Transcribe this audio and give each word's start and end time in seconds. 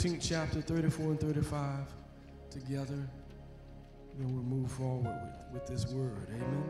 13th 0.00 0.26
chapter, 0.26 0.62
34 0.62 1.10
and 1.10 1.20
35 1.20 1.80
together. 2.48 3.06
Then 4.16 4.34
we'll 4.34 4.42
move 4.42 4.72
forward 4.72 5.04
with, 5.04 5.52
with 5.52 5.66
this 5.66 5.92
word. 5.92 6.26
Amen. 6.30 6.64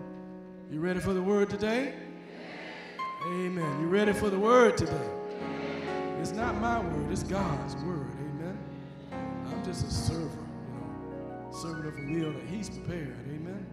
You 0.69 0.81
ready 0.81 0.99
for 0.99 1.13
the 1.13 1.23
word 1.23 1.49
today? 1.49 1.95
Amen. 3.27 3.81
You 3.81 3.87
ready 3.87 4.13
for 4.13 4.31
the 4.31 4.39
word 4.39 4.77
today? 4.77 5.09
It's 6.19 6.33
not 6.33 6.61
my 6.61 6.81
word, 6.81 7.13
it's 7.13 7.23
God's 7.23 7.77
word. 7.85 8.11
Amen. 8.19 8.59
I'm 9.13 9.65
just 9.65 9.87
a 9.87 9.91
server, 9.93 10.25
you 10.25 10.75
know, 10.75 11.53
servant 11.53 11.87
of 11.87 11.95
a 11.95 11.99
meal 11.99 12.33
that 12.33 12.47
He's 12.49 12.69
prepared. 12.69 13.17
Amen. 13.29 13.65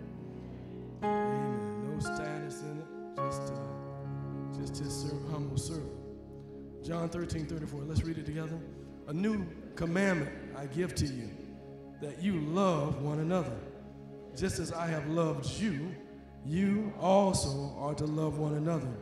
Amen. 1.02 1.94
No 1.94 2.00
status 2.00 2.62
in 2.62 2.78
it, 2.78 3.18
just, 3.26 3.42
uh, 3.42 4.60
just 4.60 4.78
His 4.78 5.12
humble 5.32 5.58
servant. 5.58 5.89
John 6.84 7.10
13, 7.10 7.48
34. 7.48 7.82
Let's 7.86 8.04
read 8.04 8.20
it 8.20 8.28
together. 8.28 8.60
A 9.08 9.14
new 9.14 9.46
commandment 9.76 10.32
I 10.58 10.66
give 10.66 10.94
to 10.96 11.05
you 11.05 11.30
that 12.02 12.21
you 12.21 12.39
love 12.42 13.02
one 13.02 13.20
another. 13.20 13.56
Just 14.36 14.60
as 14.60 14.71
I 14.74 14.88
have 14.88 15.07
loved 15.07 15.46
you, 15.60 15.96
you 16.46 16.93
also 17.00 17.74
are 17.79 17.96
to 17.96 18.06
love 18.06 18.38
one 18.38 18.56
another. 18.56 18.93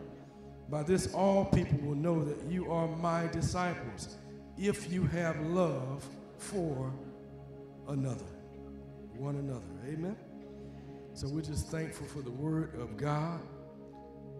By 0.70 0.84
this, 0.84 1.13
all 1.13 1.46
people 1.46 1.80
will 1.80 1.96
know 1.96 2.23
that 2.23 2.44
you 2.49 2.72
are 2.72 2.88
my 2.88 3.27
disciples 3.27 4.18
if 4.58 4.91
you 4.91 5.04
have 5.08 5.40
love 5.41 6.08
for 6.38 6.94
another, 7.88 8.26
one 9.18 9.35
another. 9.35 9.66
Amen. 9.88 10.16
So 11.13 11.27
we're 11.27 11.41
just 11.41 11.70
thankful 11.70 12.08
for 12.08 12.22
the 12.22 12.32
word 12.32 12.76
of 12.80 12.98
God. 12.98 13.40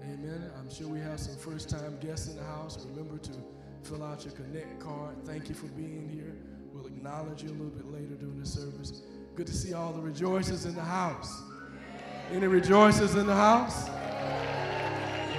Amen. 0.04 0.52
I'm 0.58 0.70
sure 0.70 0.88
we 0.88 1.00
have 1.00 1.20
some 1.20 1.36
first 1.36 1.70
time 1.70 1.98
guests 2.00 2.28
in 2.28 2.38
the 2.38 2.44
house. 2.44 2.86
Remember 2.86 3.18
to 3.18 3.32
fill 3.86 4.04
out 4.04 4.26
your 4.26 4.34
Connect 4.34 4.80
card. 4.80 5.16
Thank 5.26 5.48
you 5.48 5.54
for 5.54 5.68
being 5.68 6.10
here. 6.12 6.36
We'll 6.74 6.88
acknowledge 6.88 7.44
you 7.44 7.50
a 7.50 7.52
little 7.52 7.68
bit 7.68 7.86
later 7.92 8.16
during 8.16 8.40
the 8.40 8.46
service. 8.46 9.04
Good 9.36 9.46
to 9.46 9.54
see 9.54 9.74
all 9.74 9.94
the 9.94 10.02
rejoicers 10.02 10.66
in 10.66 10.74
the 10.74 10.82
house. 10.82 11.44
Any 12.32 12.48
rejoicers 12.48 13.16
in 13.16 13.28
the 13.28 13.36
house? 13.36 13.86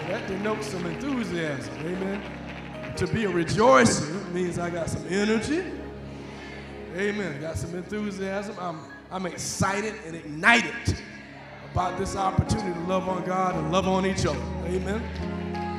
That 0.06 0.28
denotes 0.28 0.68
some 0.68 0.86
enthusiasm. 0.86 1.74
Amen. 1.80 2.94
To 2.94 3.08
be 3.08 3.24
a 3.24 3.28
rejoicer 3.28 4.32
means 4.32 4.60
I 4.60 4.70
got 4.70 4.90
some 4.90 5.04
energy. 5.08 5.64
Amen. 6.96 7.40
Got 7.40 7.58
some 7.58 7.74
enthusiasm. 7.74 8.54
I'm, 8.60 8.78
I'm 9.10 9.26
excited 9.26 9.94
and 10.06 10.14
ignited 10.14 10.96
about 11.72 11.98
this 11.98 12.14
opportunity 12.14 12.72
to 12.72 12.86
love 12.86 13.08
on 13.08 13.24
God 13.24 13.56
and 13.56 13.72
love 13.72 13.88
on 13.88 14.06
each 14.06 14.24
other. 14.24 14.38
Amen. 14.66 15.02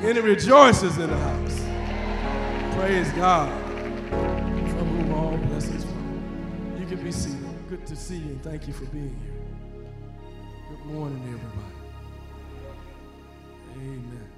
Any 0.04 0.20
rejoicers 0.20 1.02
in 1.02 1.10
the 1.10 1.18
house? 1.18 1.67
Praise 2.78 3.10
God. 3.14 3.50
From 4.12 4.88
whom 4.88 5.12
all 5.12 5.36
blessings 5.36 5.84
flow. 5.84 6.80
You 6.80 6.86
can 6.86 7.04
be 7.04 7.12
seated. 7.12 7.40
Good 7.68 7.88
to 7.88 7.96
see 7.96 8.18
you 8.18 8.30
and 8.30 8.44
thank 8.44 8.68
you 8.68 8.74
for 8.74 8.86
being 8.86 9.20
here. 9.24 9.90
Good 10.70 10.86
morning, 10.86 11.20
everybody. 11.24 11.74
Amen. 13.78 14.30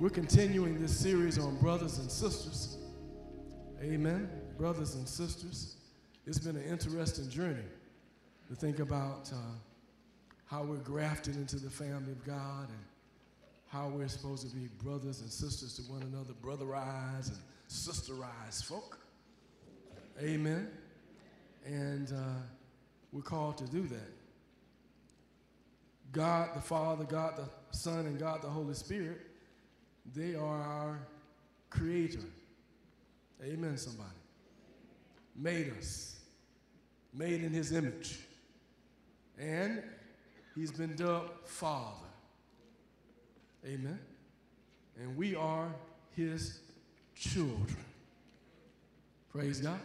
We're 0.00 0.10
continuing 0.10 0.82
this 0.82 0.98
series 0.98 1.38
on 1.38 1.54
brothers 1.58 1.98
and 1.98 2.10
sisters. 2.10 2.78
Amen. 3.80 4.28
Brothers 4.58 4.96
and 4.96 5.08
sisters. 5.08 5.76
It's 6.26 6.40
been 6.40 6.56
an 6.56 6.64
interesting 6.64 7.30
journey 7.30 7.62
to 8.48 8.56
think 8.56 8.80
about 8.80 9.30
uh, 9.32 9.36
how 10.46 10.64
we're 10.64 10.78
grafted 10.78 11.36
into 11.36 11.60
the 11.60 11.70
family 11.70 12.10
of 12.10 12.24
God 12.26 12.70
and 12.70 12.78
how 13.72 13.88
we're 13.88 14.06
supposed 14.06 14.46
to 14.46 14.54
be 14.54 14.68
brothers 14.84 15.22
and 15.22 15.30
sisters 15.30 15.74
to 15.76 15.82
one 15.90 16.02
another, 16.02 16.34
brotherize 16.42 17.28
and 17.28 17.38
sisterize 17.70 18.62
folk. 18.62 18.98
Amen. 20.20 20.68
And 21.64 22.12
uh, 22.12 22.42
we're 23.12 23.22
called 23.22 23.56
to 23.58 23.64
do 23.64 23.82
that. 23.88 24.12
God 26.12 26.50
the 26.54 26.60
Father, 26.60 27.04
God 27.04 27.38
the 27.38 27.48
Son, 27.74 28.00
and 28.00 28.18
God 28.18 28.42
the 28.42 28.48
Holy 28.48 28.74
Spirit, 28.74 29.22
they 30.14 30.34
are 30.34 30.60
our 30.60 31.08
creator. 31.70 32.20
Amen, 33.42 33.78
somebody. 33.78 34.10
Made 35.34 35.72
us, 35.78 36.20
made 37.14 37.42
in 37.42 37.52
his 37.52 37.72
image. 37.72 38.18
And 39.38 39.82
he's 40.54 40.70
been 40.70 40.94
dubbed 40.94 41.30
Father. 41.46 42.11
Amen. 43.64 43.98
And 45.00 45.16
we 45.16 45.34
are 45.34 45.68
his 46.16 46.60
children. 47.14 47.76
Praise 49.30 49.60
God. 49.60 49.80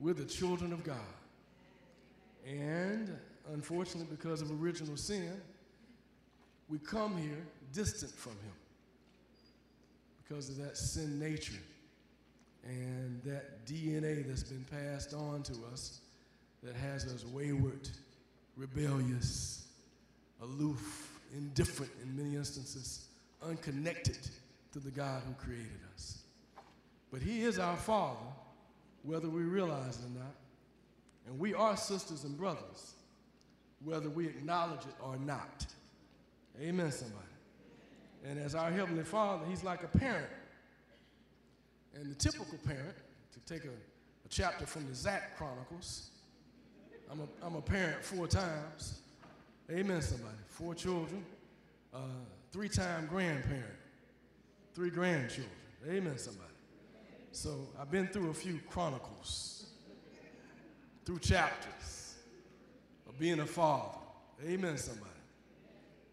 We're 0.00 0.14
the 0.14 0.24
children 0.24 0.72
of 0.72 0.84
God. 0.84 0.96
And 2.48 3.16
unfortunately, 3.52 4.06
because 4.10 4.42
of 4.42 4.50
original 4.62 4.96
sin, 4.96 5.40
we 6.68 6.78
come 6.78 7.16
here 7.16 7.46
distant 7.72 8.12
from 8.12 8.32
him 8.32 8.52
because 10.22 10.48
of 10.48 10.56
that 10.56 10.76
sin 10.76 11.18
nature 11.18 11.60
and 12.64 13.20
that 13.24 13.66
DNA 13.66 14.26
that's 14.26 14.44
been 14.44 14.64
passed 14.70 15.14
on 15.14 15.42
to 15.42 15.52
us 15.72 16.00
that 16.62 16.74
has 16.76 17.04
us 17.06 17.24
wayward, 17.26 17.88
rebellious, 18.56 19.66
aloof, 20.40 21.11
indifferent 21.32 21.90
in 22.02 22.16
many 22.16 22.36
instances, 22.36 23.06
unconnected 23.42 24.18
to 24.72 24.78
the 24.78 24.90
God 24.90 25.22
who 25.26 25.34
created 25.34 25.80
us. 25.94 26.22
But 27.10 27.22
He 27.22 27.42
is 27.42 27.58
our 27.58 27.76
Father, 27.76 28.18
whether 29.02 29.28
we 29.28 29.42
realize 29.42 29.98
it 29.98 30.06
or 30.06 30.18
not. 30.20 30.34
And 31.26 31.38
we 31.38 31.54
are 31.54 31.76
sisters 31.76 32.24
and 32.24 32.36
brothers, 32.36 32.94
whether 33.84 34.08
we 34.08 34.26
acknowledge 34.26 34.80
it 34.80 34.94
or 35.00 35.16
not. 35.16 35.66
Amen, 36.60 36.90
somebody. 36.90 37.18
And 38.24 38.38
as 38.38 38.54
our 38.54 38.70
Heavenly 38.70 39.04
Father, 39.04 39.44
He's 39.48 39.64
like 39.64 39.82
a 39.82 39.98
parent. 39.98 40.30
And 41.94 42.10
the 42.10 42.14
typical 42.14 42.58
parent, 42.64 42.96
to 43.32 43.54
take 43.54 43.64
a, 43.64 43.68
a 43.68 44.28
chapter 44.28 44.66
from 44.66 44.86
the 44.88 44.94
Zach 44.94 45.36
Chronicles, 45.36 46.10
I'm 47.10 47.20
a, 47.20 47.46
I'm 47.46 47.56
a 47.56 47.60
parent 47.60 48.02
four 48.02 48.26
times. 48.26 49.01
Amen, 49.72 50.02
somebody. 50.02 50.36
Four 50.48 50.74
children, 50.74 51.24
uh, 51.94 51.98
three 52.50 52.68
time 52.68 53.06
grandparent, 53.06 53.64
three 54.74 54.90
grandchildren. 54.90 55.48
Amen, 55.88 56.18
somebody. 56.18 56.52
So 57.30 57.68
I've 57.80 57.90
been 57.90 58.06
through 58.06 58.28
a 58.28 58.34
few 58.34 58.60
chronicles, 58.68 59.64
through 61.06 61.20
chapters 61.20 62.16
of 63.08 63.18
being 63.18 63.40
a 63.40 63.46
father. 63.46 63.96
Amen, 64.46 64.76
somebody. 64.76 65.08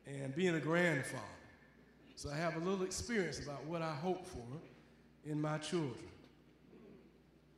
And 0.08 0.34
being 0.34 0.56
a 0.56 0.60
grandfather. 0.62 1.24
So 2.16 2.30
I 2.32 2.38
have 2.38 2.56
a 2.56 2.60
little 2.60 2.86
experience 2.86 3.40
about 3.44 3.66
what 3.66 3.82
I 3.82 3.94
hope 3.94 4.26
for 4.26 4.46
in 5.26 5.42
my 5.42 5.58
children. 5.58 5.96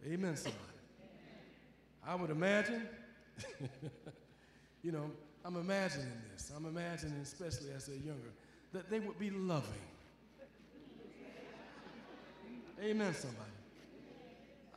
Amen, 0.07 0.35
somebody. 0.35 0.63
I 2.07 2.15
would 2.15 2.31
imagine, 2.31 2.87
you 4.83 4.91
know, 4.91 5.11
I'm 5.43 5.55
imagining 5.55 6.11
this. 6.31 6.51
I'm 6.55 6.65
imagining, 6.65 7.19
especially 7.21 7.71
as 7.75 7.87
they're 7.87 7.95
younger, 7.95 8.31
that 8.73 8.89
they 8.89 8.99
would 8.99 9.17
be 9.17 9.31
loving. 9.31 9.71
Amen, 12.81 13.13
somebody. 13.13 13.51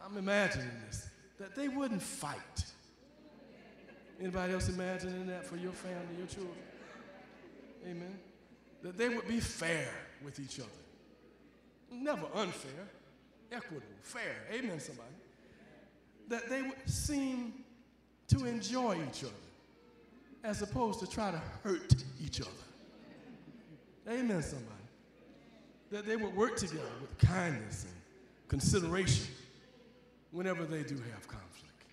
I'm 0.05 0.17
imagining 0.17 0.71
this, 0.87 1.09
that 1.39 1.55
they 1.55 1.69
wouldn't 1.69 2.03
fight. 2.03 2.65
Anybody 4.21 4.53
else 4.53 4.69
imagining 4.69 5.27
that 5.27 5.47
for 5.47 5.57
your 5.57 5.73
family, 5.73 6.17
your 6.19 6.27
children? 6.27 6.55
Amen. 7.85 8.19
That 8.83 8.97
they 8.97 9.09
would 9.09 9.27
be 9.27 9.41
fair 9.41 9.89
with 10.23 10.39
each 10.39 10.61
other. 10.61 10.69
Never 11.91 12.27
unfair, 12.35 12.89
equitable, 13.51 13.87
fair. 14.03 14.47
Amen, 14.53 14.81
somebody. 14.81 15.09
That 16.29 16.49
they 16.49 16.63
would 16.63 16.89
seem 16.89 17.65
to 18.29 18.45
enjoy 18.45 18.97
each 19.09 19.25
other 19.25 19.44
as 20.45 20.61
opposed 20.61 21.01
to 21.01 21.07
try 21.07 21.31
to 21.31 21.41
hurt 21.65 21.95
each 22.23 22.41
other. 22.41 22.51
Amen, 24.09 24.43
somebody. 24.43 24.71
That 25.91 26.07
they 26.07 26.17
would 26.17 26.37
work 26.37 26.57
together 26.57 26.83
with 27.01 27.17
kindness 27.19 27.85
and 27.85 27.95
consideration 28.49 29.27
whenever 30.31 30.65
they 30.65 30.83
do 30.83 30.97
have 30.97 31.27
conflict. 31.27 31.85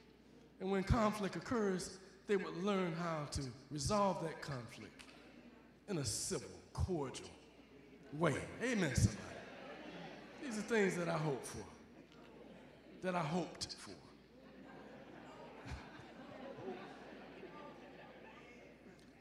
And 0.59 0.69
when 0.69 0.83
conflict 0.83 1.37
occurs, 1.37 1.97
they 2.27 2.35
would 2.35 2.57
learn 2.57 2.93
how 3.01 3.25
to 3.31 3.41
resolve 3.71 4.21
that 4.23 4.41
conflict 4.41 5.05
in 5.87 5.97
a 5.97 6.05
civil, 6.05 6.49
cordial 6.73 7.29
way. 8.17 8.35
Amen, 8.61 8.93
somebody. 8.95 9.17
These 10.43 10.57
are 10.57 10.61
things 10.61 10.95
that 10.97 11.07
I 11.07 11.17
hope 11.17 11.45
for, 11.45 11.63
that 13.03 13.15
I 13.15 13.19
hoped 13.19 13.75
for. 13.79 13.91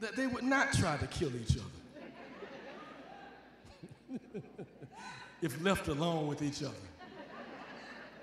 That 0.01 0.15
they 0.15 0.27
would 0.27 0.43
not 0.43 0.73
try 0.73 0.97
to 0.97 1.07
kill 1.07 1.31
each 1.35 1.57
other 1.57 1.65
if 5.41 5.63
left 5.63 5.87
alone 5.87 6.27
with 6.27 6.41
each 6.41 6.61
other. 6.63 6.73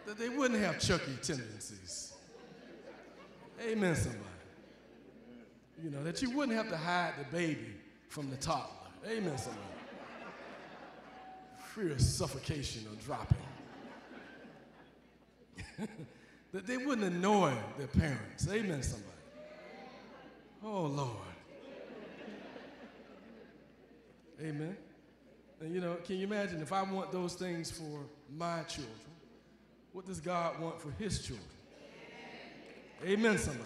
that 0.05 0.19
they 0.19 0.29
wouldn't 0.29 0.61
have 0.61 0.79
Chucky 0.81 1.17
tendencies. 1.23 2.13
Amen, 3.67 3.95
somebody. 3.95 4.25
You 5.83 5.91
know, 5.91 6.03
that 6.03 6.21
you 6.21 6.31
wouldn't 6.31 6.57
have 6.57 6.69
to 6.71 6.77
hide 6.77 7.15
the 7.19 7.25
baby 7.37 7.75
from 8.09 8.31
the 8.31 8.37
toddler. 8.37 8.75
Amen, 9.09 9.39
somebody. 9.39 9.63
Fear 11.75 11.93
of 11.93 12.01
suffocation 12.01 12.85
or 12.91 12.97
dropping. 13.05 13.39
that 16.53 16.67
they 16.67 16.77
wouldn't 16.77 17.07
annoy 17.07 17.55
their 17.77 17.87
parents. 17.87 18.49
Amen, 18.51 18.83
somebody. 18.83 19.13
Oh, 20.65 20.87
Lord. 20.87 21.28
Amen. 24.41 24.77
And 25.61 25.75
you 25.75 25.81
know, 25.81 25.97
can 26.05 26.17
you 26.17 26.25
imagine 26.25 26.63
if 26.63 26.73
I 26.73 26.83
want 26.83 27.11
those 27.11 27.35
things 27.35 27.71
for 27.71 28.07
my 28.37 28.63
children, 28.63 28.95
what 29.93 30.07
does 30.07 30.21
God 30.21 30.61
want 30.61 30.81
for 30.81 30.93
his 30.93 31.21
children? 31.21 31.49
Amen, 33.05 33.39
somebody. 33.39 33.65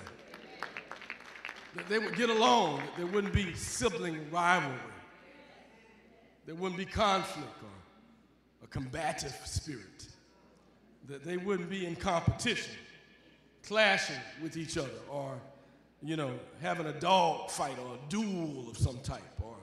That 1.77 1.89
they 1.89 1.99
would 1.99 2.17
get 2.17 2.31
along, 2.31 2.79
that 2.79 2.97
there 2.97 3.07
wouldn't 3.07 3.33
be 3.33 3.55
sibling 3.55 4.31
rivalry, 4.31 4.79
there 6.47 6.55
wouldn't 6.55 6.79
be 6.79 6.87
conflict 6.87 7.63
or 7.63 8.65
a 8.65 8.67
combative 8.67 9.39
spirit, 9.45 10.07
that 11.09 11.25
they 11.25 11.37
wouldn't 11.37 11.69
be 11.69 11.87
in 11.87 11.97
competition, 11.97 12.73
clashing 13.63 14.17
with 14.43 14.57
each 14.57 14.79
other, 14.79 14.89
or, 15.11 15.41
you 16.03 16.17
know, 16.17 16.33
having 16.61 16.87
a 16.87 16.93
dog 16.93 17.51
fight 17.51 17.77
or 17.79 17.95
a 17.95 18.11
duel 18.11 18.67
of 18.71 18.77
some 18.77 18.99
type, 19.01 19.23
or 19.41 19.57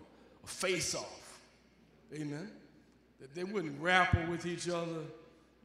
face 0.50 0.96
off. 0.96 1.40
Amen. 2.14 2.50
That 3.22 3.34
they 3.36 3.44
wouldn't 3.44 3.80
grapple 3.80 4.26
with 4.30 4.46
each 4.46 4.70
other, 4.70 5.02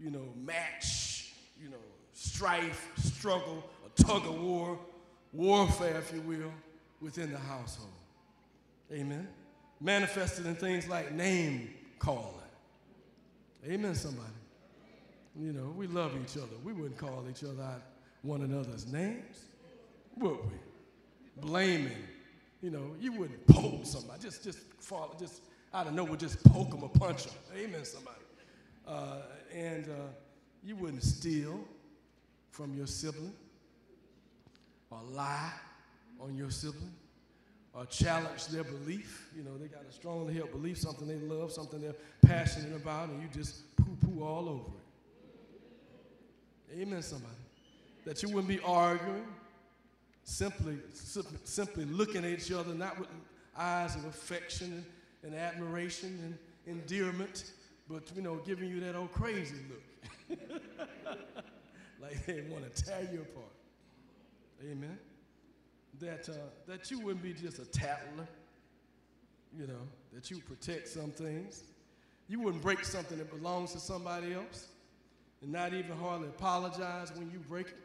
you 0.01 0.11
know, 0.11 0.25
match, 0.45 1.33
you 1.63 1.71
know, 1.71 1.77
strife, 2.13 2.91
struggle, 2.97 3.65
a 3.87 4.03
tug 4.03 4.27
of 4.27 4.41
war, 4.41 4.79
warfare, 5.33 5.99
if 5.99 6.13
you 6.13 6.21
will, 6.23 6.53
within 7.01 7.33
the 7.33 7.39
household. 7.39 7.91
Amen. 8.93 9.29
Manifested 9.81 10.47
in 10.47 10.55
things 10.55 10.89
like 10.89 11.13
name 11.13 11.71
calling. 11.99 12.35
Amen, 13.67 13.95
somebody. 13.95 14.29
You 15.41 15.53
know, 15.53 15.75
we 15.77 15.87
love 15.87 16.13
each 16.23 16.37
other. 16.37 16.55
We 16.63 16.73
wouldn't 16.73 16.99
call 16.99 17.25
each 17.29 17.43
other 17.43 17.63
out 17.63 17.83
one 18.23 18.43
another's 18.43 18.91
names, 18.93 19.47
would 20.17 20.39
we? 20.39 21.41
Blaming. 21.41 21.93
You 22.65 22.71
know, 22.71 22.97
you 22.99 23.13
wouldn't 23.13 23.47
poke 23.47 23.85
somebody. 23.85 24.23
Just, 24.23 24.43
just 24.43 24.59
fall, 24.81 25.15
just 25.21 25.43
out 25.75 25.87
of 25.87 25.93
nowhere, 25.93 26.17
just 26.17 26.43
poke 26.45 26.71
them 26.71 26.83
or 26.83 26.89
punch 26.89 27.25
them. 27.25 27.35
Amen, 27.55 27.85
somebody. 27.85 28.17
Uh, 28.89 29.19
and 29.55 29.85
uh, 29.85 30.09
you 30.65 30.75
wouldn't 30.75 31.03
steal 31.03 31.61
from 32.53 32.75
your 32.75 32.87
sibling 32.87 33.35
or 34.89 34.99
lie 35.11 35.53
on 36.19 36.35
your 36.39 36.51
sibling 36.51 36.95
or 37.75 37.85
challenge 37.85 38.47
their 38.47 38.65
belief. 38.65 39.29
You 39.37 39.43
know, 39.43 39.59
they 39.59 39.67
got 39.67 39.83
a 39.87 39.93
strongly 39.93 40.33
held 40.33 40.51
belief, 40.51 40.79
something 40.79 41.07
they 41.07 41.19
love, 41.19 41.53
something 41.53 41.83
they're 41.83 41.97
passionate 42.25 42.75
about, 42.75 43.11
and 43.11 43.21
you 43.21 43.29
just 43.31 43.77
poo 43.77 43.95
poo 44.01 44.23
all 44.25 44.49
over 44.49 44.71
it. 46.71 46.81
Amen, 46.81 47.03
somebody. 47.03 47.35
That 48.07 48.23
you 48.23 48.31
wouldn't 48.31 48.49
be 48.49 48.61
arguing, 48.61 49.27
simply, 50.25 50.79
simply 51.45 51.85
looking 51.85 52.25
at 52.25 52.31
each 52.31 52.51
other, 52.51 52.75
not 52.75 52.99
with 52.99 53.09
eyes 53.57 53.95
of 53.95 54.05
affection 54.07 54.85
and, 55.23 55.33
and 55.33 55.35
admiration 55.35 56.37
and 56.67 56.79
endearment, 56.79 57.53
but, 57.89 58.03
you 58.17 58.23
know, 58.23 58.37
giving 58.47 58.69
you 58.69 58.81
that 58.81 58.97
old 58.97 59.13
crazy 59.13 59.57
look. 59.69 60.39
like 62.01 62.25
they 62.27 62.43
want 62.51 62.75
to 62.75 62.85
tear 62.85 63.09
you 63.13 63.21
apart. 63.21 63.47
Amen. 64.63 64.99
That, 66.01 66.29
uh, 66.29 66.33
that 66.67 66.91
you 66.91 67.01
wouldn't 67.01 67.23
be 67.23 67.33
just 67.33 67.59
a 67.59 67.65
tattler, 67.67 68.27
you 69.57 69.67
know, 69.67 69.81
that 70.13 70.31
you 70.31 70.39
protect 70.39 70.89
some 70.89 71.11
things. 71.11 71.63
You 72.29 72.41
wouldn't 72.41 72.63
break 72.63 72.85
something 72.85 73.19
that 73.19 73.31
belongs 73.31 73.73
to 73.73 73.79
somebody 73.79 74.33
else 74.33 74.69
and 75.43 75.53
not 75.53 75.75
even 75.75 75.97
hardly 75.97 76.29
apologize 76.29 77.13
when 77.15 77.31
you 77.31 77.39
break 77.39 77.69
it. 77.69 77.84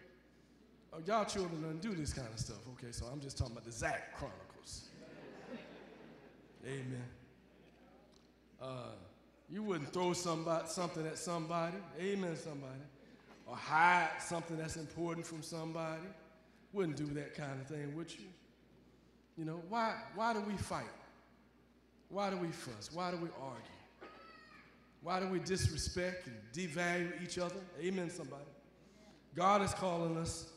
Oh, 0.92 0.98
y'all 1.06 1.26
children 1.26 1.62
don't 1.62 1.82
do 1.82 1.94
this 1.94 2.14
kind 2.14 2.28
of 2.34 2.40
stuff, 2.40 2.68
okay? 2.74 2.92
So 2.92 3.06
I'm 3.12 3.20
just 3.20 3.38
talking 3.38 3.54
about 3.54 3.66
the 3.66 3.72
Zach 3.72 4.18
Chronicles. 4.18 4.86
Amen. 6.66 7.04
Uh, 8.62 8.94
you 9.50 9.64
wouldn't 9.64 9.94
throw 9.94 10.14
somebody, 10.14 10.68
something 10.68 11.06
at 11.06 11.18
somebody. 11.18 11.78
Amen, 12.00 12.36
somebody. 12.36 12.82
Or 13.46 13.56
hide 13.56 14.10
something 14.20 14.58
that's 14.58 14.78
important 14.78 15.26
from 15.26 15.42
somebody. 15.42 16.04
Wouldn't 16.74 16.98
do 16.98 17.06
that 17.16 17.36
kind 17.36 17.60
of 17.60 17.68
thing, 17.68 17.96
would 17.96 18.12
you? 18.12 18.26
You 19.38 19.46
know, 19.46 19.62
why, 19.70 19.96
why 20.16 20.34
do 20.34 20.42
we 20.42 20.54
fight? 20.58 20.84
Why 22.10 22.30
do 22.30 22.38
we 22.38 22.48
fuss? 22.48 22.90
Why 22.92 23.12
do 23.12 23.18
we 23.18 23.30
argue? 23.42 24.10
Why 25.02 25.20
do 25.20 25.28
we 25.28 25.40
disrespect 25.40 26.28
and 26.28 26.36
devalue 26.54 27.24
each 27.24 27.38
other? 27.38 27.56
Amen, 27.82 28.10
somebody. 28.10 28.44
God 29.36 29.62
is 29.62 29.74
calling 29.74 30.18
us 30.18 30.52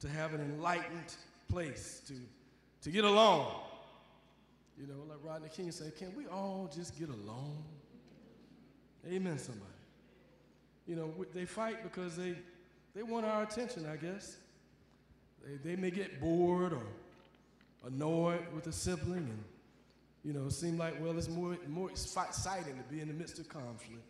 to 0.00 0.08
have 0.08 0.34
an 0.34 0.40
enlightened 0.40 1.14
place, 1.48 2.02
to, 2.06 2.14
to 2.82 2.90
get 2.90 3.04
along. 3.04 3.52
You 4.78 4.86
know, 4.86 5.02
like 5.08 5.18
Rodney 5.22 5.48
King 5.48 5.70
said, 5.70 5.96
can 5.96 6.14
we 6.14 6.26
all 6.26 6.70
just 6.74 6.98
get 6.98 7.08
along? 7.08 7.64
Amen, 9.10 9.38
somebody. 9.38 9.70
You 10.86 10.96
know, 10.96 11.12
they 11.34 11.46
fight 11.46 11.82
because 11.82 12.16
they, 12.16 12.34
they 12.94 13.02
want 13.02 13.24
our 13.24 13.42
attention, 13.42 13.86
I 13.86 13.96
guess. 13.96 14.36
They, 15.44 15.70
they 15.70 15.80
may 15.80 15.90
get 15.90 16.20
bored 16.20 16.72
or 16.72 16.82
annoyed 17.86 18.44
with 18.54 18.66
a 18.66 18.72
sibling 18.72 19.18
and, 19.18 19.44
you 20.24 20.32
know, 20.32 20.48
seem 20.48 20.76
like, 20.76 21.00
well, 21.00 21.16
it's 21.16 21.28
more, 21.28 21.56
more 21.68 21.90
exciting 21.90 22.76
to 22.76 22.82
be 22.90 23.00
in 23.00 23.08
the 23.08 23.14
midst 23.14 23.38
of 23.38 23.48
conflict. 23.48 24.02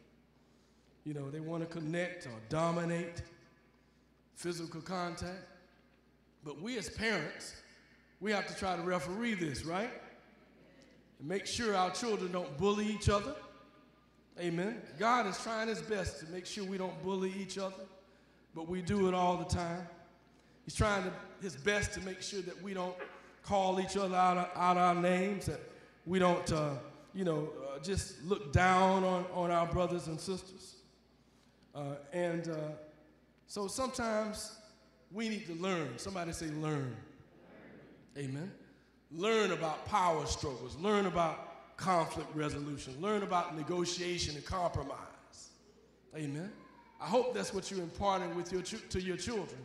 You 1.05 1.15
know, 1.15 1.31
they 1.31 1.41
want 1.41 1.63
to 1.63 1.73
connect 1.73 2.27
or 2.27 2.33
dominate 2.49 3.23
physical 4.35 4.81
contact. 4.81 5.45
But 6.47 6.63
we 6.63 6.79
as 6.79 6.89
parents, 6.89 7.57
we 8.21 8.31
have 8.31 8.47
to 8.47 8.55
try 8.55 8.77
to 8.77 8.83
referee 8.83 9.35
this, 9.35 9.65
right? 9.65 9.91
And 11.19 11.29
make 11.29 11.45
sure 11.45 11.75
our 11.75 11.91
children 11.91 12.31
don't 12.31 12.57
bully 12.57 12.87
each 12.87 13.09
other. 13.09 13.35
Amen. 14.39 14.81
God 14.97 15.27
is 15.27 15.37
trying 15.43 15.67
his 15.67 15.83
best 15.83 16.21
to 16.21 16.27
make 16.27 16.47
sure 16.47 16.63
we 16.63 16.79
don't 16.79 17.03
bully 17.03 17.35
each 17.37 17.59
other, 17.59 17.83
but 18.55 18.69
we 18.69 18.81
do 18.81 19.09
it 19.09 19.15
all 19.15 19.37
the 19.37 19.45
time. 19.45 19.89
He's 20.65 20.77
trying 20.77 21.03
to, 21.03 21.13
his 21.43 21.57
best 21.57 21.95
to 21.95 22.01
make 22.03 22.23
sure 22.23 22.43
that 22.43 22.63
we 22.63 22.75
don't 22.75 22.95
call 23.43 23.81
each 23.81 23.97
other 23.97 24.15
out, 24.15 24.37
of, 24.37 24.49
out 24.55 24.77
our 24.77 24.95
names, 24.95 25.47
that 25.47 25.61
we 26.05 26.21
don't, 26.21 26.53
uh, 26.53 26.75
you 27.13 27.25
know, 27.25 27.49
uh, 27.75 27.81
just 27.81 28.23
look 28.25 28.53
down 28.53 29.03
on, 29.03 29.25
on 29.35 29.51
our 29.51 29.67
brothers 29.67 30.07
and 30.07 30.21
sisters. 30.21 30.77
Uh, 31.75 31.97
and 32.13 32.51
uh, 32.51 32.57
so 33.49 33.67
sometimes 33.67 34.59
we 35.13 35.29
need 35.29 35.47
to 35.47 35.55
learn. 35.55 35.99
Somebody 35.99 36.33
say, 36.33 36.47
learn. 36.47 36.95
Amen. 38.17 38.51
Learn 39.13 39.53
about 39.53 39.87
power 39.87 40.27
struggles, 40.27 40.77
learn 40.77 41.07
about 41.07 41.77
conflict 41.77 42.35
resolution, 42.35 42.95
learn 43.01 43.23
about 43.23 43.57
negotiation 43.57 44.35
and 44.35 44.45
compromise. 44.45 45.51
Amen. 46.17 46.51
I 47.01 47.07
hope 47.07 47.35
that's 47.35 47.53
what 47.53 47.71
you're 47.71 47.81
imparting 47.81 48.35
with 48.35 48.53
your 48.53 48.63
to 48.63 49.01
your 49.01 49.17
children. 49.17 49.61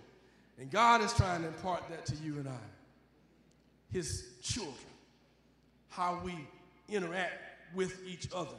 And 0.59 0.69
God 0.69 1.01
is 1.01 1.13
trying 1.13 1.41
to 1.41 1.47
impart 1.47 1.89
that 1.89 2.05
to 2.07 2.15
you 2.23 2.37
and 2.37 2.47
I, 2.47 2.59
His 3.91 4.25
children, 4.43 4.75
how 5.89 6.21
we 6.23 6.35
interact 6.89 7.33
with 7.73 7.99
each 8.05 8.27
other. 8.35 8.49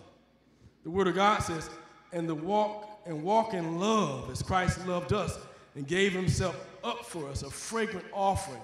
The 0.85 0.91
Word 0.91 1.07
of 1.07 1.15
God 1.15 1.41
says, 1.41 1.69
and 2.12 2.29
the 2.29 2.35
walk 2.35 2.89
and 3.07 3.23
walk 3.23 3.55
in 3.55 3.79
love 3.79 4.31
as 4.31 4.43
Christ 4.43 4.85
loved 4.87 5.12
us 5.12 5.39
and 5.75 5.87
gave 5.87 6.12
himself 6.12 6.57
up 6.85 7.05
for 7.05 7.29
us, 7.29 7.43
a 7.43 7.51
fragrant 7.51 8.07
offering 8.12 8.62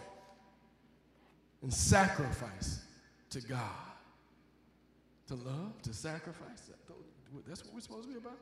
and 1.63 1.73
sacrifice 1.73 2.81
to 3.31 3.41
God. 3.41 3.61
To 5.29 5.35
love, 5.35 5.83
to 5.83 5.93
sacrifice. 5.93 6.71
That's 7.47 7.65
what 7.65 7.75
we're 7.75 7.81
supposed 7.81 8.09
to 8.09 8.15
be 8.15 8.19
about. 8.19 8.39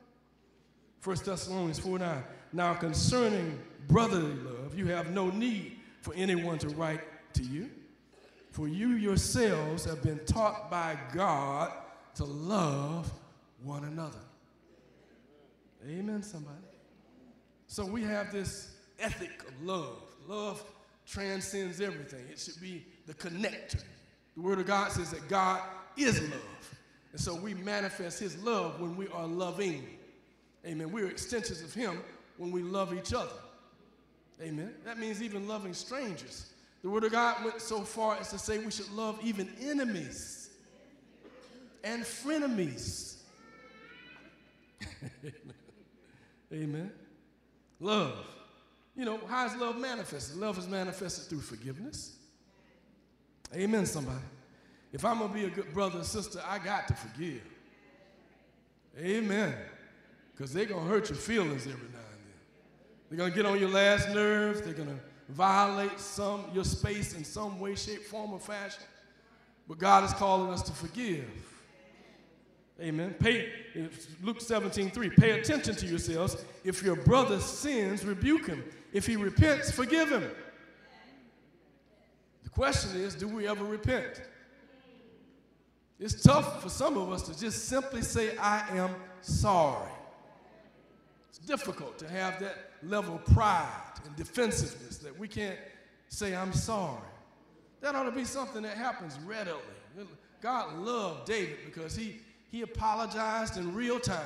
1 1.03 1.17
Thessalonians 1.25 1.79
4 1.79 1.99
9. 1.99 2.23
Now, 2.53 2.73
concerning 2.73 3.59
brotherly 3.87 4.35
love, 4.35 4.77
you 4.77 4.87
have 4.87 5.11
no 5.11 5.29
need 5.29 5.79
for 6.01 6.13
anyone 6.15 6.57
to 6.59 6.69
write 6.69 7.01
to 7.33 7.43
you, 7.43 7.69
for 8.51 8.67
you 8.67 8.91
yourselves 8.91 9.83
have 9.85 10.01
been 10.01 10.19
taught 10.25 10.71
by 10.71 10.97
God 11.13 11.73
to 12.15 12.23
love 12.23 13.11
one 13.63 13.83
another. 13.83 14.19
Amen, 15.87 16.23
somebody. 16.23 16.55
So 17.67 17.85
we 17.85 18.03
have 18.03 18.31
this 18.31 18.76
ethic 18.99 19.43
of 19.47 19.61
love. 19.63 20.01
Love 20.27 20.63
transcends 21.07 21.79
everything, 21.79 22.25
it 22.29 22.39
should 22.39 22.59
be 22.61 22.85
the 23.05 23.13
connector. 23.13 23.81
The 24.35 24.41
Word 24.41 24.59
of 24.59 24.67
God 24.67 24.91
says 24.91 25.11
that 25.11 25.27
God 25.29 25.61
is 25.95 26.21
love. 26.21 26.75
And 27.13 27.21
so 27.21 27.33
we 27.33 27.53
manifest 27.53 28.19
His 28.19 28.37
love 28.43 28.79
when 28.79 28.95
we 28.95 29.07
are 29.07 29.25
loving. 29.25 29.87
Amen. 30.65 30.91
We're 30.91 31.07
extensions 31.07 31.61
of 31.61 31.73
Him 31.73 32.01
when 32.37 32.51
we 32.51 32.61
love 32.61 32.93
each 32.93 33.13
other. 33.13 33.31
Amen. 34.41 34.73
That 34.85 34.99
means 34.99 35.23
even 35.23 35.47
loving 35.47 35.73
strangers. 35.73 36.51
The 36.83 36.89
Word 36.89 37.05
of 37.05 37.11
God 37.11 37.43
went 37.43 37.61
so 37.61 37.81
far 37.81 38.17
as 38.17 38.29
to 38.29 38.37
say 38.37 38.59
we 38.59 38.69
should 38.69 38.91
love 38.91 39.19
even 39.23 39.49
enemies 39.61 40.49
and 41.83 42.03
frenemies. 42.03 43.15
Amen. 46.53 46.91
Love. 47.79 48.25
You 48.97 49.05
know, 49.05 49.19
how 49.29 49.45
is 49.45 49.55
love 49.55 49.77
manifested? 49.77 50.37
Love 50.37 50.57
is 50.57 50.67
manifested 50.67 51.25
through 51.25 51.41
forgiveness. 51.41 52.15
Amen, 53.53 53.85
somebody. 53.85 54.17
If 54.91 55.05
I'm 55.05 55.19
going 55.19 55.29
to 55.29 55.35
be 55.35 55.45
a 55.45 55.49
good 55.49 55.71
brother 55.71 55.97
and 55.99 56.05
sister, 56.05 56.41
I 56.45 56.57
got 56.57 56.87
to 56.87 56.95
forgive. 56.95 57.43
Amen. 58.99 59.53
Because 60.35 60.51
they're 60.51 60.65
going 60.65 60.83
to 60.83 60.89
hurt 60.89 61.09
your 61.09 61.17
feelings 61.17 61.67
every 61.67 61.73
now 61.73 61.99
and 62.11 62.23
then. 62.25 63.09
They're 63.09 63.17
going 63.17 63.31
to 63.31 63.35
get 63.35 63.45
on 63.45 63.59
your 63.59 63.69
last 63.69 64.09
nerves. 64.09 64.61
They're 64.61 64.73
going 64.73 64.89
to 64.89 64.99
violate 65.29 65.99
some 65.99 66.45
your 66.51 66.63
space 66.63 67.13
in 67.13 67.23
some 67.23 67.59
way, 67.59 67.75
shape, 67.75 68.03
form, 68.03 68.33
or 68.33 68.39
fashion. 68.39 68.83
But 69.67 69.77
God 69.77 70.05
is 70.05 70.13
calling 70.13 70.51
us 70.51 70.63
to 70.63 70.71
forgive. 70.71 71.29
Amen. 72.81 73.15
Pay 73.19 73.51
Luke 74.23 74.41
17, 74.41 74.89
3. 74.89 75.09
Pay 75.11 75.39
attention 75.39 75.75
to 75.75 75.85
yourselves. 75.85 76.37
If 76.63 76.81
your 76.83 76.95
brother 76.95 77.39
sins, 77.39 78.03
rebuke 78.05 78.47
him. 78.47 78.63
If 78.93 79.05
he 79.05 79.15
repents, 79.15 79.71
forgive 79.71 80.09
him. 80.09 80.29
The 82.43 82.49
question 82.49 82.99
is, 82.99 83.15
do 83.15 83.27
we 83.27 83.47
ever 83.47 83.63
repent? 83.63 84.21
It's 85.99 86.21
tough 86.21 86.61
for 86.61 86.69
some 86.69 86.97
of 86.97 87.11
us 87.11 87.23
to 87.23 87.39
just 87.39 87.67
simply 87.67 88.01
say, 88.01 88.37
I 88.37 88.63
am 88.77 88.91
sorry. 89.21 89.91
It's 91.29 91.39
difficult 91.39 91.97
to 91.99 92.07
have 92.07 92.39
that 92.39 92.71
level 92.83 93.15
of 93.15 93.25
pride 93.25 93.93
and 94.05 94.15
defensiveness 94.15 94.97
that 94.99 95.17
we 95.17 95.27
can't 95.27 95.57
say, 96.07 96.35
I'm 96.35 96.53
sorry. 96.53 97.01
That 97.81 97.95
ought 97.95 98.03
to 98.03 98.11
be 98.11 98.25
something 98.25 98.61
that 98.63 98.77
happens 98.77 99.17
readily. 99.25 99.59
God 100.41 100.77
loved 100.77 101.25
David 101.25 101.57
because 101.65 101.95
he, 101.95 102.21
he 102.51 102.61
apologized 102.61 103.57
in 103.57 103.73
real 103.73 103.99
time. 103.99 104.21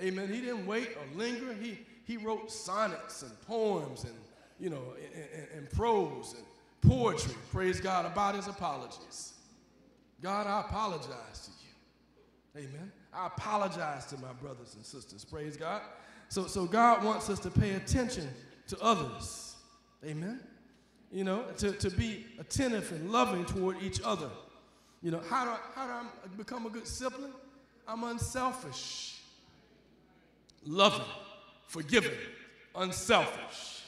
Amen. 0.00 0.28
He 0.32 0.40
didn't 0.40 0.66
wait 0.66 0.90
or 0.96 1.18
linger. 1.18 1.54
He, 1.54 1.85
he 2.06 2.16
wrote 2.16 2.50
sonnets 2.50 3.22
and 3.22 3.40
poems 3.42 4.04
and, 4.04 4.14
you 4.58 4.70
know, 4.70 4.94
and, 5.14 5.24
and, 5.34 5.58
and 5.58 5.70
prose 5.70 6.34
and 6.36 6.90
poetry, 6.90 7.34
praise 7.52 7.80
God, 7.80 8.06
about 8.06 8.36
his 8.36 8.46
apologies. 8.46 9.34
God, 10.22 10.46
I 10.46 10.60
apologize 10.60 11.50
to 12.54 12.60
you. 12.60 12.68
Amen. 12.68 12.92
I 13.12 13.26
apologize 13.26 14.06
to 14.06 14.16
my 14.18 14.32
brothers 14.40 14.74
and 14.74 14.84
sisters. 14.84 15.24
Praise 15.24 15.56
God. 15.56 15.82
So, 16.28 16.46
so 16.46 16.64
God 16.64 17.04
wants 17.04 17.28
us 17.28 17.38
to 17.40 17.50
pay 17.50 17.74
attention 17.74 18.28
to 18.68 18.78
others. 18.80 19.56
Amen. 20.04 20.40
You 21.10 21.24
know, 21.24 21.44
to, 21.58 21.72
to 21.72 21.90
be 21.90 22.26
attentive 22.38 22.90
and 22.92 23.10
loving 23.10 23.44
toward 23.44 23.82
each 23.82 24.00
other. 24.04 24.30
You 25.02 25.10
know, 25.10 25.22
how 25.28 25.44
do, 25.44 25.50
I, 25.50 25.58
how 25.74 25.86
do 25.86 25.92
I 25.92 26.36
become 26.36 26.66
a 26.66 26.70
good 26.70 26.86
sibling? 26.86 27.32
I'm 27.86 28.02
unselfish, 28.04 29.20
loving, 30.64 31.06
forgiving, 31.66 32.16
unselfish. 32.74 33.82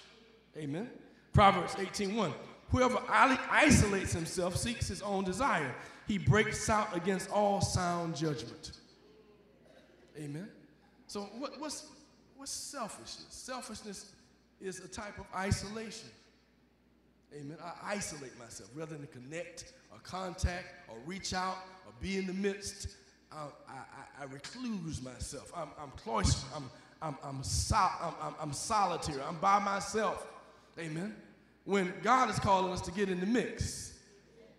Amen. 0.56 0.90
Proverbs 1.32 1.74
18:1. 1.74 2.32
Whoever 2.70 3.00
isolates 3.08 4.12
himself 4.12 4.56
seeks 4.56 4.88
his 4.88 5.00
own 5.00 5.24
desire 5.24 5.74
he 6.08 6.16
breaks 6.16 6.70
out 6.70 6.96
against 6.96 7.30
all 7.30 7.60
sound 7.60 8.16
judgment. 8.16 8.72
Amen. 10.18 10.48
So, 11.06 11.20
what, 11.38 11.60
what's, 11.60 11.86
what's 12.36 12.50
selfishness? 12.50 13.26
Selfishness 13.28 14.12
is 14.58 14.80
a 14.80 14.88
type 14.88 15.18
of 15.18 15.26
isolation. 15.36 16.08
Amen. 17.38 17.58
I 17.62 17.94
isolate 17.94 18.36
myself 18.38 18.70
rather 18.74 18.96
than 18.96 19.06
connect 19.08 19.74
or 19.92 19.98
contact 19.98 20.88
or 20.88 20.96
reach 21.04 21.34
out 21.34 21.58
or 21.86 21.92
be 22.00 22.16
in 22.16 22.26
the 22.26 22.32
midst. 22.32 22.88
I, 23.30 23.44
I, 23.68 24.22
I 24.22 24.24
recluse 24.24 25.02
myself. 25.02 25.52
I'm, 25.54 25.68
I'm 25.80 25.90
cloistered. 25.90 26.48
I'm, 26.56 26.70
I'm, 27.00 27.16
I'm, 27.22 27.42
sol- 27.42 28.14
I'm, 28.20 28.34
I'm 28.40 28.52
solitary. 28.52 29.22
I'm 29.22 29.36
by 29.36 29.58
myself. 29.58 30.26
Amen. 30.78 31.14
When 31.64 31.92
God 32.02 32.30
is 32.30 32.38
calling 32.38 32.72
us 32.72 32.80
to 32.82 32.90
get 32.90 33.08
in 33.08 33.20
the 33.20 33.26
mix, 33.26 33.94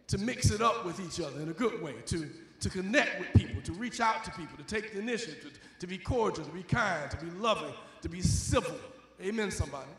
to 0.08 0.18
mix 0.18 0.52
it 0.52 0.62
up 0.62 0.86
with 0.86 1.00
each 1.00 1.24
other 1.24 1.40
in 1.42 1.50
a 1.50 1.54
good 1.54 1.82
way, 1.82 1.96
to, 2.08 2.30
to 2.60 2.70
connect 2.70 3.20
with 3.20 3.34
people, 3.34 3.62
to 3.64 3.74
reach 3.74 4.00
out 4.00 4.24
to 4.24 4.32
people, 4.32 4.58
to 4.58 4.64
take 4.64 4.94
the 4.94 5.00
initiative, 5.00 5.54
to, 5.54 5.80
to 5.80 5.88
be 5.88 5.98
cordial, 5.98 6.46
to 6.46 6.52
be 6.52 6.64
kind, 6.64 7.10
to 7.12 7.18
be 7.18 7.30
loving, 7.32 7.74
to 8.02 8.10
be 8.10 8.22
civil. 8.22 8.76
Amen, 9.22 9.52
somebody. 9.52 9.90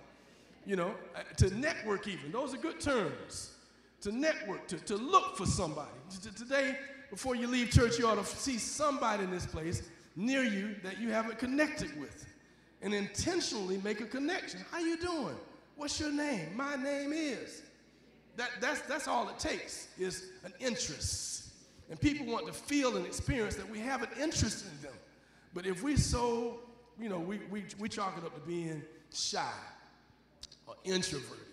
You 0.66 0.76
know, 0.76 0.94
uh, 1.16 1.22
to 1.38 1.54
network 1.58 2.06
even. 2.06 2.32
Those 2.32 2.54
are 2.54 2.58
good 2.58 2.80
terms. 2.80 3.54
To 4.02 4.12
network, 4.12 4.66
to, 4.68 4.78
to 4.78 4.96
look 4.96 5.36
for 5.36 5.46
somebody. 5.46 5.90
Today, 6.36 6.78
before 7.10 7.34
you 7.34 7.46
leave 7.46 7.70
church, 7.70 7.98
you 7.98 8.06
ought 8.06 8.14
to 8.14 8.24
see 8.24 8.56
somebody 8.56 9.24
in 9.24 9.30
this 9.30 9.46
place 9.46 9.82
near 10.16 10.42
you 10.42 10.74
that 10.82 10.98
you 10.98 11.10
haven't 11.10 11.38
connected 11.38 11.98
with 12.00 12.26
and 12.82 12.94
intentionally 12.94 13.78
make 13.84 14.00
a 14.00 14.06
connection. 14.06 14.60
How 14.70 14.78
you 14.78 14.96
doing? 14.96 15.36
What's 15.76 15.98
your 16.00 16.12
name? 16.12 16.48
My 16.56 16.76
name 16.76 17.12
is. 17.12 17.62
That, 18.36 18.50
that's, 18.60 18.80
that's 18.82 19.08
all 19.08 19.28
it 19.28 19.38
takes 19.38 19.88
is 19.98 20.24
an 20.44 20.52
interest. 20.60 21.48
And 21.90 22.00
people 22.00 22.26
want 22.26 22.46
to 22.46 22.52
feel 22.52 22.96
and 22.96 23.04
experience 23.04 23.56
that 23.56 23.68
we 23.68 23.80
have 23.80 24.02
an 24.02 24.08
interest 24.20 24.64
in 24.64 24.82
them. 24.82 24.94
But 25.52 25.66
if 25.66 25.82
we 25.82 25.96
so, 25.96 26.60
you 26.98 27.08
know, 27.08 27.18
we, 27.18 27.40
we, 27.50 27.64
we 27.78 27.88
chalk 27.88 28.16
it 28.16 28.24
up 28.24 28.34
to 28.34 28.40
being 28.46 28.82
shy 29.12 29.52
or 30.66 30.74
introverted, 30.84 31.44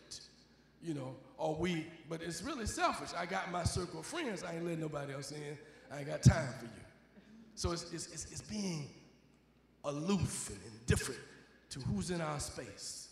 you 0.83 0.93
know, 0.93 1.15
or 1.37 1.55
we, 1.55 1.87
but 2.07 2.21
it's 2.21 2.43
really 2.43 2.67
selfish. 2.67 3.09
I 3.17 3.25
got 3.25 3.51
my 3.51 3.63
circle 3.63 4.01
of 4.01 4.05
friends, 4.05 4.43
I 4.43 4.53
ain't 4.55 4.63
letting 4.63 4.81
nobody 4.81 5.13
else 5.13 5.31
in. 5.31 5.57
I 5.91 5.99
ain't 5.99 6.07
got 6.07 6.21
time 6.21 6.53
for 6.59 6.65
you. 6.65 6.71
So 7.55 7.71
it's, 7.71 7.91
it's, 7.91 8.07
it's, 8.13 8.31
it's 8.31 8.41
being 8.41 8.87
aloof 9.87 10.49
and 10.49 10.59
indifferent 10.79 11.19
to 11.71 11.79
who's 11.79 12.11
in 12.11 12.21
our 12.21 12.39
space. 12.39 13.09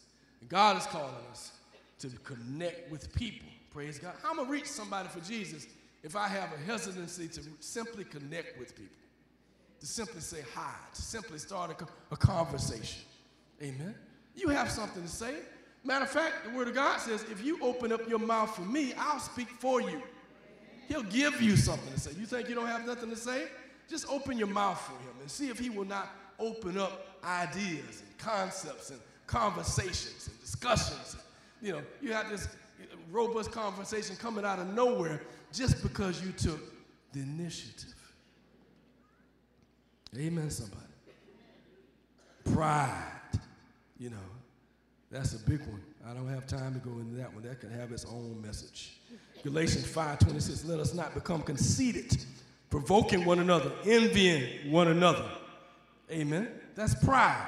God 0.47 0.77
is 0.77 0.85
calling 0.85 1.15
us 1.31 1.51
to 1.99 2.09
connect 2.23 2.91
with 2.91 3.13
people 3.15 3.47
Praise 3.75 3.99
God. 3.99 4.13
How 4.23 4.29
am 4.29 4.35
I 4.35 4.43
going 4.43 4.47
to 4.47 4.53
reach 4.53 4.67
somebody 4.67 5.09
for 5.09 5.19
Jesus 5.19 5.67
if 6.01 6.15
I 6.15 6.29
have 6.29 6.53
a 6.53 6.57
hesitancy 6.65 7.27
to 7.27 7.41
simply 7.59 8.05
connect 8.05 8.57
with 8.57 8.73
people, 8.73 8.95
to 9.81 9.85
simply 9.85 10.21
say 10.21 10.45
hi, 10.55 10.71
to 10.93 11.01
simply 11.01 11.39
start 11.39 11.71
a, 11.71 12.13
a 12.13 12.15
conversation? 12.15 13.01
Amen. 13.61 13.93
You 14.33 14.47
have 14.47 14.71
something 14.71 15.03
to 15.03 15.09
say. 15.09 15.35
Matter 15.83 16.05
of 16.05 16.09
fact, 16.09 16.45
the 16.45 16.57
Word 16.57 16.69
of 16.69 16.73
God 16.73 17.01
says, 17.01 17.25
if 17.29 17.43
you 17.43 17.61
open 17.61 17.91
up 17.91 18.07
your 18.07 18.19
mouth 18.19 18.55
for 18.55 18.61
me, 18.61 18.93
I'll 18.97 19.19
speak 19.19 19.49
for 19.49 19.81
you. 19.81 20.01
He'll 20.87 21.03
give 21.03 21.41
you 21.41 21.57
something 21.57 21.91
to 21.91 21.99
say. 21.99 22.11
You 22.17 22.25
think 22.25 22.47
you 22.47 22.55
don't 22.55 22.67
have 22.67 22.87
nothing 22.87 23.09
to 23.09 23.17
say? 23.17 23.47
Just 23.89 24.07
open 24.07 24.37
your 24.37 24.47
mouth 24.47 24.79
for 24.79 24.93
him 24.93 25.19
and 25.19 25.29
see 25.29 25.49
if 25.49 25.59
he 25.59 25.69
will 25.69 25.83
not 25.83 26.07
open 26.39 26.77
up 26.77 27.19
ideas 27.23 28.01
and 28.01 28.17
concepts 28.17 28.89
and 28.89 28.99
conversations 29.27 30.27
and 30.27 30.39
discussions. 30.41 31.17
You 31.61 31.73
know, 31.73 31.81
you 32.01 32.13
have 32.13 32.29
this 32.29 32.47
robust 33.11 33.51
conversation 33.51 34.15
coming 34.15 34.45
out 34.45 34.59
of 34.59 34.73
nowhere 34.73 35.21
just 35.51 35.81
because 35.81 36.23
you 36.23 36.31
took 36.31 36.59
the 37.13 37.21
initiative. 37.21 37.93
Amen, 40.17 40.49
somebody. 40.49 40.81
Pride, 42.53 43.39
you 43.99 44.09
know, 44.09 44.17
that's 45.11 45.33
a 45.33 45.39
big 45.49 45.61
one. 45.61 45.81
I 46.07 46.13
don't 46.13 46.29
have 46.29 46.45
time 46.45 46.73
to 46.73 46.79
go 46.79 46.99
into 46.99 47.15
that 47.15 47.33
one. 47.33 47.43
That 47.43 47.59
can 47.59 47.71
have 47.71 47.91
its 47.91 48.05
own 48.05 48.41
message. 48.41 48.97
Galatians 49.43 49.85
5:26, 49.85 50.65
let 50.67 50.79
us 50.79 50.93
not 50.93 51.13
become 51.13 51.41
conceited, 51.41 52.17
provoking 52.69 53.25
one 53.25 53.39
another, 53.39 53.71
envying 53.85 54.71
one 54.71 54.87
another. 54.87 55.25
Amen. 56.11 56.49
That's 56.75 56.95
pride. 57.03 57.47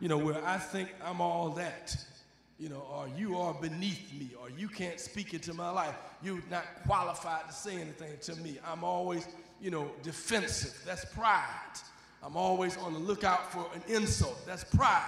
You 0.00 0.08
know, 0.08 0.18
where 0.18 0.44
I 0.44 0.58
think 0.58 0.88
I'm 1.04 1.20
all 1.20 1.50
that 1.50 1.96
you 2.62 2.68
know, 2.68 2.86
or 2.92 3.08
you 3.18 3.36
are 3.36 3.52
beneath 3.54 4.14
me, 4.16 4.30
or 4.40 4.48
you 4.48 4.68
can't 4.68 5.00
speak 5.00 5.34
into 5.34 5.52
my 5.52 5.68
life. 5.68 5.96
You're 6.22 6.38
not 6.48 6.64
qualified 6.86 7.48
to 7.48 7.52
say 7.52 7.74
anything 7.74 8.12
to 8.20 8.36
me. 8.36 8.56
I'm 8.64 8.84
always, 8.84 9.26
you 9.60 9.72
know, 9.72 9.90
defensive. 10.04 10.80
That's 10.86 11.04
pride. 11.06 11.80
I'm 12.22 12.36
always 12.36 12.76
on 12.76 12.92
the 12.92 13.00
lookout 13.00 13.52
for 13.52 13.66
an 13.74 13.82
insult. 13.88 14.46
That's 14.46 14.62
pride. 14.62 15.02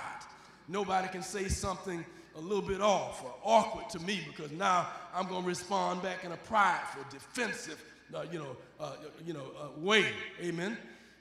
Nobody 0.66 1.06
can 1.06 1.22
say 1.22 1.46
something 1.46 2.04
a 2.34 2.40
little 2.40 2.60
bit 2.60 2.80
off 2.80 3.24
or 3.24 3.32
awkward 3.44 3.88
to 3.90 4.00
me 4.00 4.26
because 4.26 4.50
now 4.50 4.88
I'm 5.14 5.28
going 5.28 5.42
to 5.42 5.48
respond 5.48 6.02
back 6.02 6.24
in 6.24 6.32
a 6.32 6.36
prideful, 6.36 7.04
defensive, 7.08 7.80
uh, 8.12 8.24
you 8.32 8.40
know, 8.40 8.56
uh, 8.80 8.94
you 9.24 9.32
know, 9.32 9.52
uh, 9.60 9.78
way. 9.78 10.06
Amen. 10.42 10.76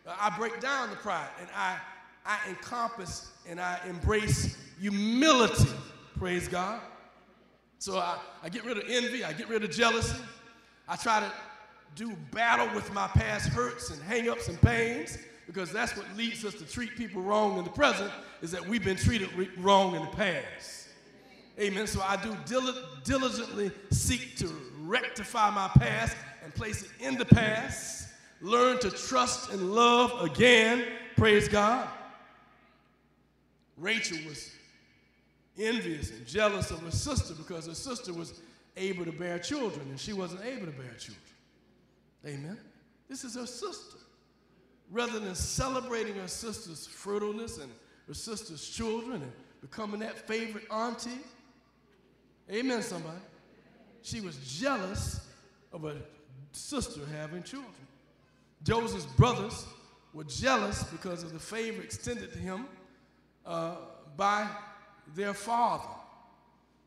I 0.05 0.35
break 0.37 0.59
down 0.59 0.89
the 0.89 0.95
pride 0.97 1.29
and 1.39 1.47
I, 1.55 1.77
I 2.25 2.37
encompass 2.49 3.31
and 3.47 3.59
I 3.59 3.79
embrace 3.87 4.57
humility. 4.79 5.69
Praise 6.17 6.47
God. 6.47 6.81
So 7.79 7.97
I, 7.97 8.17
I 8.41 8.49
get 8.49 8.65
rid 8.65 8.77
of 8.77 8.83
envy, 8.87 9.23
I 9.23 9.33
get 9.33 9.49
rid 9.49 9.63
of 9.63 9.71
jealousy. 9.71 10.17
I 10.87 10.95
try 10.95 11.19
to 11.19 11.31
do 11.95 12.15
battle 12.31 12.73
with 12.75 12.91
my 12.93 13.07
past 13.07 13.49
hurts 13.49 13.89
and 13.89 14.01
hangups 14.01 14.49
and 14.49 14.59
pains 14.61 15.17
because 15.47 15.71
that's 15.71 15.95
what 15.95 16.05
leads 16.15 16.43
us 16.45 16.53
to 16.55 16.65
treat 16.65 16.95
people 16.95 17.21
wrong 17.21 17.57
in 17.57 17.63
the 17.63 17.69
present 17.69 18.11
is 18.41 18.51
that 18.51 18.65
we've 18.67 18.83
been 18.83 18.97
treated 18.97 19.29
wrong 19.57 19.95
in 19.95 20.01
the 20.01 20.11
past. 20.11 20.89
Amen. 21.59 21.85
So 21.85 22.01
I 22.01 22.15
do 22.15 22.35
diligently 23.03 23.71
seek 23.91 24.35
to 24.37 24.49
rectify 24.79 25.51
my 25.51 25.67
past 25.77 26.17
and 26.43 26.53
place 26.55 26.83
it 26.83 26.89
in 26.99 27.15
the 27.15 27.25
past. 27.25 28.02
Learn 28.43 28.77
to 28.79 28.91
trust 28.91 29.51
and 29.51 29.71
love 29.71 30.21
again. 30.21 30.83
Praise 31.15 31.47
God. 31.47 31.87
Rachel 33.77 34.17
was 34.27 34.51
envious 35.57 36.11
and 36.11 36.27
jealous 36.27 36.69
of 36.69 36.81
her 36.81 36.91
sister 36.91 37.33
because 37.35 37.67
her 37.67 37.73
sister 37.73 38.13
was 38.13 38.41
able 38.75 39.05
to 39.05 39.13
bear 39.13 39.39
children 39.39 39.87
and 39.89 39.97
she 39.97 40.11
wasn't 40.11 40.43
able 40.43 40.65
to 40.65 40.73
bear 40.73 40.93
children. 40.99 41.23
Amen. 42.25 42.57
This 43.07 43.23
is 43.23 43.35
her 43.35 43.45
sister. 43.45 43.97
Rather 44.91 45.19
than 45.19 45.35
celebrating 45.35 46.15
her 46.15 46.27
sister's 46.27 46.85
fertileness 46.85 47.61
and 47.61 47.71
her 48.07 48.13
sister's 48.13 48.67
children 48.67 49.21
and 49.21 49.31
becoming 49.61 50.01
that 50.01 50.19
favorite 50.19 50.65
auntie, 50.69 51.11
amen, 52.51 52.81
somebody, 52.81 53.15
she 54.01 54.19
was 54.19 54.35
jealous 54.59 55.25
of 55.71 55.83
her 55.83 55.95
sister 56.51 56.99
having 57.17 57.41
children. 57.41 57.82
Joseph's 58.63 59.05
brothers 59.05 59.65
were 60.13 60.23
jealous 60.23 60.83
because 60.83 61.23
of 61.23 61.33
the 61.33 61.39
favor 61.39 61.81
extended 61.81 62.31
to 62.33 62.39
him 62.39 62.65
uh, 63.45 63.75
by 64.15 64.47
their 65.15 65.33
father. 65.33 65.89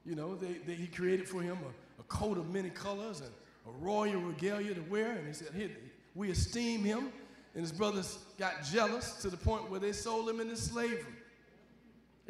You 0.05 0.15
know, 0.15 0.37
they, 0.37 0.55
they, 0.67 0.75
he 0.75 0.87
created 0.87 1.29
for 1.29 1.43
him 1.43 1.59
a, 1.59 2.01
a, 2.01 2.05
coat 2.05 2.39
of 2.39 2.53
many 2.53 2.71
colors 2.71 3.21
and 3.21 3.31
a 3.67 3.71
royal 3.85 4.21
regalia 4.21 4.73
to 4.75 4.81
wear. 4.83 5.13
And 5.13 5.27
he 5.27 5.33
said, 5.33 5.49
Here, 5.55 5.71
we 6.15 6.31
esteem 6.31 6.85
him. 6.85 7.13
And 7.55 7.63
his 7.63 7.73
brothers 7.73 8.19
got 8.39 8.65
jealous 8.65 9.15
to 9.23 9.31
the 9.31 9.37
point 9.37 9.71
where 9.71 9.81
they 9.81 9.93
sold 9.93 10.29
him 10.29 10.41
into 10.41 10.57
slavery. 10.57 11.05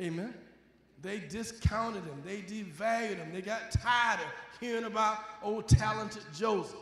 Amen. 0.01 0.33
They 1.03 1.19
discounted 1.19 2.05
him, 2.05 2.23
they 2.25 2.41
devalued 2.43 3.17
him. 3.17 3.33
They 3.33 3.43
got 3.43 3.71
tired 3.71 4.21
of 4.21 4.61
hearing 4.61 4.85
about 4.85 5.19
old 5.43 5.69
talented 5.69 6.23
Joseph, 6.35 6.79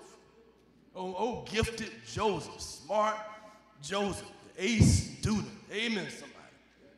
oh, 0.95 1.15
oh 1.19 1.45
gifted 1.51 1.91
Joseph, 2.13 2.61
smart 2.61 3.17
Joseph, 3.83 4.27
the 4.55 4.65
ace 4.65 5.19
student. 5.19 5.49
Amen, 5.73 6.07
somebody. 6.11 6.31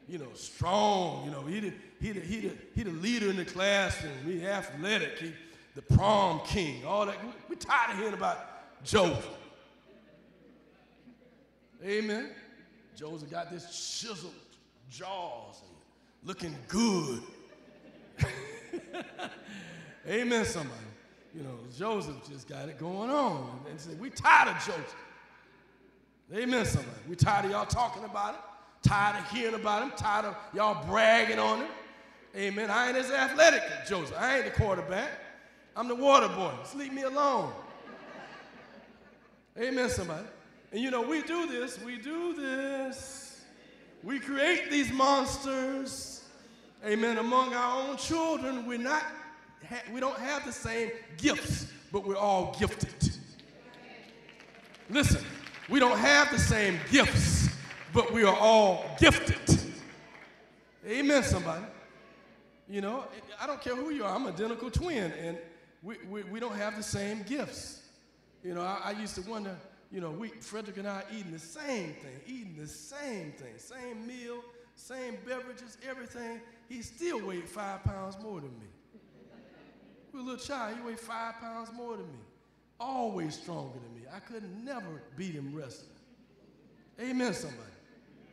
You 0.09 0.19
know, 0.19 0.33
strong. 0.35 1.25
You 1.25 1.33
know, 1.33 1.43
he 1.43 1.61
did, 1.61 1.75
he 2.01 2.13
the, 2.13 2.21
he 2.21 2.41
the, 2.41 2.57
he 2.75 2.83
the 2.85 2.91
leader 2.91 3.29
in 3.29 3.37
the 3.37 3.45
classroom. 3.45 4.13
He 4.25 4.47
athletic. 4.47 5.19
He 5.19 5.33
the 5.75 5.83
prom 5.83 6.41
king. 6.47 6.85
All 6.87 7.07
that. 7.07 7.23
We, 7.25 7.31
we 7.51 7.57
tired 7.57 7.93
of 7.93 7.99
hearing 7.99 8.15
about 8.15 8.85
Joseph. 8.85 9.29
Amen. 11.85 12.31
Joseph 12.97 13.31
got 13.31 13.51
this 13.51 13.65
chiseled 14.01 14.33
jaws 14.91 15.61
and 15.63 15.77
looking 16.27 16.57
good. 16.69 17.23
Amen, 20.09 20.45
somebody. 20.45 20.81
You 21.37 21.43
know, 21.43 21.59
Joseph 21.77 22.17
just 22.31 22.49
got 22.49 22.69
it 22.69 22.79
going 22.79 23.11
on. 23.11 23.61
And 23.69 23.79
said, 23.79 24.01
we 24.01 24.09
tired 24.09 24.49
of 24.49 24.57
Joseph. 24.65 24.97
Amen, 26.35 26.65
somebody. 26.65 26.97
We 27.09 27.15
tired 27.15 27.45
of 27.45 27.51
y'all 27.51 27.67
talking 27.67 28.05
about 28.05 28.35
it. 28.35 28.41
Tired 28.89 29.17
of 29.19 29.31
hearing 29.31 29.55
about 29.55 29.83
him. 29.83 29.93
Tired 29.97 30.25
of 30.25 30.37
y'all 30.55 30.87
bragging 30.87 31.39
on 31.39 31.61
him. 31.61 31.69
Amen. 32.35 32.71
I 32.71 32.89
ain't 32.89 32.97
as 32.97 33.11
athletic 33.11 33.63
as 33.63 33.89
Joseph. 33.89 34.17
I 34.19 34.37
ain't 34.37 34.47
the 34.47 34.51
quarterback. 34.51 35.11
I'm 35.77 35.89
the 35.89 35.95
water 35.95 36.29
boy. 36.29 36.53
Just 36.63 36.75
leave 36.75 36.93
me 36.93 37.03
alone. 37.03 37.53
Amen, 39.59 39.91
somebody. 39.91 40.27
And 40.73 40.81
you 40.81 40.91
know, 40.91 41.03
we 41.03 41.23
do 41.23 41.47
this. 41.47 41.79
We 41.83 41.99
do 41.99 42.35
this. 42.35 43.45
We 44.03 44.21
create 44.21 44.71
these 44.71 44.91
monsters. 44.91 46.25
Amen. 46.85 47.19
Among 47.19 47.53
our 47.53 47.89
own 47.89 47.97
children, 47.99 48.67
we're 48.67 48.79
not, 48.79 49.05
we 49.93 50.01
don't 50.01 50.19
have 50.19 50.45
the 50.45 50.53
same 50.53 50.91
gifts, 51.17 51.67
but 51.93 52.07
we're 52.07 52.17
all 52.17 52.57
gifted. 52.59 53.17
Listen, 54.89 55.25
we 55.69 55.81
don't 55.81 55.99
have 55.99 56.31
the 56.31 56.39
same 56.39 56.79
gifts, 56.91 57.49
but 57.93 58.13
we 58.13 58.23
are 58.23 58.37
all 58.37 58.85
gifted. 58.99 59.59
Amen, 60.87 61.23
somebody. 61.23 61.65
You 62.69 62.81
know, 62.81 63.05
I 63.41 63.47
don't 63.47 63.61
care 63.61 63.75
who 63.75 63.91
you 63.91 64.05
are, 64.05 64.15
I'm 64.15 64.27
identical 64.27 64.71
twin, 64.71 65.13
and 65.13 65.39
we, 65.83 65.97
we, 66.09 66.23
we 66.25 66.41
don't 66.41 66.57
have 66.57 66.77
the 66.77 66.83
same 66.83 67.23
gifts. 67.23 67.83
You 68.43 68.55
know, 68.55 68.63
I, 68.63 68.81
I, 68.85 68.91
used 68.93 69.15
to 69.17 69.23
wonder, 69.23 69.57
you 69.91 70.01
know, 70.01 70.11
we, 70.11 70.29
Frederick 70.29 70.77
and 70.77 70.87
I 70.87 71.03
eating 71.17 71.33
the 71.33 71.39
same 71.39 71.95
thing, 71.95 72.21
eating 72.27 72.57
the 72.59 72.67
same 72.69 73.33
thing, 73.33 73.55
same 73.57 74.07
meal, 74.07 74.41
same 74.77 75.17
beverages, 75.27 75.79
everything. 75.89 76.41
He 76.69 76.83
still 76.83 77.25
weighed 77.25 77.49
five 77.49 77.83
pounds 77.85 78.17
more 78.23 78.41
than 78.41 78.51
me. 78.51 78.67
We 80.17 80.23
a 80.23 80.25
little 80.25 80.41
child, 80.41 80.79
he 80.79 80.83
weighed 80.83 80.99
five 80.99 81.35
pounds 81.41 81.71
more 81.75 81.93
than 81.93 82.07
me. 82.07 82.19
Always 82.81 83.35
stronger 83.35 83.75
than 83.75 83.95
me. 83.95 84.09
I 84.15 84.19
could 84.19 84.45
never 84.65 85.03
beat 85.15 85.35
him 85.35 85.55
wrestling. 85.55 85.91
Amen, 86.99 87.35
somebody. 87.35 87.69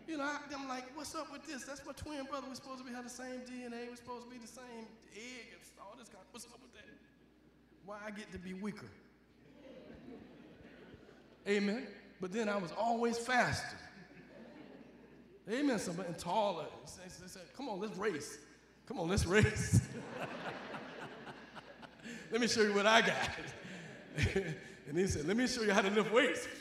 You 0.08 0.18
know, 0.18 0.24
I, 0.24 0.40
am 0.54 0.70
like, 0.70 0.86
what's 0.96 1.14
up 1.14 1.30
with 1.30 1.46
this? 1.46 1.66
That's 1.66 1.86
my 1.86 1.92
twin 1.92 2.24
brother. 2.24 2.48
We're 2.48 2.56
supposed 2.56 2.80
to 2.80 2.86
be 2.86 2.94
have 2.94 3.04
the 3.04 3.10
same 3.10 3.42
DNA. 3.42 3.90
We're 3.90 3.98
supposed 3.98 4.24
to 4.24 4.32
be 4.32 4.38
the 4.38 4.48
same 4.48 4.88
egg 5.14 5.48
and 5.52 5.62
all 5.82 5.94
this 5.98 6.08
kind. 6.08 6.22
Of, 6.22 6.28
what's 6.32 6.46
up 6.46 6.62
with 6.62 6.74
that? 6.74 6.86
Why 7.86 7.98
I 8.06 8.12
get 8.12 8.32
to 8.32 8.40
be 8.40 8.54
weaker? 8.54 8.88
Amen. 11.46 11.86
But 12.22 12.32
then 12.32 12.48
I 12.48 12.56
was 12.56 12.72
always 12.78 13.18
faster. 13.18 13.76
Amen. 15.52 15.80
Somebody 15.80 16.08
and 16.08 16.18
taller. 16.18 16.66
Come 17.58 17.68
on, 17.68 17.82
let's 17.82 17.98
race. 17.98 18.38
Come 18.88 19.02
on, 19.02 19.10
let's 19.10 19.26
race. 19.26 19.82
Let 22.34 22.42
me 22.42 22.48
show 22.48 22.64
you 22.64 22.74
what 22.74 22.88
I 22.88 23.02
got. 23.02 23.30
and 24.88 24.98
he 24.98 25.06
said, 25.06 25.28
Let 25.28 25.38
me 25.38 25.46
show 25.46 25.62
you 25.62 25.72
how 25.72 25.82
to 25.82 25.90
lift 25.92 26.12
weights. 26.12 26.48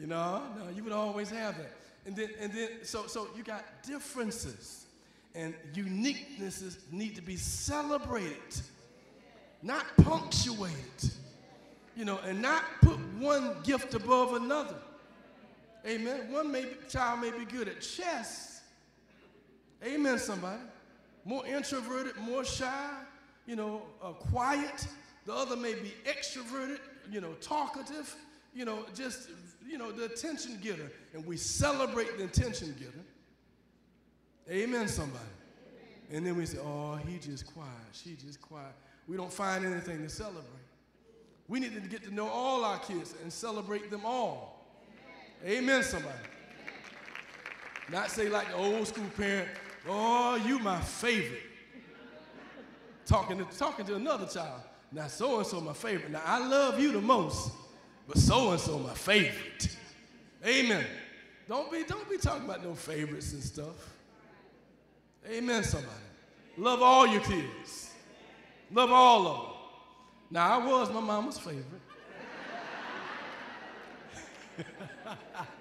You 0.00 0.06
know, 0.06 0.42
no, 0.56 0.70
you 0.74 0.82
would 0.82 0.94
always 0.94 1.28
have 1.28 1.58
that. 1.58 1.72
And 2.06 2.16
then, 2.16 2.30
and 2.40 2.50
then, 2.54 2.68
so, 2.84 3.06
so 3.06 3.28
you 3.36 3.42
got 3.42 3.82
differences 3.82 4.86
and 5.34 5.52
uniquenesses 5.74 6.78
need 6.90 7.16
to 7.16 7.20
be 7.20 7.36
celebrated, 7.36 8.62
not 9.62 9.84
punctuated. 9.98 11.12
You 11.94 12.06
know, 12.06 12.18
and 12.24 12.40
not 12.40 12.64
put 12.80 12.98
one 13.18 13.56
gift 13.62 13.92
above 13.92 14.32
another. 14.32 14.76
Amen. 15.86 16.32
One 16.32 16.50
may, 16.50 16.64
child 16.88 17.20
may 17.20 17.32
be 17.32 17.44
good 17.44 17.68
at 17.68 17.82
chess. 17.82 18.62
Amen, 19.84 20.18
somebody. 20.18 20.62
More 21.26 21.46
introverted, 21.46 22.16
more 22.16 22.42
shy, 22.42 22.90
you 23.46 23.56
know, 23.56 23.82
uh, 24.02 24.12
quiet. 24.12 24.86
The 25.26 25.34
other 25.34 25.56
may 25.56 25.74
be 25.74 25.92
extroverted, 26.04 26.78
you 27.10 27.20
know, 27.20 27.32
talkative, 27.40 28.14
you 28.54 28.64
know, 28.64 28.84
just 28.94 29.28
you 29.66 29.78
know, 29.78 29.92
the 29.92 30.06
attention 30.06 30.58
getter, 30.62 30.90
and 31.14 31.24
we 31.24 31.36
celebrate 31.36 32.18
the 32.18 32.24
attention 32.24 32.74
getter. 32.78 33.04
Amen, 34.50 34.88
somebody. 34.88 35.24
And 36.12 36.26
then 36.26 36.36
we 36.36 36.44
say, 36.44 36.58
oh, 36.58 36.96
he 37.06 37.18
just 37.18 37.46
quiet, 37.46 37.70
she 37.92 38.16
just 38.16 38.40
quiet. 38.40 38.74
We 39.06 39.16
don't 39.16 39.32
find 39.32 39.64
anything 39.64 40.02
to 40.02 40.08
celebrate. 40.08 40.44
We 41.46 41.60
need 41.60 41.74
to 41.74 41.88
get 41.88 42.02
to 42.04 42.14
know 42.14 42.28
all 42.28 42.64
our 42.64 42.78
kids 42.78 43.14
and 43.22 43.32
celebrate 43.32 43.90
them 43.90 44.02
all. 44.04 44.66
Amen, 45.44 45.82
somebody. 45.82 46.14
Not 47.90 48.10
say 48.10 48.28
like 48.28 48.48
the 48.48 48.54
old 48.54 48.86
school 48.86 49.06
parent, 49.16 49.48
oh, 49.88 50.36
you 50.36 50.58
my 50.58 50.80
favorite. 50.80 51.49
Talking 53.10 53.38
to, 53.38 53.44
talking 53.58 53.84
to 53.86 53.96
another 53.96 54.24
child. 54.24 54.60
Now, 54.92 55.08
so 55.08 55.38
and 55.38 55.46
so 55.46 55.60
my 55.60 55.72
favorite. 55.72 56.12
Now, 56.12 56.22
I 56.24 56.38
love 56.46 56.78
you 56.78 56.92
the 56.92 57.00
most 57.00 57.50
but 58.06 58.16
so 58.18 58.52
and 58.52 58.60
so 58.60 58.78
my 58.78 58.94
favorite. 58.94 59.76
Amen. 60.46 60.86
Don't 61.48 61.72
be, 61.72 61.82
don't 61.82 62.08
be 62.08 62.18
talking 62.18 62.44
about 62.44 62.62
no 62.62 62.72
favorites 62.76 63.32
and 63.32 63.42
stuff. 63.42 63.96
Amen, 65.28 65.64
somebody. 65.64 65.92
Love 66.56 66.82
all 66.82 67.04
your 67.08 67.22
kids. 67.22 67.90
Love 68.70 68.92
all 68.92 69.26
of 69.26 69.36
them. 69.38 69.56
Now, 70.30 70.60
I 70.60 70.64
was 70.64 70.92
my 70.92 71.00
mama's 71.00 71.38
favorite. 71.38 71.64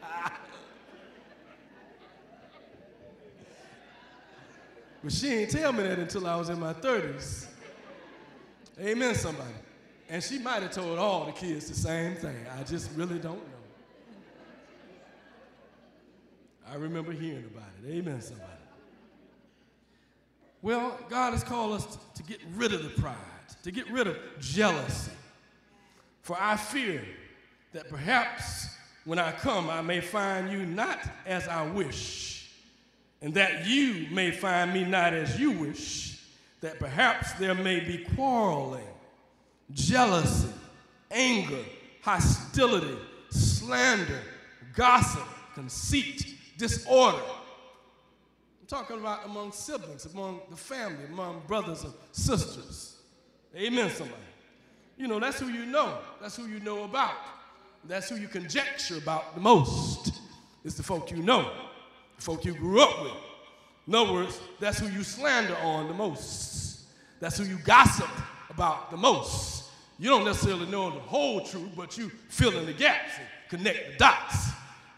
but 5.03 5.11
she 5.11 5.27
ain't 5.29 5.51
tell 5.51 5.71
me 5.71 5.83
that 5.83 5.99
until 5.99 6.27
I 6.27 6.35
was 6.35 6.49
in 6.49 6.59
my 6.59 6.73
30s. 6.73 7.47
Amen, 8.79 9.15
somebody. 9.15 9.53
And 10.09 10.23
she 10.23 10.39
might 10.39 10.63
have 10.63 10.71
told 10.71 10.97
all 10.97 11.25
the 11.25 11.31
kids 11.31 11.67
the 11.67 11.75
same 11.75 12.15
thing. 12.15 12.35
I 12.57 12.63
just 12.63 12.89
really 12.95 13.19
don't 13.19 13.37
know. 13.37 13.59
I 16.71 16.75
remember 16.75 17.11
hearing 17.11 17.45
about 17.45 17.69
it. 17.83 17.91
Amen, 17.91 18.21
somebody. 18.21 18.49
Well, 20.61 20.97
God 21.09 21.33
has 21.33 21.43
called 21.43 21.73
us 21.73 21.97
to 22.15 22.23
get 22.23 22.39
rid 22.55 22.73
of 22.73 22.83
the 22.83 23.01
pride, 23.01 23.15
to 23.63 23.71
get 23.71 23.89
rid 23.89 24.07
of 24.07 24.17
jealousy. 24.39 25.11
For 26.21 26.37
I 26.39 26.57
fear 26.57 27.03
that 27.73 27.89
perhaps 27.89 28.67
when 29.05 29.19
I 29.19 29.31
come, 29.31 29.69
I 29.69 29.81
may 29.81 30.01
find 30.01 30.51
you 30.51 30.65
not 30.65 30.99
as 31.25 31.47
I 31.47 31.65
wish, 31.65 32.38
and 33.21 33.33
that 33.33 33.67
you 33.67 34.07
may 34.11 34.31
find 34.31 34.73
me 34.73 34.83
not 34.83 35.13
as 35.13 35.39
you 35.39 35.51
wish, 35.51 36.21
that 36.61 36.79
perhaps 36.79 37.33
there 37.33 37.55
may 37.55 37.79
be 37.79 38.05
quarreling, 38.15 38.83
jealousy, 39.71 40.49
anger, 41.11 41.63
hostility, 42.01 42.97
slander, 43.29 44.21
gossip, 44.73 45.27
conceit, 45.53 46.35
disorder. 46.57 47.17
I'm 48.61 48.67
talking 48.67 48.97
about 48.97 49.25
among 49.25 49.51
siblings, 49.51 50.05
among 50.05 50.41
the 50.49 50.57
family, 50.57 51.05
among 51.05 51.41
brothers 51.47 51.83
and 51.83 51.93
sisters. 52.11 52.97
Amen, 53.55 53.89
somebody. 53.89 54.21
You 54.97 55.07
know, 55.07 55.19
that's 55.19 55.39
who 55.39 55.47
you 55.47 55.65
know. 55.65 55.97
That's 56.21 56.35
who 56.35 56.45
you 56.45 56.59
know 56.59 56.83
about. 56.83 57.15
That's 57.85 58.09
who 58.09 58.17
you 58.17 58.27
conjecture 58.27 58.97
about 58.97 59.33
the 59.33 59.41
most. 59.41 60.11
It's 60.65 60.75
the 60.75 60.83
folk 60.83 61.09
you 61.09 61.23
know, 61.23 61.51
folk 62.19 62.45
you 62.45 62.53
grew 62.53 62.81
up 62.81 63.01
with. 63.01 63.13
In 63.87 63.95
other 63.95 64.13
words, 64.13 64.39
that's 64.59 64.79
who 64.79 64.87
you 64.87 65.03
slander 65.03 65.57
on 65.63 65.87
the 65.87 65.93
most. 65.93 66.81
That's 67.19 67.37
who 67.37 67.45
you 67.45 67.57
gossip 67.63 68.09
about 68.49 68.91
the 68.91 68.97
most. 68.97 69.65
You 69.97 70.09
don't 70.09 70.23
necessarily 70.23 70.67
know 70.67 70.89
the 70.91 70.99
whole 70.99 71.41
truth, 71.41 71.71
but 71.75 71.97
you 71.97 72.09
fill 72.29 72.57
in 72.57 72.65
the 72.65 72.73
gaps 72.73 73.11
and 73.17 73.27
connect 73.49 73.91
the 73.91 73.97
dots. 73.97 74.51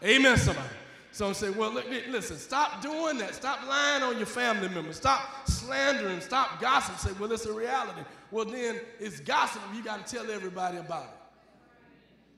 Amen, 0.04 0.36
somebody. 0.36 0.68
Some 1.10 1.34
say, 1.34 1.50
well, 1.50 1.72
listen, 1.72 2.38
stop 2.38 2.80
doing 2.80 3.18
that. 3.18 3.34
Stop 3.34 3.66
lying 3.68 4.02
on 4.02 4.16
your 4.16 4.26
family 4.26 4.68
members. 4.68 4.96
Stop 4.96 5.46
slandering. 5.46 6.20
Stop 6.20 6.60
gossiping. 6.60 6.98
Say, 6.98 7.20
well, 7.20 7.30
it's 7.32 7.44
a 7.44 7.52
reality. 7.52 8.00
Well, 8.30 8.46
then 8.46 8.80
it's 8.98 9.20
gossip. 9.20 9.60
You 9.74 9.84
got 9.84 10.06
to 10.06 10.16
tell 10.16 10.30
everybody 10.30 10.78
about 10.78 11.04
it. 11.04 11.10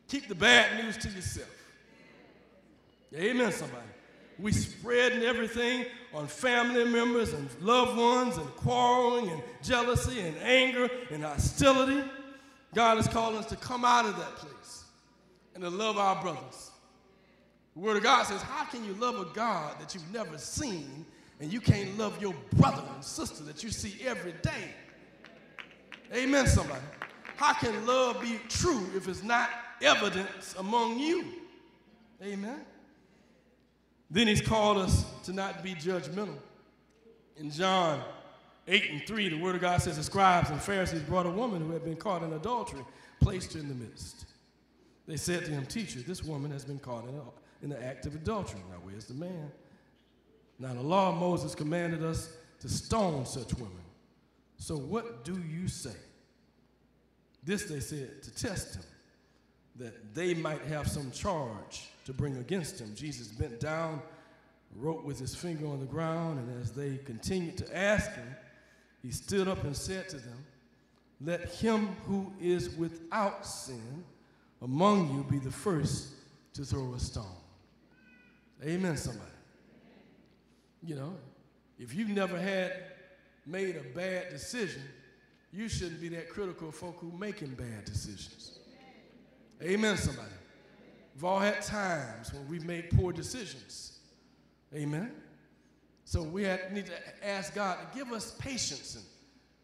Keep 0.09 0.29
the 0.29 0.35
bad 0.35 0.83
news 0.83 0.97
to 0.99 1.09
yourself. 1.09 1.49
Amen, 3.15 3.53
somebody. 3.53 3.87
We 4.39 4.53
spreading 4.53 5.23
everything 5.23 5.87
on 6.13 6.27
family 6.27 6.85
members 6.85 7.33
and 7.33 7.49
loved 7.61 7.97
ones 7.97 8.37
and 8.37 8.47
quarreling 8.57 9.31
and 9.31 9.43
jealousy 9.63 10.21
and 10.21 10.37
anger 10.39 10.89
and 11.11 11.23
hostility. 11.23 12.03
God 12.75 12.99
is 12.99 13.07
calling 13.09 13.39
us 13.39 13.47
to 13.47 13.57
come 13.57 13.85
out 13.85 14.05
of 14.05 14.17
that 14.17 14.37
place 14.37 14.85
and 15.55 15.63
to 15.63 15.71
love 15.71 15.99
our 15.99 16.21
brothers. 16.21 16.71
The 17.75 17.81
Word 17.81 17.97
of 17.97 18.03
God 18.03 18.25
says, 18.25 18.43
How 18.43 18.65
can 18.65 18.85
you 18.85 18.95
love 18.95 19.19
a 19.19 19.33
God 19.35 19.81
that 19.81 19.95
you've 19.95 20.13
never 20.13 20.39
seen 20.39 21.05
and 21.41 21.53
you 21.53 21.61
can't 21.61 21.97
love 21.99 22.21
your 22.21 22.35
brother 22.57 22.83
and 22.95 23.05
sister 23.05 23.43
that 23.45 23.63
you 23.63 23.71
see 23.71 24.05
every 24.05 24.35
day? 24.43 24.75
Amen, 26.13 26.47
somebody. 26.47 26.81
How 27.37 27.53
can 27.55 27.87
love 27.87 28.21
be 28.21 28.39
true 28.49 28.87
if 28.95 29.09
it's 29.09 29.23
not 29.23 29.51
evidence 29.83 30.55
among 30.59 30.99
you? 30.99 31.25
Amen. 32.23 32.61
Then 34.11 34.27
he's 34.27 34.41
called 34.41 34.79
us 34.79 35.05
to 35.25 35.33
not 35.33 35.63
be 35.63 35.75
judgmental. 35.75 36.39
In 37.37 37.51
John 37.51 38.03
8 38.69 38.91
and 38.91 39.07
3, 39.07 39.29
the 39.31 39.39
Word 39.39 39.57
of 39.57 39.61
God 39.61 39.83
says 39.83 39.97
the 39.97 40.05
scribes 40.05 40.51
and 40.51 40.61
Pharisees 40.61 41.03
brought 41.03 41.27
a 41.27 41.31
woman 41.31 41.63
who 41.63 41.73
had 41.73 41.85
been 41.85 41.97
caught 41.97 42.23
in 42.23 42.33
adultery, 42.33 42.85
placed 43.21 43.55
her 43.55 43.61
in 43.61 43.69
the 43.69 43.75
midst. 43.75 44.27
They 45.07 45.17
said 45.17 45.45
to 45.45 45.51
him, 45.51 45.67
Teacher, 45.67 46.01
this 46.01 46.23
woman 46.23 46.51
has 46.51 46.65
been 46.65 46.79
caught 46.79 47.09
in, 47.09 47.15
a, 47.15 47.23
in 47.63 47.69
the 47.71 47.83
act 47.85 48.07
of 48.07 48.15
adultery. 48.15 48.61
Now, 48.71 48.79
where's 48.83 49.07
the 49.07 49.15
man? 49.15 49.51
Now, 50.59 50.73
the 50.73 50.83
law 50.83 51.11
of 51.11 51.17
Moses 51.17 51.55
commanded 51.55 52.03
us 52.03 52.31
to 52.61 52.69
stone 52.69 53.27
such 53.27 53.53
women. 53.55 53.73
So, 54.57 54.77
what 54.77 55.25
do 55.25 55.43
you 55.47 55.69
say? 55.69 55.97
This 57.43 57.65
they 57.65 57.81
said 57.81 58.23
to 58.23 58.35
test 58.35 58.77
him, 58.77 58.85
that 59.77 60.15
they 60.15 60.35
might 60.35 60.63
have 60.63 60.89
some 60.89 61.11
charge 61.11 61.89
to 62.05 62.13
bring 62.13 62.37
against 62.37 62.81
him. 62.81 62.95
Jesus 62.95 63.29
bent 63.29 63.61
down, 63.61 64.01
wrote 64.77 65.05
with 65.05 65.19
his 65.19 65.35
finger 65.35 65.67
on 65.67 65.81
the 65.81 65.87
ground, 65.87 66.39
and 66.39 66.61
as 66.61 66.73
they 66.73 66.99
continued 66.99 67.57
to 67.59 67.77
ask 67.77 68.13
him, 68.13 68.37
he 69.03 69.11
stood 69.11 69.49
up 69.49 69.65
and 69.65 69.77
said 69.77 70.09
to 70.11 70.17
them, 70.17 70.45
Let 71.21 71.51
him 71.51 71.89
who 72.07 72.33
is 72.41 72.71
without 72.77 73.47
sin 73.47 74.05
among 74.63 75.15
you 75.15 75.25
be 75.31 75.39
the 75.39 75.51
first 75.51 76.09
to 76.55 76.65
throw 76.65 76.95
a 76.95 76.99
stone. 76.99 77.25
Amen, 78.65 78.97
somebody. 78.97 79.31
You 80.83 80.97
know, 80.97 81.15
if 81.79 81.95
you've 81.95 82.09
never 82.11 82.39
had 82.39 82.73
made 83.47 83.77
a 83.77 83.97
bad 83.97 84.31
decision, 84.31 84.83
you 85.53 85.69
shouldn't 85.69 86.01
be 86.01 86.09
that 86.11 86.29
critical 86.31 86.69
of 86.69 86.75
folk 86.75 86.97
who 86.99 87.13
making 87.17 87.55
bad 87.55 87.85
decisions. 87.85 88.59
Amen, 89.63 89.97
somebody. 89.97 90.29
We've 91.15 91.25
all 91.25 91.39
had 91.39 91.63
times 91.63 92.33
when 92.33 92.49
we've 92.49 92.65
made 92.65 92.91
poor 92.91 93.13
decisions. 93.13 93.99
Amen. 94.75 95.13
So 96.05 96.23
we 96.23 96.43
have, 96.45 96.73
need 96.73 96.87
to 96.87 97.27
ask 97.27 97.55
God 97.55 97.79
to 97.81 97.99
give 97.99 98.13
us 98.13 98.33
patience 98.33 98.97
and 98.97 99.05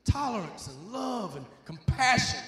tolerance 0.05 0.69
and 0.69 0.93
love 0.93 1.37
and 1.37 1.45
compassion. 1.65 2.41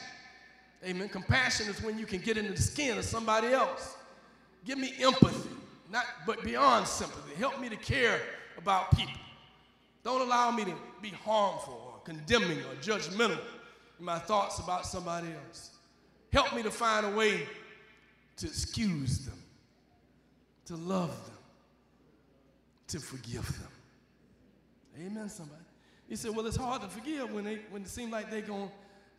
Amen. 0.84 1.08
Compassion 1.08 1.68
is 1.68 1.82
when 1.82 1.98
you 1.98 2.06
can 2.06 2.20
get 2.20 2.36
into 2.36 2.52
the 2.52 2.62
skin 2.62 2.98
of 2.98 3.04
somebody 3.04 3.48
else. 3.48 3.96
Give 4.64 4.78
me 4.78 4.94
empathy, 5.00 5.50
not 5.90 6.04
but 6.26 6.42
beyond 6.44 6.86
sympathy. 6.86 7.34
Help 7.34 7.60
me 7.60 7.68
to 7.68 7.76
care 7.76 8.20
about 8.56 8.96
people. 8.96 9.12
Don't 10.04 10.20
allow 10.20 10.50
me 10.50 10.64
to 10.64 10.74
be 11.00 11.10
harmful 11.10 11.92
or 11.94 12.00
condemning 12.04 12.58
or 12.58 12.74
judgmental 12.80 13.38
in 13.98 14.04
my 14.04 14.18
thoughts 14.18 14.58
about 14.58 14.86
somebody 14.86 15.28
else. 15.46 15.70
Help 16.32 16.54
me 16.54 16.62
to 16.62 16.70
find 16.70 17.06
a 17.06 17.10
way 17.10 17.46
to 18.36 18.46
excuse 18.46 19.26
them, 19.26 19.38
to 20.66 20.76
love 20.76 21.10
them, 21.26 21.38
to 22.88 22.98
forgive 22.98 23.46
them. 23.60 25.06
Amen, 25.06 25.28
somebody. 25.28 25.62
He 26.08 26.16
said, 26.16 26.34
well, 26.36 26.46
it's 26.46 26.56
hard 26.56 26.82
to 26.82 26.88
forgive 26.88 27.32
when, 27.32 27.44
they, 27.44 27.60
when 27.70 27.82
it 27.82 27.88
seems 27.88 28.12
like 28.12 28.30
they're 28.30 28.42
going 28.42 28.70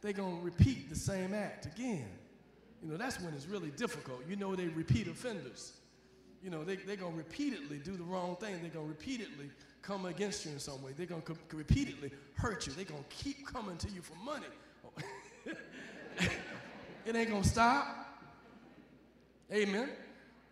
they 0.01 0.11
gonna 0.11 0.35
repeat 0.41 0.89
the 0.89 0.95
same 0.97 1.33
act 1.33 1.65
again. 1.65 2.05
You 2.83 2.91
know, 2.91 2.97
that's 2.97 3.21
when 3.21 3.33
it's 3.33 3.47
really 3.47 3.71
difficult. 3.71 4.21
You 4.27 4.35
know, 4.35 4.53
they 4.55 4.67
repeat 4.67 5.07
offenders. 5.07 5.73
You 6.43 6.49
know, 6.49 6.65
they, 6.65 6.75
they're 6.75 6.97
going 6.97 7.13
to 7.13 7.17
repeatedly 7.17 7.77
do 7.77 7.95
the 7.95 8.03
wrong 8.03 8.35
thing. 8.35 8.59
They're 8.59 8.69
going 8.69 8.85
to 8.85 8.89
repeatedly 8.89 9.49
come 9.81 10.05
against 10.05 10.45
you 10.45 10.51
in 10.51 10.59
some 10.59 10.83
way. 10.83 10.91
They're 10.95 11.05
going 11.05 11.21
to 11.21 11.37
repeatedly 11.53 12.11
hurt 12.35 12.67
you. 12.67 12.73
They're 12.73 12.83
going 12.83 13.05
to 13.09 13.15
keep 13.15 13.47
coming 13.47 13.77
to 13.77 13.89
you 13.89 14.01
for 14.01 14.15
money. 14.15 14.47
it 17.05 17.15
ain't 17.15 17.29
going 17.29 17.43
to 17.43 17.47
stop. 17.47 18.02
Amen. 19.53 19.89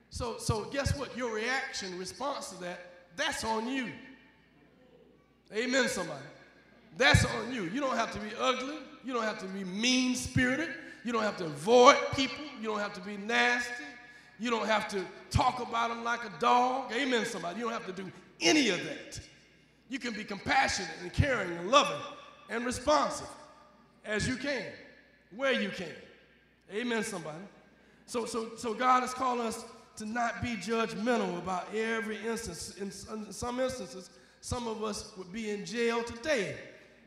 So, 0.10 0.38
so 0.38 0.66
guess 0.66 0.96
what? 0.98 1.16
Your 1.18 1.34
reaction, 1.34 1.98
response 1.98 2.50
to 2.50 2.62
that, 2.62 2.80
that's 3.16 3.44
on 3.44 3.68
you. 3.68 3.88
Amen, 5.54 5.88
somebody. 5.88 6.24
That's 6.98 7.26
on 7.26 7.54
you. 7.54 7.64
You 7.64 7.80
don't 7.80 7.96
have 7.96 8.12
to 8.12 8.20
be 8.20 8.30
ugly. 8.40 8.78
You 9.04 9.14
don't 9.14 9.24
have 9.24 9.40
to 9.40 9.46
be 9.48 9.64
mean 9.64 10.16
spirited. 10.16 10.70
You 11.04 11.12
don't 11.12 11.24
have 11.24 11.38
to 11.38 11.46
avoid 11.46 11.98
people. 12.16 12.44
You 12.60 12.68
don't 12.68 12.80
have 12.80 12.94
to 12.94 13.02
be 13.02 13.18
nasty. 13.18 13.84
You 14.40 14.50
don't 14.50 14.68
have 14.68 14.88
to 14.90 15.04
talk 15.30 15.62
about 15.62 15.90
them 15.90 16.04
like 16.04 16.24
a 16.24 16.32
dog. 16.40 16.92
Amen, 16.94 17.26
somebody. 17.26 17.60
You 17.60 17.66
don't 17.66 17.74
have 17.74 17.88
to 17.88 17.94
do 17.94 18.12
any 18.42 18.70
of 18.70 18.84
that. 18.84 19.20
You 19.90 20.00
can 20.00 20.14
be 20.14 20.24
compassionate 20.24 20.92
and 21.02 21.12
caring 21.12 21.52
and 21.52 21.70
loving 21.70 22.02
and 22.50 22.66
responsive 22.66 23.28
as 24.06 24.28
you 24.28 24.36
can, 24.36 24.66
where 25.36 25.54
you 25.54 25.70
can. 25.70 25.94
Amen, 26.74 27.04
somebody. 27.04 27.38
So, 28.06 28.26
so, 28.26 28.52
so 28.58 28.74
God 28.74 29.04
is 29.04 29.14
calling 29.14 29.48
us 29.48 29.64
to 29.98 30.06
not 30.06 30.42
be 30.42 30.56
judgmental 30.56 31.38
about 31.38 31.74
every 31.76 32.18
instance. 32.28 32.76
In, 32.78 32.92
some 32.92 33.60
instances, 33.60 34.10
some 34.42 34.68
of 34.68 34.84
us 34.84 35.12
would 35.18 35.32
be 35.32 35.50
in 35.52 35.66
jail 35.66 36.04
today 36.04 36.56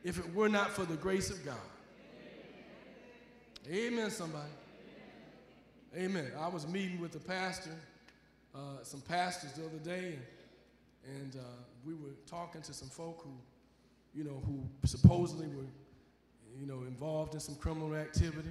if 0.04 0.18
it 0.18 0.34
were 0.34 0.48
not 0.48 0.70
for 0.70 0.84
the 0.84 0.96
grace 0.96 1.30
of 1.30 1.44
God. 1.44 1.56
Amen, 3.70 4.10
somebody. 4.10 4.50
Amen. 5.96 6.30
I 6.38 6.48
was 6.48 6.68
meeting 6.68 7.00
with 7.00 7.14
a 7.16 7.20
pastor, 7.20 7.70
uh, 8.54 8.82
some 8.82 9.00
pastors 9.00 9.52
the 9.52 9.64
other 9.64 9.78
day, 9.78 10.18
and, 11.06 11.22
and 11.22 11.36
uh, 11.36 11.44
we 11.86 11.94
were 11.94 12.14
talking 12.26 12.60
to 12.62 12.74
some 12.74 12.88
folk 12.88 13.22
who, 13.24 13.32
you 14.18 14.24
know, 14.24 14.42
who 14.44 14.62
supposedly 14.86 15.46
were, 15.48 15.64
you 16.60 16.66
know, 16.66 16.82
involved 16.86 17.34
in 17.34 17.40
some 17.40 17.54
criminal 17.54 17.94
activity. 17.94 18.50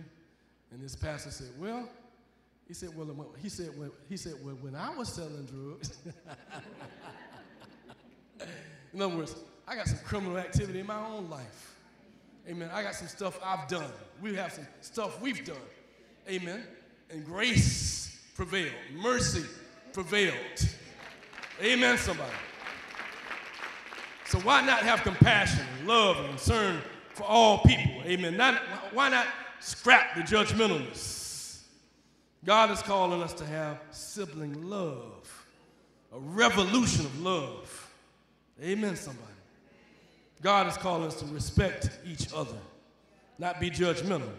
And 0.71 0.81
this 0.81 0.95
pastor 0.95 1.31
said, 1.31 1.49
"Well," 1.59 1.87
he 2.67 2.73
said, 2.73 2.89
"Well, 2.95 3.33
he 3.41 3.49
said, 3.49 3.69
well, 3.77 3.91
he 4.09 4.17
said, 4.17 4.33
well, 4.43 4.55
when 4.55 4.75
I 4.75 4.95
was 4.95 5.09
selling 5.09 5.45
drugs." 5.45 5.97
In 8.93 9.01
other 9.01 9.15
words, 9.15 9.35
I 9.67 9.75
got 9.75 9.87
some 9.87 9.99
criminal 10.05 10.37
activity 10.37 10.79
in 10.79 10.85
my 10.85 11.03
own 11.05 11.29
life. 11.29 11.75
Amen. 12.47 12.69
I 12.71 12.83
got 12.83 12.93
some 12.93 13.07
stuff 13.07 13.39
I've 13.43 13.67
done. 13.67 13.89
We 14.21 14.35
have 14.35 14.53
some 14.53 14.67
stuff 14.81 15.19
we've 15.21 15.43
done. 15.45 15.55
Amen. 16.29 16.63
And 17.09 17.25
grace 17.25 18.19
prevailed, 18.35 18.73
mercy 18.95 19.43
prevailed. 19.93 20.35
Amen, 21.61 21.97
somebody. 21.97 22.31
So 24.25 24.39
why 24.39 24.65
not 24.65 24.79
have 24.79 25.01
compassion, 25.01 25.65
love, 25.85 26.17
and 26.17 26.29
concern 26.29 26.81
for 27.13 27.23
all 27.23 27.59
people? 27.59 28.01
Amen. 28.05 28.35
Not, 28.35 28.55
why 28.91 29.09
not 29.09 29.27
scrap 29.59 30.15
the 30.15 30.21
judgmentalness? 30.21 31.22
God 32.45 32.71
is 32.71 32.81
calling 32.81 33.21
us 33.21 33.33
to 33.35 33.45
have 33.45 33.79
sibling 33.91 34.69
love, 34.69 35.45
a 36.13 36.19
revolution 36.19 37.05
of 37.05 37.21
love. 37.21 37.91
Amen, 38.61 38.95
somebody. 38.95 39.27
God 40.41 40.67
is 40.67 40.75
calling 40.75 41.07
us 41.07 41.15
to 41.21 41.25
respect 41.27 41.89
each 42.05 42.33
other, 42.33 42.57
not 43.39 43.61
be 43.61 43.69
judgmental. 43.69 44.29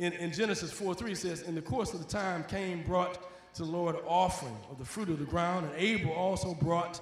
In, 0.00 0.12
in 0.14 0.32
Genesis 0.32 0.72
4 0.72 0.94
3 0.94 1.14
says, 1.14 1.42
In 1.42 1.54
the 1.54 1.62
course 1.62 1.94
of 1.94 2.00
the 2.00 2.06
time, 2.06 2.44
Cain 2.48 2.82
brought 2.84 3.18
to 3.54 3.62
the 3.62 3.70
Lord 3.70 3.94
an 3.94 4.02
offering 4.08 4.56
of 4.68 4.78
the 4.78 4.84
fruit 4.84 5.08
of 5.08 5.20
the 5.20 5.24
ground, 5.24 5.66
and 5.66 5.74
Abel 5.76 6.12
also 6.12 6.54
brought 6.54 7.00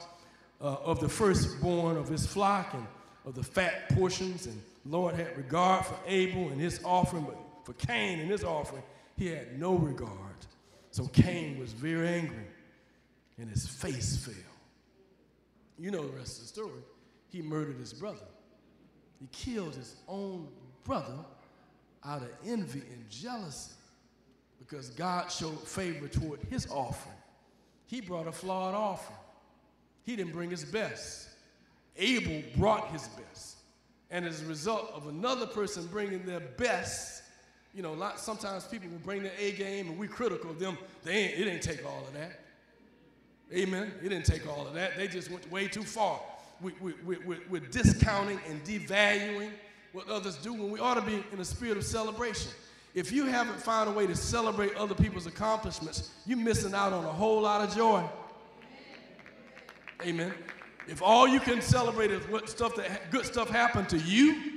uh, 0.60 0.76
of 0.84 1.00
the 1.00 1.08
firstborn 1.08 1.96
of 1.96 2.08
his 2.08 2.26
flock 2.26 2.74
and 2.74 2.86
of 3.24 3.34
the 3.34 3.42
fat 3.42 3.88
portions. 3.90 4.46
And 4.46 4.60
Lord 4.84 5.14
had 5.14 5.34
regard 5.38 5.86
for 5.86 5.96
Abel 6.06 6.48
and 6.48 6.60
his 6.60 6.80
offering, 6.84 7.24
but 7.24 7.38
for 7.64 7.72
Cain 7.86 8.20
and 8.20 8.30
his 8.30 8.44
offering, 8.44 8.82
he 9.16 9.28
had 9.28 9.58
no 9.58 9.74
regard. 9.74 10.29
So 10.90 11.06
Cain 11.06 11.58
was 11.58 11.72
very 11.72 12.08
angry, 12.08 12.46
and 13.38 13.48
his 13.48 13.66
face 13.66 14.16
fell. 14.16 14.34
You 15.78 15.90
know 15.90 16.06
the 16.06 16.16
rest 16.16 16.38
of 16.38 16.42
the 16.42 16.48
story. 16.48 16.82
He 17.28 17.42
murdered 17.42 17.78
his 17.78 17.92
brother. 17.92 18.26
He 19.20 19.28
killed 19.32 19.74
his 19.74 19.96
own 20.08 20.48
brother 20.84 21.18
out 22.04 22.22
of 22.22 22.30
envy 22.46 22.82
and 22.92 23.08
jealousy 23.08 23.72
because 24.58 24.90
God 24.90 25.30
showed 25.30 25.58
favor 25.66 26.08
toward 26.08 26.40
his 26.50 26.66
offering. 26.70 27.16
He 27.86 28.00
brought 28.00 28.26
a 28.26 28.32
flawed 28.32 28.74
offering. 28.74 29.18
He 30.04 30.16
didn't 30.16 30.32
bring 30.32 30.50
his 30.50 30.64
best. 30.64 31.28
Abel 31.96 32.42
brought 32.56 32.88
his 32.88 33.08
best. 33.08 33.56
And 34.10 34.24
as 34.24 34.42
a 34.42 34.46
result 34.46 34.90
of 34.94 35.06
another 35.08 35.46
person 35.46 35.86
bringing 35.86 36.24
their 36.24 36.40
best, 36.40 37.19
you 37.74 37.82
know, 37.82 37.92
lot, 37.92 38.18
sometimes 38.18 38.64
people 38.64 38.88
will 38.88 38.98
bring 38.98 39.22
their 39.22 39.32
A 39.38 39.52
game 39.52 39.88
and 39.88 39.98
we 39.98 40.08
critical 40.08 40.50
of 40.50 40.58
them. 40.58 40.76
They 41.04 41.12
ain't, 41.12 41.34
it 41.34 41.44
didn't 41.44 41.62
take 41.62 41.84
all 41.86 42.04
of 42.06 42.14
that. 42.14 42.40
Amen. 43.52 43.92
It 44.02 44.08
didn't 44.08 44.26
take 44.26 44.48
all 44.48 44.66
of 44.66 44.74
that. 44.74 44.96
They 44.96 45.08
just 45.08 45.30
went 45.30 45.50
way 45.50 45.68
too 45.68 45.82
far. 45.82 46.20
We, 46.60 46.72
we, 46.80 46.92
we, 47.04 47.16
we, 47.18 47.36
we're 47.48 47.60
discounting 47.60 48.38
and 48.48 48.62
devaluing 48.64 49.50
what 49.92 50.08
others 50.08 50.36
do 50.36 50.52
when 50.52 50.70
we 50.70 50.78
ought 50.78 50.94
to 50.94 51.02
be 51.02 51.24
in 51.32 51.40
a 51.40 51.44
spirit 51.44 51.76
of 51.76 51.84
celebration. 51.84 52.50
If 52.94 53.12
you 53.12 53.26
haven't 53.26 53.60
found 53.60 53.88
a 53.88 53.92
way 53.92 54.06
to 54.06 54.16
celebrate 54.16 54.74
other 54.74 54.94
people's 54.94 55.26
accomplishments, 55.26 56.10
you're 56.26 56.38
missing 56.38 56.74
out 56.74 56.92
on 56.92 57.04
a 57.04 57.12
whole 57.12 57.42
lot 57.42 57.66
of 57.66 57.74
joy. 57.74 58.04
Amen. 60.04 60.32
If 60.88 61.02
all 61.02 61.28
you 61.28 61.40
can 61.40 61.60
celebrate 61.60 62.10
is 62.10 62.22
what 62.28 62.48
stuff 62.48 62.74
that 62.76 63.10
good 63.10 63.24
stuff 63.24 63.48
happened 63.48 63.88
to 63.90 63.98
you, 63.98 64.49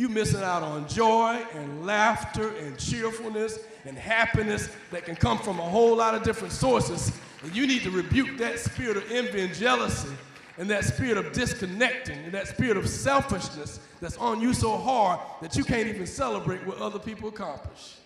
you 0.00 0.08
missing 0.08 0.40
out 0.40 0.62
on 0.62 0.88
joy 0.88 1.44
and 1.52 1.84
laughter 1.84 2.56
and 2.56 2.78
cheerfulness 2.78 3.58
and 3.84 3.98
happiness 3.98 4.70
that 4.90 5.04
can 5.04 5.14
come 5.14 5.36
from 5.36 5.58
a 5.58 5.62
whole 5.62 5.94
lot 5.94 6.14
of 6.14 6.22
different 6.22 6.54
sources. 6.54 7.12
And 7.42 7.54
you 7.54 7.66
need 7.66 7.82
to 7.82 7.90
rebuke 7.90 8.38
that 8.38 8.58
spirit 8.58 8.96
of 8.96 9.10
envy 9.10 9.42
and 9.42 9.54
jealousy 9.54 10.08
and 10.56 10.70
that 10.70 10.84
spirit 10.84 11.18
of 11.18 11.32
disconnecting 11.32 12.18
and 12.24 12.32
that 12.32 12.48
spirit 12.48 12.78
of 12.78 12.88
selfishness 12.88 13.78
that's 14.00 14.16
on 14.16 14.40
you 14.40 14.54
so 14.54 14.78
hard 14.78 15.20
that 15.42 15.54
you 15.54 15.64
can't 15.64 15.86
even 15.86 16.06
celebrate 16.06 16.66
what 16.66 16.78
other 16.78 16.98
people 16.98 17.28
accomplish. 17.28 17.96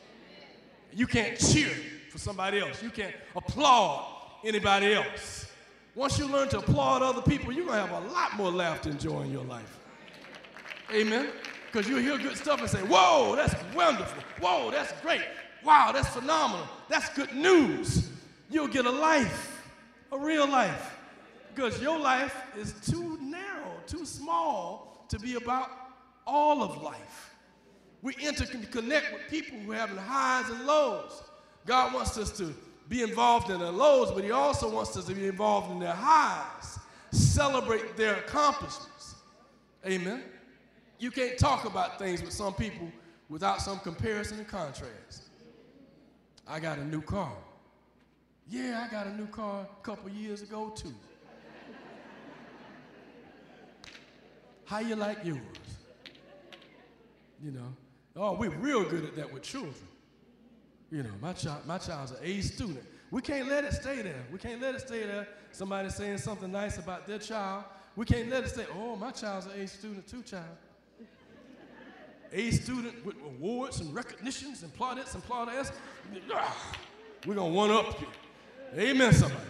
You 0.93 1.07
can't 1.07 1.39
cheer 1.39 1.71
for 2.11 2.19
somebody 2.19 2.59
else. 2.59 2.83
You 2.83 2.91
can't 2.91 3.15
applaud 3.37 4.05
anybody 4.45 4.95
else. 4.95 5.47
Once 5.95 6.19
you 6.19 6.27
learn 6.27 6.49
to 6.49 6.59
applaud 6.59 7.03
other 7.03 7.23
people, 7.23 7.53
you're 7.53 7.67
going 7.67 7.81
to 7.81 7.87
have 7.87 8.05
a 8.05 8.09
lot 8.13 8.37
more 8.37 8.51
laughter 8.51 8.91
and 8.91 8.99
joy 8.99 9.23
in 9.23 9.31
your 9.31 9.45
life. 9.45 9.79
Amen? 10.93 11.29
Because 11.75 11.89
you'll 11.89 11.99
hear 11.99 12.17
good 12.19 12.37
stuff 12.37 12.61
and 12.61 12.71
say, 12.71 12.79
Whoa, 12.83 13.35
that's 13.35 13.53
wonderful. 13.75 14.23
Whoa, 14.39 14.71
that's 14.71 14.93
great. 15.03 15.23
Wow, 15.65 15.91
that's 15.93 16.07
phenomenal. 16.07 16.69
That's 16.89 17.09
good 17.15 17.35
news. 17.35 18.11
You'll 18.49 18.69
get 18.69 18.87
a 18.87 18.91
life, 18.93 19.69
a 20.13 20.19
real 20.19 20.47
life. 20.47 20.97
Because 21.53 21.83
your 21.83 21.99
life 21.99 22.37
is 22.57 22.75
too 22.89 23.19
narrow, 23.21 23.73
too 23.89 24.07
small 24.07 25.05
to 25.09 25.19
be 25.19 25.35
about 25.35 25.69
all 26.29 26.63
of 26.63 26.81
life. 26.81 27.35
We 28.03 28.15
interconnect 28.15 29.13
with 29.13 29.23
people 29.29 29.59
who 29.59 29.73
are 29.73 29.77
having 29.77 29.97
highs 29.97 30.49
and 30.51 30.65
lows. 30.67 31.25
God 31.67 31.93
wants 31.93 32.17
us 32.17 32.31
to 32.39 32.55
be 32.89 33.03
involved 33.03 33.51
in 33.51 33.59
their 33.59 33.73
lows, 33.73 34.13
but 34.13 34.23
He 34.23 34.31
also 34.31 34.71
wants 34.71 34.97
us 34.97 35.07
to 35.07 35.15
be 35.15 35.27
involved 35.27 35.73
in 35.73 35.81
their 35.81 35.93
highs, 35.93 36.79
celebrate 37.11 37.97
their 37.97 38.15
accomplishments. 38.15 39.17
Amen. 39.85 40.23
You 41.05 41.11
can't 41.11 41.37
talk 41.37 41.67
about 41.67 41.99
things 41.99 42.23
with 42.23 42.33
some 42.33 42.55
people 42.55 42.91
without 43.29 43.61
some 43.61 43.79
comparison 43.79 44.39
and 44.39 44.49
contrast. 44.49 45.25
I 46.49 46.59
got 46.59 46.79
a 46.79 46.85
new 46.87 47.03
car. 47.03 47.35
Yeah, 48.49 48.87
I 48.89 48.91
got 48.91 49.09
a 49.09 49.15
new 49.15 49.27
car 49.27 49.67
a 49.71 49.85
couple 49.85 50.09
years 50.09 50.41
ago 50.41 50.73
too. 50.75 50.95
How 54.65 54.79
you 54.79 54.97
like 54.97 55.23
yours? 55.27 55.41
You 57.43 57.51
know. 57.51 57.77
Oh, 58.17 58.33
we're 58.33 58.49
real 58.49 58.83
good 58.89 59.05
at 59.05 59.15
that 59.17 59.31
with 59.31 59.43
children. 59.43 59.75
You 60.91 61.03
know, 61.03 61.13
my 61.21 61.35
child, 61.35 61.67
my 61.67 61.77
child's 61.77 62.13
an 62.13 62.19
A 62.23 62.41
student. 62.41 62.83
We 63.11 63.21
can't 63.21 63.51
let 63.51 63.65
it 63.65 63.75
stay 63.75 64.01
there. 64.01 64.25
We 64.33 64.39
can't 64.39 64.63
let 64.63 64.75
it 64.75 64.81
stay 64.81 65.05
there. 65.05 65.29
Somebody 65.53 65.91
saying 65.91 66.17
something 66.17 66.51
nice 66.51 66.79
about 66.79 67.07
their 67.07 67.19
child. 67.19 67.65
We 67.95 68.07
can't 68.07 68.31
let 68.31 68.45
it 68.45 68.49
stay. 68.49 68.65
Oh, 68.75 68.97
my 68.97 69.11
child's 69.11 69.45
an 69.45 69.61
A 69.61 69.67
student 69.67 70.09
too, 70.09 70.23
child. 70.23 70.57
A 72.35 72.51
student 72.51 73.07
with 73.07 73.15
awards 73.25 73.81
and 73.81 73.95
recognitions 73.95 74.65
and 74.65 74.75
plaudits 74.75 75.15
and 75.15 75.23
plaudits. 75.25 75.71
We're 77.27 77.37
gonna 77.37 77.55
one 77.55 77.71
up 77.71 78.01
you. 78.01 78.09
Amen, 78.77 79.13
somebody. 79.13 79.41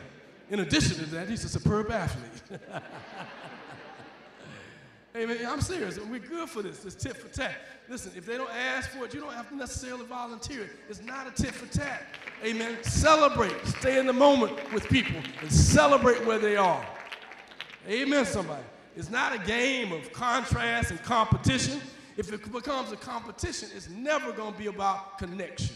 In 0.50 0.60
addition 0.60 0.96
to 0.98 1.06
that, 1.06 1.28
he's 1.28 1.42
a 1.44 1.48
superb 1.48 1.90
athlete. 1.90 2.60
Amen. 5.16 5.38
I'm 5.48 5.62
serious. 5.62 5.98
We're 5.98 6.18
good 6.18 6.48
for 6.48 6.60
this. 6.60 6.84
It's 6.84 6.94
tit 6.94 7.16
for 7.16 7.28
tat. 7.28 7.54
Listen, 7.88 8.12
if 8.16 8.26
they 8.26 8.36
don't 8.36 8.50
ask 8.52 8.90
for 8.90 9.04
it, 9.06 9.14
you 9.14 9.20
don't 9.20 9.32
have 9.32 9.48
to 9.48 9.56
necessarily 9.56 10.04
volunteer 10.04 10.64
it. 10.64 10.70
It's 10.88 11.00
not 11.02 11.26
a 11.26 11.30
tit 11.30 11.54
for 11.54 11.66
tat. 11.72 12.02
Amen. 12.44 12.76
Celebrate. 12.82 13.54
Stay 13.64 13.98
in 13.98 14.06
the 14.06 14.12
moment 14.12 14.72
with 14.74 14.88
people 14.88 15.16
and 15.40 15.50
celebrate 15.50 16.24
where 16.26 16.38
they 16.38 16.56
are. 16.56 16.84
Amen, 17.88 18.26
somebody. 18.26 18.64
It's 18.96 19.08
not 19.08 19.34
a 19.34 19.38
game 19.38 19.92
of 19.92 20.12
contrast 20.12 20.90
and 20.90 21.02
competition. 21.02 21.80
If 22.16 22.33
it 22.33 22.53
becomes 22.53 22.92
a 22.92 22.96
competition, 22.96 23.70
it's 23.74 23.88
never 23.88 24.33
going 24.33 24.53
to 24.53 24.59
be 24.59 24.66
about 24.66 25.18
connection. 25.18 25.74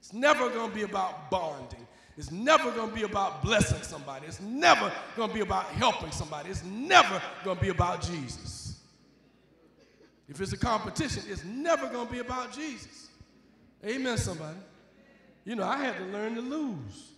It's 0.00 0.12
never 0.12 0.48
going 0.48 0.70
to 0.70 0.74
be 0.74 0.82
about 0.82 1.30
bonding. 1.30 1.86
It's 2.16 2.30
never 2.30 2.70
going 2.70 2.88
to 2.88 2.94
be 2.94 3.02
about 3.02 3.42
blessing 3.42 3.82
somebody. 3.82 4.26
It's 4.26 4.40
never 4.40 4.90
going 5.16 5.28
to 5.28 5.34
be 5.34 5.40
about 5.40 5.66
helping 5.66 6.10
somebody. 6.10 6.50
It's 6.50 6.64
never 6.64 7.20
going 7.44 7.56
to 7.58 7.62
be 7.62 7.68
about 7.68 8.00
Jesus. 8.00 8.80
If 10.28 10.40
it's 10.40 10.52
a 10.52 10.56
competition, 10.56 11.24
it's 11.28 11.44
never 11.44 11.88
going 11.88 12.06
to 12.06 12.12
be 12.12 12.20
about 12.20 12.52
Jesus. 12.52 13.08
Amen, 13.84 14.16
somebody. 14.16 14.56
You 15.44 15.56
know, 15.56 15.64
I 15.64 15.76
had 15.76 15.98
to 15.98 16.04
learn 16.04 16.34
to 16.36 16.40
lose. 16.40 17.12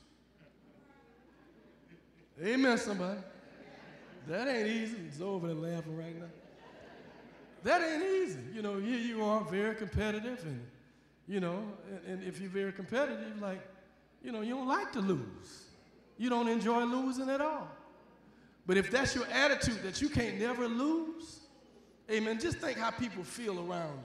Amen, 2.42 2.76
somebody. 2.76 3.20
That 4.26 4.48
ain't 4.48 4.68
easy. 4.68 4.96
It's 5.06 5.20
over 5.20 5.46
there 5.46 5.56
laughing 5.56 5.96
right 5.96 6.18
now. 6.18 6.26
That 7.68 7.82
ain't 7.82 8.02
easy. 8.02 8.38
You 8.54 8.62
know, 8.62 8.78
here 8.78 8.96
you 8.96 9.22
are, 9.22 9.44
very 9.44 9.74
competitive, 9.74 10.42
and, 10.42 10.66
you 11.28 11.38
know, 11.38 11.62
and, 11.90 12.14
and 12.20 12.26
if 12.26 12.40
you're 12.40 12.48
very 12.48 12.72
competitive, 12.72 13.42
like, 13.42 13.60
you 14.24 14.32
know, 14.32 14.40
you 14.40 14.54
don't 14.54 14.66
like 14.66 14.90
to 14.92 15.00
lose. 15.00 15.66
You 16.16 16.30
don't 16.30 16.48
enjoy 16.48 16.84
losing 16.84 17.28
at 17.28 17.42
all. 17.42 17.68
But 18.66 18.78
if 18.78 18.90
that's 18.90 19.14
your 19.14 19.26
attitude 19.26 19.82
that 19.82 20.00
you 20.00 20.08
can't 20.08 20.38
never 20.38 20.66
lose, 20.66 21.40
amen, 22.10 22.40
just 22.40 22.56
think 22.56 22.78
how 22.78 22.90
people 22.90 23.22
feel 23.22 23.58
around 23.58 24.00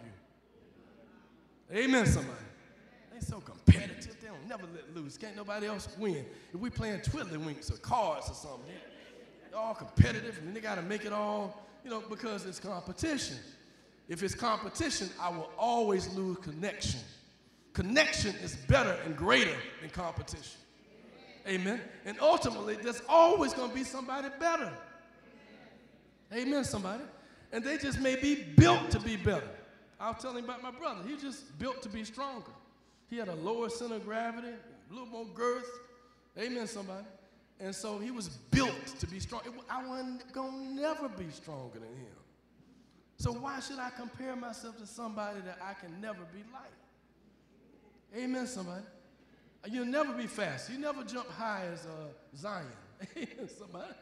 you. 1.71 1.77
Amen, 1.83 2.05
somebody. 2.05 2.35
They 3.13 3.21
so 3.21 3.39
competitive, 3.39 4.17
they 4.19 4.27
don't 4.27 4.45
never 4.45 4.63
let 4.75 4.93
lose. 4.93 5.17
Can't 5.17 5.37
nobody 5.37 5.67
else 5.67 5.87
win. 5.97 6.25
If 6.53 6.59
we 6.59 6.69
playing 6.69 6.99
Twiddlywinks 6.99 7.73
or 7.73 7.77
cards 7.77 8.29
or 8.29 8.33
something, 8.33 8.75
they're 9.49 9.57
all 9.57 9.73
competitive 9.73 10.37
and 10.39 10.53
they 10.53 10.59
got 10.59 10.75
to 10.75 10.81
make 10.81 11.05
it 11.05 11.13
all, 11.13 11.65
you 11.83 11.89
know, 11.89 12.01
because 12.09 12.45
it's 12.45 12.59
competition. 12.59 13.37
If 14.07 14.23
it's 14.23 14.35
competition, 14.35 15.09
I 15.19 15.29
will 15.29 15.49
always 15.57 16.13
lose 16.13 16.37
connection. 16.37 16.99
Connection 17.73 18.35
is 18.43 18.55
better 18.55 18.97
and 19.05 19.15
greater 19.15 19.55
than 19.81 19.89
competition. 19.89 20.59
Amen. 21.47 21.81
And 22.05 22.17
ultimately, 22.21 22.75
there's 22.75 23.01
always 23.09 23.53
going 23.53 23.69
to 23.69 23.75
be 23.75 23.83
somebody 23.83 24.29
better. 24.39 24.71
Amen, 26.33 26.63
somebody. 26.63 27.03
And 27.51 27.63
they 27.63 27.77
just 27.77 27.99
may 27.99 28.15
be 28.15 28.35
built 28.57 28.89
to 28.91 28.99
be 28.99 29.15
better. 29.15 29.49
I 29.99 30.09
was 30.09 30.21
telling 30.21 30.43
about 30.43 30.63
my 30.63 30.71
brother. 30.71 31.01
He 31.07 31.15
just 31.17 31.57
built 31.59 31.81
to 31.83 31.89
be 31.89 32.03
stronger. 32.03 32.51
He 33.09 33.17
had 33.17 33.27
a 33.27 33.35
lower 33.35 33.69
center 33.69 33.95
of 33.95 34.05
gravity, 34.05 34.47
a 34.49 34.93
little 34.93 35.07
more 35.07 35.25
girth. 35.33 35.69
Amen, 36.37 36.67
somebody. 36.67 37.05
And 37.59 37.73
so 37.73 37.97
he 37.97 38.11
was 38.11 38.29
built 38.29 38.85
to 38.99 39.07
be 39.07 39.19
strong. 39.19 39.41
I 39.69 39.85
wasn't 39.85 40.31
going 40.33 40.51
to 40.51 40.81
never 40.81 41.07
be 41.07 41.29
stronger 41.29 41.79
than 41.79 41.89
him. 41.89 42.17
So 43.17 43.31
why 43.31 43.59
should 43.59 43.79
I 43.79 43.89
compare 43.89 44.35
myself 44.35 44.77
to 44.79 44.87
somebody 44.87 45.39
that 45.41 45.59
I 45.63 45.73
can 45.73 46.01
never 46.01 46.23
be 46.33 46.43
like? 46.51 48.21
Amen, 48.21 48.47
somebody. 48.47 48.83
You'll 49.71 49.85
never 49.85 50.13
be 50.13 50.27
fast. 50.27 50.69
You 50.69 50.77
never 50.77 51.03
jump 51.03 51.29
high 51.29 51.65
as 51.71 51.85
uh, 51.85 52.07
Zion. 52.35 52.67
Somebody. 53.57 53.93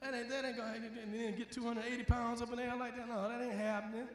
That 0.00 0.14
ain't, 0.14 0.28
that 0.28 0.44
ain't 0.44 0.56
gonna 0.56 0.74
and 0.74 1.14
then 1.14 1.36
get 1.36 1.50
280 1.50 2.04
pounds 2.04 2.42
up 2.42 2.50
in 2.50 2.56
the 2.56 2.64
air 2.64 2.76
like 2.76 2.96
that. 2.96 3.08
No, 3.08 3.28
that 3.28 3.40
ain't 3.40 3.54
happening. 3.54 4.06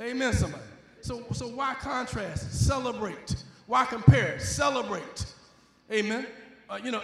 Amen, 0.00 0.32
somebody. 0.32 0.62
So, 1.00 1.24
so 1.32 1.48
why 1.48 1.74
contrast? 1.74 2.66
Celebrate. 2.66 3.36
Why 3.66 3.84
compare? 3.84 4.38
Celebrate. 4.38 5.26
Amen. 5.90 6.26
Uh, 6.68 6.78
you 6.82 6.90
know, 6.90 7.02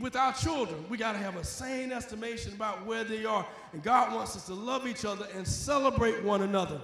with 0.00 0.16
our 0.16 0.32
children, 0.32 0.84
we 0.88 0.96
got 0.96 1.12
to 1.12 1.18
have 1.18 1.36
a 1.36 1.44
sane 1.44 1.92
estimation 1.92 2.54
about 2.54 2.86
where 2.86 3.04
they 3.04 3.24
are. 3.24 3.46
And 3.72 3.82
God 3.82 4.14
wants 4.14 4.34
us 4.34 4.46
to 4.46 4.54
love 4.54 4.86
each 4.86 5.04
other 5.04 5.26
and 5.34 5.46
celebrate 5.46 6.22
one 6.24 6.42
another. 6.42 6.80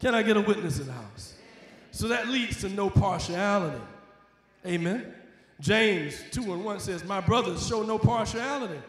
Can 0.00 0.14
I 0.14 0.22
get 0.22 0.36
a 0.36 0.40
witness 0.40 0.80
in 0.80 0.86
the 0.86 0.92
house? 0.92 1.34
So 1.92 2.08
that 2.08 2.28
leads 2.28 2.60
to 2.60 2.68
no 2.68 2.90
partiality. 2.90 3.80
Amen. 4.66 5.14
James 5.60 6.22
2 6.32 6.52
and 6.52 6.64
1 6.64 6.80
says, 6.80 7.04
My 7.04 7.20
brothers, 7.20 7.66
show 7.66 7.82
no 7.82 7.98
partiality 7.98 8.80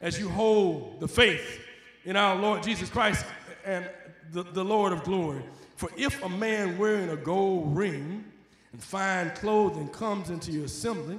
as 0.00 0.18
you 0.18 0.28
hold 0.28 1.00
the 1.00 1.08
faith 1.08 1.60
in 2.04 2.16
our 2.16 2.36
Lord 2.36 2.62
Jesus 2.62 2.88
Christ 2.90 3.24
and 3.64 3.88
the, 4.32 4.42
the 4.42 4.64
Lord 4.64 4.92
of 4.92 5.04
glory. 5.04 5.42
For 5.76 5.90
if 5.96 6.22
a 6.22 6.28
man 6.28 6.78
wearing 6.78 7.10
a 7.10 7.16
gold 7.16 7.76
ring 7.76 8.24
and 8.72 8.82
fine 8.82 9.30
clothing 9.30 9.88
comes 9.88 10.30
into 10.30 10.52
your 10.52 10.64
assembly, 10.64 11.18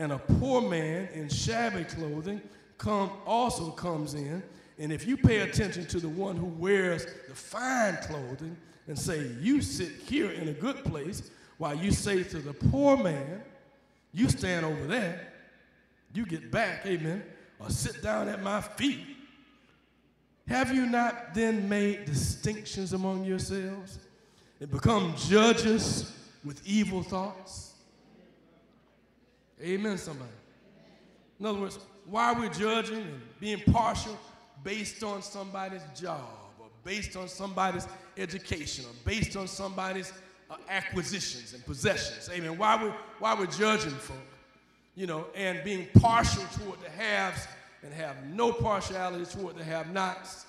and 0.00 0.12
a 0.12 0.18
poor 0.18 0.62
man 0.62 1.10
in 1.12 1.28
shabby 1.28 1.84
clothing 1.84 2.40
come, 2.78 3.10
also 3.26 3.70
comes 3.70 4.14
in, 4.14 4.42
and 4.78 4.90
if 4.90 5.06
you 5.06 5.14
pay 5.14 5.40
attention 5.40 5.84
to 5.88 6.00
the 6.00 6.08
one 6.08 6.36
who 6.36 6.46
wears 6.46 7.04
the 7.28 7.34
fine 7.34 7.98
clothing 7.98 8.56
and 8.86 8.98
say, 8.98 9.30
You 9.42 9.60
sit 9.60 9.92
here 10.06 10.30
in 10.30 10.48
a 10.48 10.54
good 10.54 10.82
place, 10.84 11.30
while 11.58 11.74
you 11.74 11.92
say 11.92 12.22
to 12.22 12.38
the 12.38 12.54
poor 12.54 12.96
man, 12.96 13.42
You 14.14 14.30
stand 14.30 14.64
over 14.64 14.86
there, 14.86 15.34
you 16.14 16.24
get 16.24 16.50
back, 16.50 16.86
amen, 16.86 17.22
or 17.58 17.68
sit 17.68 18.02
down 18.02 18.26
at 18.30 18.42
my 18.42 18.62
feet. 18.62 19.06
Have 20.48 20.74
you 20.74 20.86
not 20.86 21.34
then 21.34 21.68
made 21.68 22.06
distinctions 22.06 22.94
among 22.94 23.24
yourselves 23.24 23.98
and 24.60 24.70
become 24.70 25.14
judges 25.28 26.10
with 26.42 26.66
evil 26.66 27.02
thoughts? 27.02 27.69
Amen, 29.62 29.98
somebody. 29.98 30.30
In 31.38 31.46
other 31.46 31.60
words, 31.60 31.78
why 32.06 32.32
are 32.32 32.40
we're 32.40 32.48
judging 32.48 32.98
and 32.98 33.20
being 33.38 33.60
partial 33.72 34.18
based 34.62 35.02
on 35.02 35.22
somebody's 35.22 35.82
job 35.98 36.28
or 36.58 36.66
based 36.84 37.16
on 37.16 37.28
somebody's 37.28 37.86
education 38.16 38.84
or 38.84 38.92
based 39.04 39.36
on 39.36 39.46
somebody's 39.46 40.12
uh, 40.50 40.56
acquisitions 40.68 41.54
and 41.54 41.64
possessions. 41.64 42.28
Amen. 42.32 42.58
Why 42.58 42.82
we're, 42.82 42.94
why 43.18 43.34
we're 43.34 43.46
judging 43.46 43.92
folk, 43.92 44.16
you 44.94 45.06
know, 45.06 45.26
and 45.34 45.62
being 45.64 45.86
partial 46.00 46.42
toward 46.58 46.80
the 46.82 46.90
haves 46.90 47.46
and 47.82 47.94
have 47.94 48.24
no 48.26 48.52
partiality 48.52 49.24
toward 49.24 49.56
the 49.56 49.64
have 49.64 49.92
nots. 49.92 50.46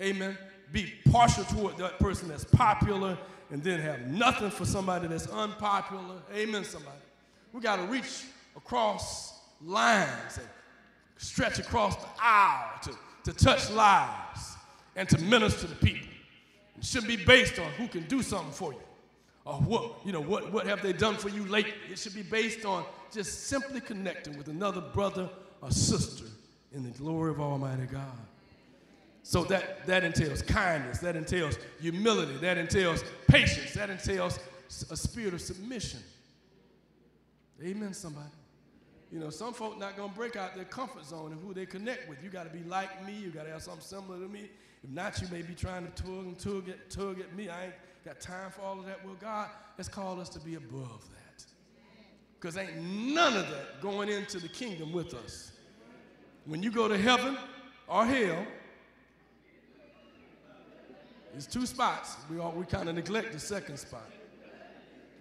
Amen. 0.00 0.36
Be 0.72 0.92
partial 1.10 1.44
toward 1.44 1.76
that 1.78 1.98
person 1.98 2.28
that's 2.28 2.44
popular 2.44 3.16
and 3.50 3.62
then 3.62 3.78
have 3.80 4.08
nothing 4.08 4.50
for 4.50 4.64
somebody 4.64 5.06
that's 5.06 5.28
unpopular. 5.28 6.16
Amen, 6.34 6.64
somebody. 6.64 6.96
We 7.52 7.60
got 7.60 7.76
to 7.76 7.82
reach 7.82 8.24
across 8.56 9.38
lines 9.62 10.38
and 10.38 10.46
stretch 11.16 11.58
across 11.58 11.96
the 11.96 12.08
aisle 12.20 12.80
to, 12.82 12.90
to 13.24 13.32
touch 13.32 13.70
lives 13.70 14.54
and 14.96 15.08
to 15.08 15.18
minister 15.18 15.66
to 15.66 15.74
people. 15.76 16.08
It 16.78 16.84
shouldn't 16.84 17.08
be 17.08 17.24
based 17.24 17.58
on 17.58 17.70
who 17.72 17.88
can 17.88 18.02
do 18.04 18.22
something 18.22 18.52
for 18.52 18.72
you 18.72 18.80
or 19.44 19.54
what, 19.54 19.92
you 20.04 20.12
know, 20.12 20.20
what, 20.20 20.52
what 20.52 20.66
have 20.66 20.82
they 20.82 20.92
done 20.92 21.16
for 21.16 21.28
you 21.28 21.44
lately. 21.46 21.72
It 21.90 21.98
should 21.98 22.14
be 22.14 22.22
based 22.22 22.64
on 22.64 22.84
just 23.12 23.44
simply 23.46 23.80
connecting 23.80 24.36
with 24.36 24.48
another 24.48 24.80
brother 24.80 25.30
or 25.62 25.70
sister 25.70 26.24
in 26.74 26.82
the 26.82 26.90
glory 26.90 27.30
of 27.30 27.40
Almighty 27.40 27.86
God. 27.86 28.02
So 29.22 29.44
that, 29.44 29.86
that 29.86 30.04
entails 30.04 30.42
kindness, 30.42 30.98
that 30.98 31.16
entails 31.16 31.58
humility, 31.80 32.36
that 32.38 32.58
entails 32.58 33.02
patience, 33.28 33.74
that 33.74 33.90
entails 33.90 34.38
a 34.90 34.96
spirit 34.96 35.34
of 35.34 35.40
submission. 35.40 36.00
Amen, 37.62 37.94
somebody. 37.94 38.28
You 39.12 39.20
know, 39.20 39.30
some 39.30 39.52
folk 39.52 39.78
not 39.78 39.96
gonna 39.96 40.12
break 40.12 40.36
out 40.36 40.54
their 40.54 40.64
comfort 40.64 41.04
zone 41.04 41.32
and 41.32 41.40
who 41.40 41.54
they 41.54 41.66
connect 41.66 42.08
with. 42.08 42.22
You 42.22 42.30
got 42.30 42.44
to 42.44 42.50
be 42.50 42.68
like 42.68 43.04
me. 43.06 43.14
You 43.14 43.30
got 43.30 43.44
to 43.44 43.52
have 43.52 43.62
something 43.62 43.82
similar 43.82 44.18
to 44.18 44.28
me. 44.28 44.50
If 44.82 44.90
not, 44.90 45.20
you 45.20 45.28
may 45.30 45.42
be 45.42 45.54
trying 45.54 45.86
to 45.86 46.02
tug 46.02 46.26
and 46.26 46.38
tug 46.38 46.68
at, 46.68 46.90
tug 46.90 47.20
at 47.20 47.34
me. 47.34 47.48
I 47.48 47.66
ain't 47.66 47.74
got 48.04 48.20
time 48.20 48.50
for 48.50 48.62
all 48.62 48.78
of 48.78 48.86
that. 48.86 49.04
Well, 49.04 49.16
God 49.20 49.48
has 49.76 49.88
called 49.88 50.18
us 50.18 50.28
to 50.30 50.40
be 50.40 50.56
above 50.56 51.02
that. 51.10 51.44
Because 52.38 52.56
ain't 52.56 52.80
none 52.82 53.36
of 53.36 53.48
that 53.50 53.80
going 53.80 54.08
into 54.08 54.38
the 54.38 54.48
kingdom 54.48 54.92
with 54.92 55.14
us. 55.14 55.52
When 56.44 56.62
you 56.62 56.70
go 56.70 56.86
to 56.86 56.98
heaven 56.98 57.36
or 57.88 58.04
hell, 58.04 58.46
there's 61.32 61.46
two 61.46 61.66
spots. 61.66 62.16
We, 62.30 62.38
all, 62.38 62.52
we 62.52 62.64
kind 62.64 62.88
of 62.88 62.94
neglect 62.94 63.32
the 63.32 63.40
second 63.40 63.78
spot. 63.78 64.08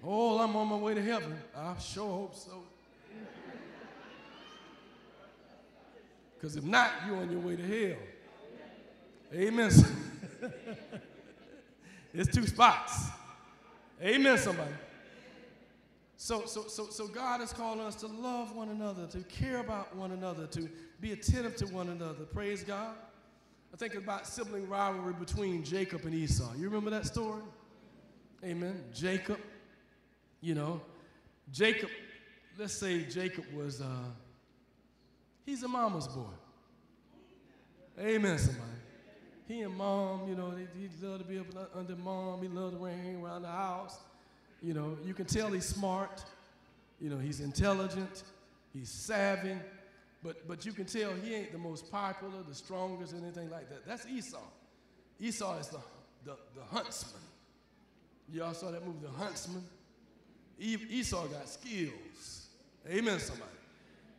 Oh, 0.04 0.40
I'm 0.40 0.56
on 0.56 0.68
my 0.68 0.76
way 0.76 0.94
to 0.94 1.02
heaven. 1.02 1.36
I 1.58 1.78
sure 1.80 2.08
hope 2.08 2.36
so. 2.36 2.64
Because 6.46 6.58
if 6.58 6.64
not, 6.64 6.92
you're 7.08 7.18
on 7.18 7.32
your 7.32 7.40
way 7.40 7.56
to 7.56 7.64
hell. 7.64 7.98
Amen. 9.34 9.72
it's 12.14 12.36
two 12.36 12.46
spots. 12.46 13.08
Amen, 14.00 14.38
somebody. 14.38 14.70
So, 16.18 16.46
so, 16.46 16.68
so, 16.68 16.92
so 16.92 17.08
God 17.08 17.42
is 17.42 17.52
calling 17.52 17.80
us 17.80 17.96
to 17.96 18.06
love 18.06 18.56
one 18.56 18.70
another, 18.70 19.08
to 19.08 19.24
care 19.24 19.58
about 19.58 19.96
one 19.96 20.12
another, 20.12 20.46
to 20.46 20.70
be 21.02 21.14
attentive 21.14 21.56
to 21.56 21.66
one 21.66 21.90
another. 21.90 22.26
Praise 22.26 22.64
God. 22.64 22.94
I 23.74 23.78
think 23.78 23.96
about 23.96 24.28
sibling 24.28 24.70
rivalry 24.70 25.14
between 25.14 25.64
Jacob 25.64 26.06
and 26.06 26.14
Esau. 26.14 26.54
You 26.56 26.66
remember 26.66 26.92
that 26.92 27.08
story? 27.08 27.42
Amen. 28.44 28.84
Jacob, 28.94 29.40
you 30.42 30.54
know, 30.54 30.80
Jacob, 31.52 31.90
let's 32.60 32.76
say 32.76 33.04
Jacob 33.06 33.46
was 33.52 33.82
uh, 33.82 33.88
He's 35.46 35.64
a 35.64 35.68
mama's 35.68 36.08
boy. 36.08 36.24
Amen, 38.00 38.38
somebody. 38.38 38.66
He 39.48 39.62
and 39.62 39.76
mom, 39.76 40.28
you 40.28 40.36
know, 40.36 40.52
he, 40.52 41.06
loved 41.06 41.24
to 41.24 41.26
be 41.26 41.38
up 41.38 41.46
under 41.76 41.96
mom. 41.96 42.42
He 42.42 42.48
loved 42.48 42.78
to 42.78 42.84
hang 42.84 43.24
around 43.24 43.44
the 43.44 43.48
house. 43.48 44.00
You 44.62 44.74
know, 44.74 44.98
you 45.06 45.14
can 45.14 45.26
tell 45.26 45.50
he's 45.52 45.66
smart. 45.66 46.24
You 47.00 47.10
know, 47.10 47.20
he's 47.20 47.42
intelligent. 47.42 48.24
He's 48.74 48.90
savvy. 48.90 49.56
But, 50.24 50.48
but 50.48 50.66
you 50.66 50.72
can 50.72 50.86
tell 50.86 51.14
he 51.14 51.36
ain't 51.36 51.52
the 51.52 51.60
most 51.60 51.92
popular, 51.92 52.42
the 52.48 52.56
strongest, 52.56 53.14
anything 53.14 53.52
like 53.52 53.70
that. 53.70 53.86
That's 53.86 54.08
Esau. 54.08 54.40
Esau 55.20 55.60
is 55.60 55.68
the, 55.68 55.80
the, 56.26 56.36
the 56.56 56.64
huntsman. 56.64 57.22
Y'all 58.34 58.54
saw 58.54 58.72
that 58.72 58.86
movie, 58.86 59.00
The 59.04 59.24
Huntsman? 59.24 59.64
Esau 60.60 61.28
got 61.28 61.48
skills. 61.48 62.48
Amen, 62.90 63.20
somebody. 63.20 63.52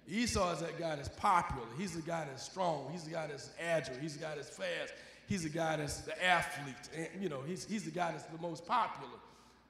Esau 0.09 0.53
is 0.53 0.61
that 0.61 0.79
guy 0.79 0.95
that's 0.97 1.09
popular. 1.09 1.67
He's 1.77 1.95
the 1.95 2.03
guy 2.03 2.25
that's 2.25 2.45
strong. 2.45 2.89
He's 2.93 3.05
the 3.05 3.11
guy 3.11 3.27
that's 3.27 3.51
agile. 3.61 3.97
He's 4.01 4.17
the 4.17 4.23
guy 4.23 4.35
that's 4.37 4.51
fast. 4.51 4.95
He's 5.29 5.43
the 5.43 5.49
guy 5.49 5.77
that's 5.77 6.01
the 6.01 6.25
athlete. 6.25 6.75
And, 6.97 7.23
you 7.23 7.29
know, 7.29 7.41
he's, 7.43 7.65
he's 7.65 7.85
the 7.85 7.91
guy 7.91 8.13
that's 8.13 8.25
the 8.25 8.41
most 8.41 8.67
popular. 8.67 9.19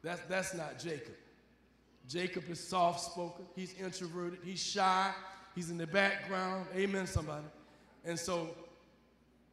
That's, 0.03 0.21
that's 0.29 0.55
not 0.55 0.79
Jacob. 0.79 1.15
Jacob 2.09 2.49
is 2.51 2.61
soft 2.61 3.01
spoken. 3.01 3.47
He's 3.55 3.75
introverted. 3.81 4.41
He's 4.45 4.63
shy. 4.63 5.11
He's 5.55 5.71
in 5.71 5.79
the 5.79 5.87
background. 5.87 6.67
Amen, 6.77 7.07
somebody. 7.07 7.47
And 8.05 8.19
so 8.19 8.51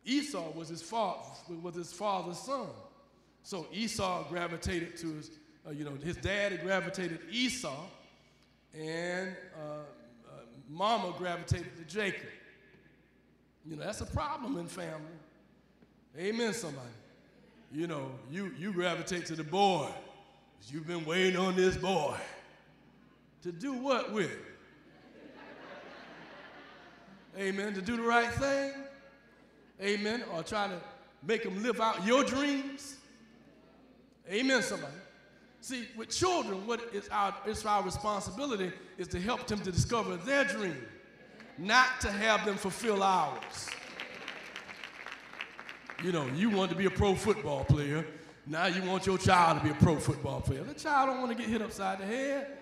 Esau 0.05 0.51
was 0.51 0.67
his 0.69 0.81
father, 0.81 1.23
was 1.61 1.75
his 1.75 1.93
father's 1.93 2.39
son. 2.39 2.67
So 3.41 3.67
Esau 3.71 4.27
gravitated 4.29 4.97
to 4.97 5.13
his, 5.15 5.31
uh, 5.65 5.71
you 5.71 5.85
know, 5.85 5.93
his 6.03 6.17
daddy 6.17 6.57
gravitated 6.57 7.19
Esau, 7.31 7.85
and 8.77 9.35
uh, 9.55 9.83
mama 10.69 11.13
gravitated 11.17 11.75
to 11.77 11.83
Jacob. 11.93 12.27
You 13.65 13.75
know, 13.75 13.83
that's 13.83 14.01
a 14.01 14.05
problem 14.05 14.57
in 14.57 14.67
family. 14.67 15.17
Amen, 16.17 16.53
somebody. 16.53 16.87
You 17.71 17.87
know, 17.87 18.11
you, 18.29 18.51
you 18.57 18.71
gravitate 18.71 19.25
to 19.27 19.35
the 19.35 19.43
boy. 19.43 19.89
You've 20.67 20.87
been 20.87 21.05
waiting 21.05 21.37
on 21.37 21.55
this 21.55 21.75
boy. 21.75 22.17
To 23.41 23.51
do 23.51 23.73
what 23.73 24.13
with? 24.13 24.31
Amen. 27.37 27.73
To 27.73 27.81
do 27.81 27.97
the 27.97 28.03
right 28.03 28.31
thing. 28.31 28.73
Amen. 29.81 30.23
Or 30.33 30.43
try 30.43 30.67
to 30.67 30.79
make 31.25 31.43
them 31.43 31.61
live 31.63 31.81
out 31.81 32.05
your 32.05 32.23
dreams. 32.23 32.97
Amen, 34.29 34.61
somebody. 34.61 34.93
See, 35.63 35.87
with 35.95 36.09
children, 36.09 36.67
what 36.67 36.81
is 36.93 37.07
our, 37.07 37.33
it's 37.45 37.65
our 37.65 37.81
responsibility 37.83 38.73
is 38.97 39.07
to 39.07 39.17
help 39.17 39.47
them 39.47 39.61
to 39.61 39.71
discover 39.71 40.17
their 40.17 40.43
dream, 40.43 40.75
not 41.57 42.01
to 42.01 42.11
have 42.11 42.45
them 42.45 42.57
fulfill 42.57 43.01
ours. 43.01 43.69
You 46.03 46.11
know, 46.11 46.27
you 46.35 46.49
want 46.49 46.69
to 46.71 46.75
be 46.75 46.85
a 46.87 46.89
pro 46.89 47.15
football 47.15 47.63
player. 47.63 48.05
Now 48.45 48.65
you 48.65 48.83
want 48.83 49.05
your 49.05 49.17
child 49.17 49.59
to 49.59 49.63
be 49.63 49.69
a 49.69 49.75
pro 49.75 49.95
football 49.95 50.41
player. 50.41 50.65
The 50.65 50.73
child 50.73 51.07
don't 51.07 51.21
want 51.21 51.31
to 51.31 51.37
get 51.41 51.49
hit 51.49 51.61
upside 51.61 51.99
the 51.99 52.07
head. 52.07 52.57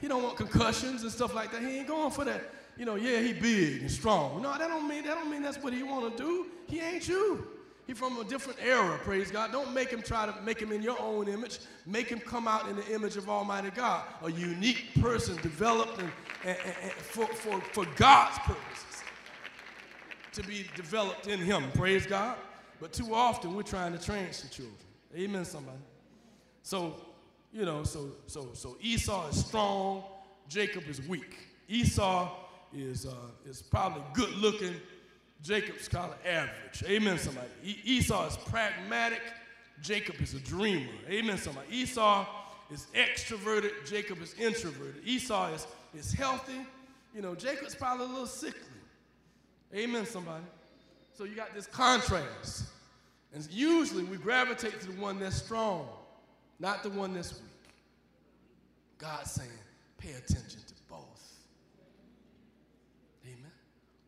He 0.00 0.08
don't 0.08 0.22
want 0.22 0.38
concussions 0.38 1.02
and 1.02 1.12
stuff 1.12 1.34
like 1.34 1.52
that. 1.52 1.60
He 1.60 1.80
ain't 1.80 1.86
going 1.86 2.12
for 2.12 2.24
that. 2.24 2.50
You 2.78 2.86
know, 2.86 2.94
yeah, 2.94 3.20
he 3.20 3.34
big 3.34 3.82
and 3.82 3.90
strong. 3.90 4.40
No, 4.40 4.56
that 4.56 4.68
don't 4.68 4.88
mean 4.88 5.04
that 5.04 5.16
don't 5.16 5.30
mean 5.30 5.42
that's 5.42 5.58
what 5.58 5.74
he 5.74 5.82
want 5.82 6.16
to 6.16 6.22
do. 6.22 6.46
He 6.66 6.80
ain't 6.80 7.06
you. 7.06 7.46
He 7.86 7.94
from 7.94 8.18
a 8.18 8.24
different 8.24 8.58
era, 8.62 8.98
praise 9.02 9.30
God. 9.30 9.50
Don't 9.50 9.74
make 9.74 9.90
him 9.90 10.02
try 10.02 10.26
to 10.26 10.34
make 10.42 10.60
him 10.60 10.70
in 10.70 10.82
your 10.82 11.00
own 11.00 11.28
image. 11.28 11.58
Make 11.84 12.08
him 12.08 12.20
come 12.20 12.46
out 12.46 12.68
in 12.68 12.76
the 12.76 12.94
image 12.94 13.16
of 13.16 13.28
Almighty 13.28 13.70
God. 13.70 14.04
A 14.22 14.30
unique 14.30 15.00
person 15.00 15.36
developed 15.42 15.98
and, 15.98 16.10
and, 16.44 16.56
and 16.82 16.92
for, 16.92 17.26
for, 17.26 17.60
for 17.72 17.86
God's 17.96 18.38
purposes 18.38 19.02
to 20.32 20.42
be 20.42 20.66
developed 20.76 21.26
in 21.26 21.40
him, 21.40 21.64
praise 21.74 22.06
God. 22.06 22.36
But 22.80 22.92
too 22.92 23.14
often 23.14 23.54
we're 23.54 23.62
trying 23.62 23.92
to 23.96 24.02
train 24.02 24.26
the 24.28 24.48
children. 24.48 24.76
Amen, 25.14 25.44
somebody. 25.44 25.78
So, 26.62 26.96
you 27.52 27.64
know, 27.64 27.84
so 27.84 28.12
so 28.26 28.50
so 28.54 28.76
Esau 28.80 29.28
is 29.28 29.44
strong, 29.44 30.04
Jacob 30.48 30.84
is 30.88 31.06
weak. 31.06 31.36
Esau 31.68 32.30
is 32.74 33.06
uh, 33.06 33.14
is 33.44 33.60
probably 33.60 34.02
good 34.14 34.30
looking 34.36 34.74
Jacob's 35.42 35.88
kind 35.88 36.12
of 36.12 36.18
average. 36.26 36.84
Amen, 36.86 37.18
somebody. 37.18 37.48
Esau 37.84 38.26
is 38.28 38.36
pragmatic. 38.36 39.22
Jacob 39.80 40.20
is 40.20 40.34
a 40.34 40.40
dreamer. 40.40 40.92
Amen, 41.10 41.36
somebody. 41.36 41.66
Esau 41.70 42.26
is 42.70 42.86
extroverted. 42.94 43.72
Jacob 43.84 44.22
is 44.22 44.34
introverted. 44.34 45.02
Esau 45.04 45.52
is, 45.52 45.66
is 45.98 46.12
healthy. 46.12 46.64
You 47.14 47.22
know, 47.22 47.34
Jacob's 47.34 47.74
probably 47.74 48.06
a 48.06 48.08
little 48.08 48.26
sickly. 48.26 48.60
Amen, 49.74 50.06
somebody. 50.06 50.44
So 51.14 51.24
you 51.24 51.34
got 51.34 51.54
this 51.54 51.66
contrast. 51.66 52.66
And 53.34 53.46
usually 53.50 54.04
we 54.04 54.18
gravitate 54.18 54.80
to 54.80 54.92
the 54.92 55.00
one 55.00 55.18
that's 55.18 55.36
strong, 55.36 55.88
not 56.60 56.82
the 56.82 56.90
one 56.90 57.14
that's 57.14 57.32
weak. 57.32 57.42
God's 58.98 59.32
saying, 59.32 59.50
pay 59.98 60.12
attention 60.12 60.60
to 60.66 60.72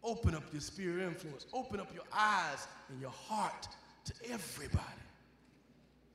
Open 0.04 0.34
up 0.34 0.44
your 0.52 0.60
sphere 0.60 1.00
influence. 1.00 1.46
Open 1.52 1.80
up 1.80 1.92
your 1.94 2.04
eyes 2.12 2.68
and 2.90 3.00
your 3.00 3.10
heart 3.10 3.66
to 4.04 4.12
everybody. 4.30 4.84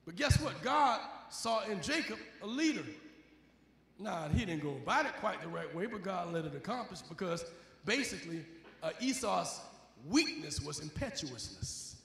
But 0.06 0.16
guess 0.16 0.40
what? 0.40 0.62
God 0.62 1.02
saw 1.30 1.64
in 1.66 1.82
Jacob 1.82 2.20
a 2.44 2.48
leader. 2.48 2.86
Nah, 4.00 4.30
he 4.30 4.46
didn't 4.46 4.64
go 4.64 4.70
about 4.72 5.06
it 5.06 5.14
quite 5.20 5.42
the 5.42 5.48
right 5.48 5.74
way, 5.76 5.88
but 5.88 6.04
God 6.04 6.32
let 6.32 6.46
it 6.46 6.56
accomplish 6.56 7.02
because 7.02 7.44
basically 7.86 8.46
uh, 8.82 8.92
Esau's 9.02 9.60
weakness 10.08 10.62
was 10.62 10.80
impetuousness. 10.80 11.98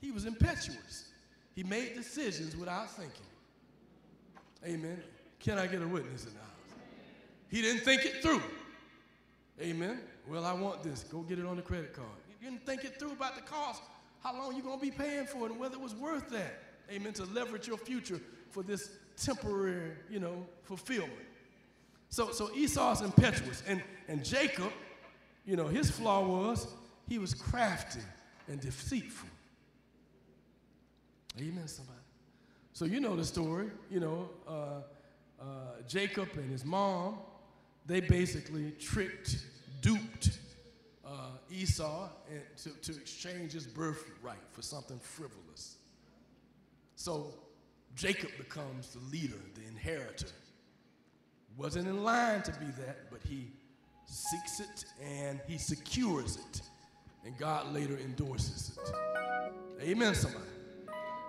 He 0.00 0.10
was 0.10 0.24
impetuous. 0.24 1.10
He 1.54 1.62
made 1.62 1.94
decisions 1.94 2.56
without 2.56 2.90
thinking. 2.90 3.26
Amen. 4.64 5.02
Can 5.40 5.58
I 5.58 5.66
get 5.66 5.82
a 5.82 5.88
witness 5.88 6.24
in 6.24 6.32
the 6.32 6.38
house? 6.38 6.48
He 7.50 7.60
didn't 7.60 7.82
think 7.82 8.04
it 8.04 8.22
through. 8.22 8.42
Amen. 9.60 10.00
Well, 10.30 10.44
I 10.44 10.52
want 10.52 10.84
this. 10.84 11.02
Go 11.02 11.22
get 11.22 11.40
it 11.40 11.44
on 11.44 11.56
the 11.56 11.62
credit 11.62 11.92
card. 11.92 12.06
You 12.28 12.48
didn't 12.48 12.64
think 12.64 12.84
it 12.84 13.00
through 13.00 13.12
about 13.12 13.34
the 13.34 13.42
cost, 13.42 13.82
how 14.22 14.32
long 14.32 14.54
you 14.54 14.62
going 14.62 14.78
to 14.78 14.84
be 14.84 14.92
paying 14.92 15.26
for 15.26 15.46
it, 15.46 15.50
and 15.50 15.58
whether 15.58 15.74
it 15.74 15.80
was 15.80 15.94
worth 15.96 16.30
that. 16.30 16.62
Amen. 16.88 17.12
To 17.14 17.24
leverage 17.24 17.66
your 17.66 17.76
future 17.76 18.20
for 18.50 18.62
this 18.62 18.90
temporary, 19.16 19.90
you 20.08 20.20
know, 20.20 20.46
fulfillment. 20.62 21.12
So, 22.10 22.30
so 22.30 22.50
Esau's 22.54 23.00
impetuous. 23.00 23.64
And, 23.66 23.82
and 24.06 24.24
Jacob, 24.24 24.72
you 25.44 25.56
know, 25.56 25.66
his 25.66 25.90
flaw 25.90 26.24
was 26.24 26.68
he 27.08 27.18
was 27.18 27.34
crafty 27.34 28.00
and 28.46 28.60
deceitful. 28.60 29.28
Amen, 31.38 31.66
somebody. 31.66 31.98
So 32.72 32.84
you 32.84 33.00
know 33.00 33.16
the 33.16 33.24
story. 33.24 33.70
You 33.90 34.00
know, 34.00 34.30
uh, 34.46 34.52
uh, 35.40 35.44
Jacob 35.88 36.28
and 36.34 36.50
his 36.50 36.64
mom, 36.64 37.18
they 37.86 38.00
basically 38.00 38.72
tricked 38.78 39.38
duped 39.80 40.38
uh, 41.06 41.10
Esau 41.50 42.08
to, 42.62 42.70
to 42.70 42.98
exchange 42.98 43.52
his 43.52 43.66
birthright 43.66 44.38
for 44.52 44.62
something 44.62 44.98
frivolous. 44.98 45.76
So 46.96 47.34
Jacob 47.96 48.30
becomes 48.38 48.90
the 48.94 49.00
leader, 49.10 49.40
the 49.54 49.66
inheritor. 49.68 50.28
Wasn't 51.56 51.86
in 51.86 52.04
line 52.04 52.42
to 52.42 52.52
be 52.52 52.66
that, 52.66 53.10
but 53.10 53.20
he 53.28 53.48
seeks 54.06 54.60
it 54.60 54.84
and 55.02 55.40
he 55.46 55.58
secures 55.58 56.36
it. 56.36 56.62
And 57.24 57.36
God 57.38 57.72
later 57.74 57.98
endorses 57.98 58.78
it. 58.78 58.94
Amen, 59.82 60.14
somebody. 60.14 60.44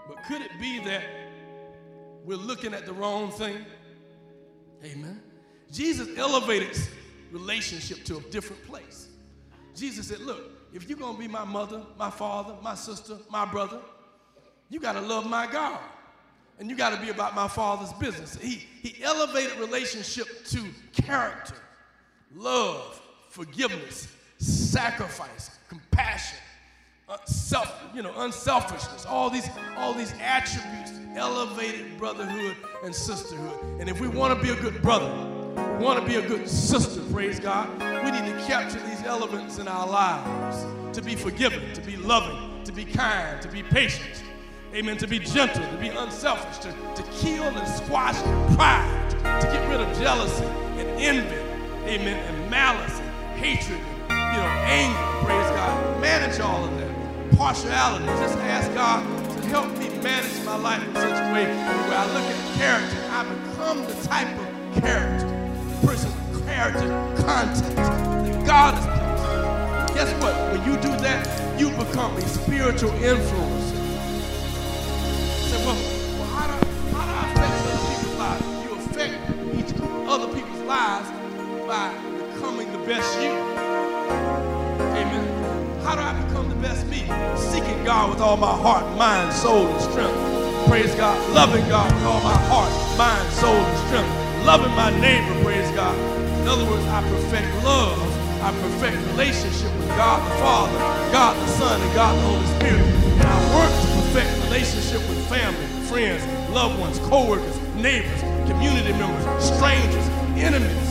But 0.07 0.23
could 0.25 0.41
it 0.41 0.51
be 0.59 0.79
that 0.85 1.03
we're 2.23 2.37
looking 2.37 2.73
at 2.73 2.85
the 2.85 2.93
wrong 2.93 3.31
thing? 3.31 3.65
Amen. 4.83 5.21
Jesus 5.71 6.07
elevated 6.17 6.77
relationship 7.31 8.03
to 8.05 8.17
a 8.17 8.21
different 8.31 8.63
place. 8.67 9.07
Jesus 9.75 10.07
said, 10.07 10.19
Look, 10.19 10.51
if 10.73 10.87
you're 10.87 10.97
going 10.97 11.15
to 11.15 11.19
be 11.19 11.27
my 11.27 11.43
mother, 11.43 11.81
my 11.97 12.09
father, 12.09 12.55
my 12.61 12.75
sister, 12.75 13.17
my 13.29 13.45
brother, 13.45 13.79
you 14.69 14.79
got 14.79 14.93
to 14.93 15.01
love 15.01 15.29
my 15.29 15.47
God. 15.51 15.79
And 16.59 16.69
you 16.69 16.75
got 16.75 16.91
to 16.95 17.01
be 17.01 17.09
about 17.09 17.33
my 17.33 17.47
father's 17.47 17.91
business. 17.93 18.37
He, 18.39 18.63
he 18.83 19.03
elevated 19.03 19.57
relationship 19.57 20.45
to 20.45 20.63
character, 20.93 21.55
love, 22.35 23.01
forgiveness, 23.29 24.07
sacrifice, 24.37 25.51
compassion, 25.67 26.37
uh, 27.09 27.17
self, 27.25 27.81
you 27.95 28.03
know, 28.03 28.13
unselfishness, 28.17 29.05
all 29.05 29.29
these, 29.29 29.49
all 29.75 29.93
these 29.93 30.13
attributes 30.21 30.91
elevated 31.15 31.97
brotherhood 31.97 32.55
and 32.83 32.93
sisterhood. 32.93 33.59
And 33.79 33.89
if 33.89 33.99
we 33.99 34.07
want 34.07 34.37
to 34.37 34.41
be 34.41 34.51
a 34.51 34.61
good 34.61 34.81
brother, 34.81 35.09
want 35.81 35.99
to 35.99 36.05
be 36.05 36.15
a 36.15 36.27
good 36.27 36.47
sister, 36.47 37.01
praise 37.11 37.39
God, 37.39 37.67
we 38.05 38.11
need 38.11 38.25
to 38.25 38.45
capture 38.45 38.79
these 38.81 39.01
elements 39.03 39.57
in 39.57 39.67
our 39.67 39.87
lives 39.87 40.65
to 40.95 41.01
be 41.01 41.15
forgiving, 41.15 41.73
to 41.73 41.81
be 41.81 41.95
loving, 41.97 42.63
to 42.65 42.71
be 42.71 42.85
kind, 42.85 43.41
to 43.41 43.47
be 43.47 43.63
patient, 43.63 44.23
amen, 44.75 44.97
to 44.97 45.07
be 45.07 45.17
gentle, 45.17 45.67
to 45.67 45.77
be 45.77 45.87
unselfish, 45.87 46.59
to, 46.59 46.71
to 46.95 47.09
kill 47.11 47.43
and 47.43 47.67
squash 47.67 48.15
pride, 48.55 49.09
to 49.09 49.47
get 49.47 49.67
rid 49.69 49.81
of 49.81 49.97
jealousy 49.97 50.45
and 50.45 50.87
envy, 51.01 51.35
amen, 51.89 52.17
and 52.31 52.51
malice 52.51 52.99
and 52.99 53.39
hatred 53.39 53.79
and, 53.79 54.35
you 54.35 54.41
know, 54.41 54.47
anger, 54.69 55.25
praise 55.25 55.49
God. 55.49 55.99
Manage 55.99 56.39
all 56.39 56.63
of 56.63 56.77
that. 56.77 57.37
Partiality, 57.37 58.05
just 58.05 58.37
ask 58.37 58.71
God 58.75 59.03
to 59.35 59.47
help 59.47 59.75
me 59.79 59.89
manage 60.03 60.45
my 60.45 60.57
life 60.57 60.87
in 60.87 60.93
such 60.93 61.09
a 61.09 61.33
way 61.33 61.45
where 61.45 61.97
I 61.97 62.05
look 62.13 62.23
at 62.23 62.57
character, 62.57 62.97
I 63.09 63.23
become 63.23 63.83
the 63.87 64.07
type 64.07 64.27
of 64.27 64.83
character 64.83 65.30
person 65.81 66.11
character 66.45 66.87
content 67.23 67.75
that 67.75 68.45
God 68.45 68.75
has 68.75 68.85
placed. 68.85 69.95
Guess 69.95 70.21
what? 70.21 70.33
When 70.51 70.61
you 70.65 70.79
do 70.79 70.95
that, 71.01 71.59
you 71.59 71.69
become 71.71 72.15
a 72.17 72.21
spiritual 72.21 72.91
influencer. 72.91 73.81
Say, 75.49 75.65
well, 75.65 75.75
well 76.19 76.27
how, 76.27 76.45
do, 76.47 76.53
how 76.93 77.05
do 77.05 77.13
I 77.13 77.31
affect 77.31 77.55
other 77.65 77.81
people's 77.89 78.17
lives? 78.19 78.45
You 78.63 78.71
affect 78.77 79.13
each 79.57 79.73
other 80.07 80.27
people's 80.27 80.61
lives 80.61 81.09
by 81.65 81.93
becoming 82.33 82.71
the 82.71 82.79
best 82.85 83.19
you. 83.19 83.31
Amen. 85.01 85.81
How 85.83 85.95
do 85.95 86.01
I 86.01 86.13
become 86.25 86.49
the 86.49 86.55
best 86.55 86.85
me? 86.87 87.07
Seeking 87.35 87.83
God 87.83 88.11
with 88.11 88.21
all 88.21 88.37
my 88.37 88.55
heart, 88.55 88.85
mind, 88.97 89.33
soul, 89.33 89.65
and 89.65 89.81
strength. 89.81 90.67
Praise 90.67 90.93
God. 90.93 91.17
Loving 91.33 91.67
God 91.67 91.91
with 91.91 92.03
all 92.03 92.21
my 92.21 92.37
heart, 92.49 92.97
mind, 92.99 93.33
soul, 93.33 93.55
and 93.55 93.87
strength 93.87 94.20
loving 94.45 94.73
my 94.75 94.89
neighbor, 94.99 95.43
praise 95.43 95.69
God. 95.71 95.97
In 96.41 96.47
other 96.47 96.65
words, 96.65 96.85
I 96.87 97.01
perfect 97.03 97.63
love. 97.63 97.99
I 98.41 98.51
perfect 98.61 98.97
relationship 99.11 99.71
with 99.77 99.89
God 99.89 100.17
the 100.25 100.35
Father, 100.41 100.77
God 101.11 101.37
the 101.37 101.47
Son, 101.47 101.79
and 101.79 101.93
God 101.93 102.15
the 102.17 102.21
Holy 102.21 102.45
Spirit. 102.57 102.81
And 102.81 103.27
I 103.29 103.37
work 103.53 103.69
to 103.69 103.87
perfect 104.01 104.43
relationship 104.45 105.01
with 105.07 105.21
family, 105.29 105.65
friends, 105.85 106.25
loved 106.49 106.79
ones, 106.79 106.97
co-workers, 107.05 107.57
neighbors, 107.75 108.21
community 108.49 108.93
members, 108.93 109.23
strangers, 109.45 110.07
enemies. 110.33 110.89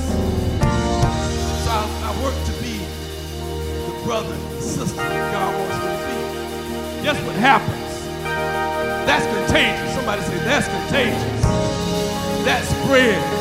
So 1.66 1.70
I, 1.74 1.82
I 2.07 2.22
work 2.22 2.38
to 2.46 2.53
be 2.62 2.78
the 2.78 4.01
brother 4.05 4.36
sister 4.61 4.96
that 4.96 5.32
God 5.34 5.51
wants 5.59 5.76
me 5.82 5.90
to 5.90 6.07
be. 6.07 7.03
Guess 7.03 7.18
what 7.26 7.34
happens? 7.34 7.90
That's 9.11 9.26
contagious. 9.26 9.94
Somebody 9.96 10.22
say, 10.22 10.38
that's 10.44 10.68
contagious. 10.68 11.42
That 12.46 12.62
spreads 12.64 13.39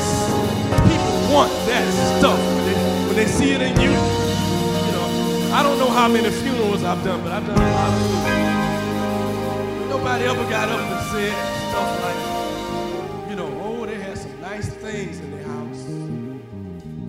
want 1.30 1.52
that 1.68 1.86
stuff 2.18 2.40
when 2.40 2.66
they, 2.66 2.78
when 3.08 3.16
they 3.16 3.26
see 3.26 3.52
it 3.52 3.62
in 3.62 3.80
you. 3.80 3.92
You 3.92 4.92
know, 4.92 5.08
I 5.54 5.62
don't 5.64 5.78
know 5.78 5.90
how 5.90 6.08
many 6.08 6.30
funerals 6.30 6.84
I've 6.84 7.04
done, 7.04 7.22
but 7.22 7.32
I've 7.32 7.46
done 7.46 7.58
a 7.58 7.72
lot 7.72 7.94
of 7.94 8.00
funerals. 8.26 9.90
Nobody 9.90 10.26
ever 10.26 10.50
got 10.50 10.70
up 10.70 10.80
and 10.80 11.12
said 11.12 11.34
stuff 11.70 11.90
like, 12.04 13.30
you 13.30 13.36
know, 13.36 13.48
oh, 13.64 13.86
they 13.86 14.00
had 14.00 14.18
some 14.18 14.42
nice 14.42 14.70
things 14.70 15.20
in 15.20 15.32
their 15.32 15.44
house. 15.44 15.84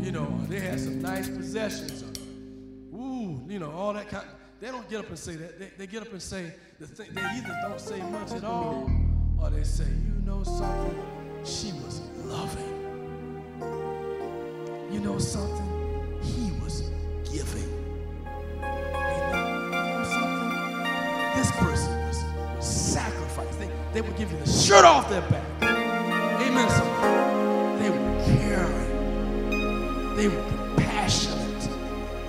You 0.05 0.13
know, 0.13 0.41
they 0.49 0.61
had 0.61 0.79
some 0.79 1.01
nice 1.01 1.29
possessions. 1.29 2.05
Ooh, 2.95 3.41
you 3.49 3.59
know, 3.59 3.71
all 3.71 3.95
that 3.95 4.09
kind. 4.09 4.27
They 4.61 4.69
don't 4.69 4.89
get 4.91 5.01
up 5.01 5.09
and 5.09 5.19
say 5.19 5.37
that. 5.37 5.59
They, 5.59 5.71
they 5.79 5.87
get 5.87 6.03
up 6.03 6.13
and 6.13 6.21
say 6.21 6.53
the 6.79 6.87
thing. 6.87 7.09
They 7.13 7.23
either 7.23 7.57
don't 7.63 7.81
say 7.81 8.03
much 8.03 8.33
at 8.33 8.45
all, 8.45 8.91
or 9.41 9.49
they 9.49 9.65
say, 9.65 9.85
you 9.85 10.21
know 10.27 10.43
something, 10.45 11.03
she 11.45 11.73
was 11.73 12.03
loving. 12.27 13.90
You 14.93 15.01
know 15.01 15.19
something? 15.19 15.67
He 16.23 16.51
was 16.63 16.91
giving. 17.31 17.69
You 18.57 19.21
know 19.31 20.05
something? 20.05 20.51
This 21.37 21.51
person 21.53 21.93
was, 22.07 22.19
sacrificed. 22.65 23.59
They, 23.61 23.71
they 23.93 24.01
would 24.01 24.17
give 24.17 24.33
you 24.33 24.39
the 24.39 24.49
shirt 24.51 24.85
off 24.85 25.09
their 25.09 25.23
back. 25.23 25.45
Amen. 25.63 26.69
Somebody. 26.71 27.83
They 27.83 27.91
were 27.91 28.25
caring. 28.25 30.17
They 30.17 30.29
were 30.29 30.45
compassionate. 30.49 31.69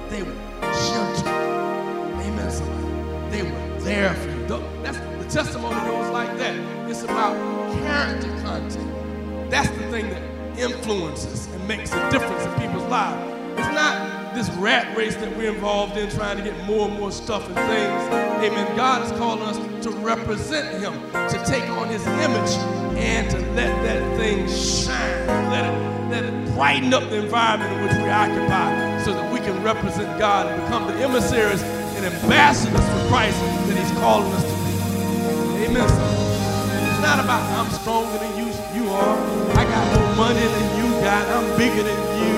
They 0.09 0.21
were 0.21 0.35
gentle. 0.61 1.27
Amen. 1.27 2.51
Somebody. 2.51 3.35
They 3.35 3.43
were 3.43 3.79
there 3.81 4.13
for 4.13 4.29
you. 4.29 4.41
That's 4.83 4.97
the 4.97 5.27
testimony 5.29 5.79
goes 5.89 6.11
like 6.11 6.37
that. 6.37 6.55
It's 6.89 7.03
about 7.03 7.35
character 7.83 8.29
content. 8.43 9.49
That's 9.49 9.69
the 9.69 9.89
thing 9.89 10.09
that 10.09 10.21
influences 10.59 11.47
makes 11.67 11.91
a 11.91 12.11
difference 12.11 12.43
in 12.43 12.53
people's 12.59 12.87
lives. 12.87 13.59
It's 13.59 13.73
not 13.73 14.33
this 14.33 14.49
rat 14.51 14.95
race 14.95 15.15
that 15.15 15.35
we're 15.37 15.53
involved 15.53 15.97
in 15.97 16.09
trying 16.09 16.37
to 16.37 16.43
get 16.43 16.57
more 16.65 16.87
and 16.87 16.97
more 16.97 17.11
stuff 17.11 17.45
and 17.47 17.55
things. 17.55 18.01
Amen. 18.43 18.75
God 18.75 19.03
is 19.03 19.11
calling 19.17 19.43
us 19.43 19.57
to 19.83 19.91
represent 19.91 20.81
Him, 20.81 20.93
to 21.11 21.43
take 21.45 21.67
on 21.69 21.89
His 21.89 22.05
image, 22.07 22.51
and 22.97 23.29
to 23.29 23.39
let 23.53 23.71
that 23.83 24.17
thing 24.17 24.47
shine. 24.47 25.27
Let 25.51 25.65
it, 25.65 26.09
let 26.09 26.23
it 26.23 26.55
brighten 26.55 26.93
up 26.93 27.03
the 27.09 27.23
environment 27.23 27.73
in 27.73 27.83
which 27.83 27.97
we 27.97 28.09
occupy 28.09 29.03
so 29.03 29.13
that 29.13 29.31
we 29.31 29.39
can 29.39 29.61
represent 29.63 30.17
God 30.17 30.47
and 30.47 30.61
become 30.63 30.87
the 30.87 30.95
emissaries 31.03 31.61
and 31.61 32.05
ambassadors 32.05 32.79
for 32.79 33.07
Christ 33.09 33.39
that 33.67 33.77
He's 33.77 33.91
calling 33.99 34.31
us 34.33 34.43
to 34.43 34.49
be. 34.49 35.65
Amen. 35.65 35.83
It's 35.83 37.01
not 37.01 37.19
about 37.23 37.41
I'm 37.57 37.71
stronger 37.71 38.17
than 38.17 38.37
you, 38.37 38.50
bigger 41.61 41.83
than 41.85 42.01
you. 42.17 42.33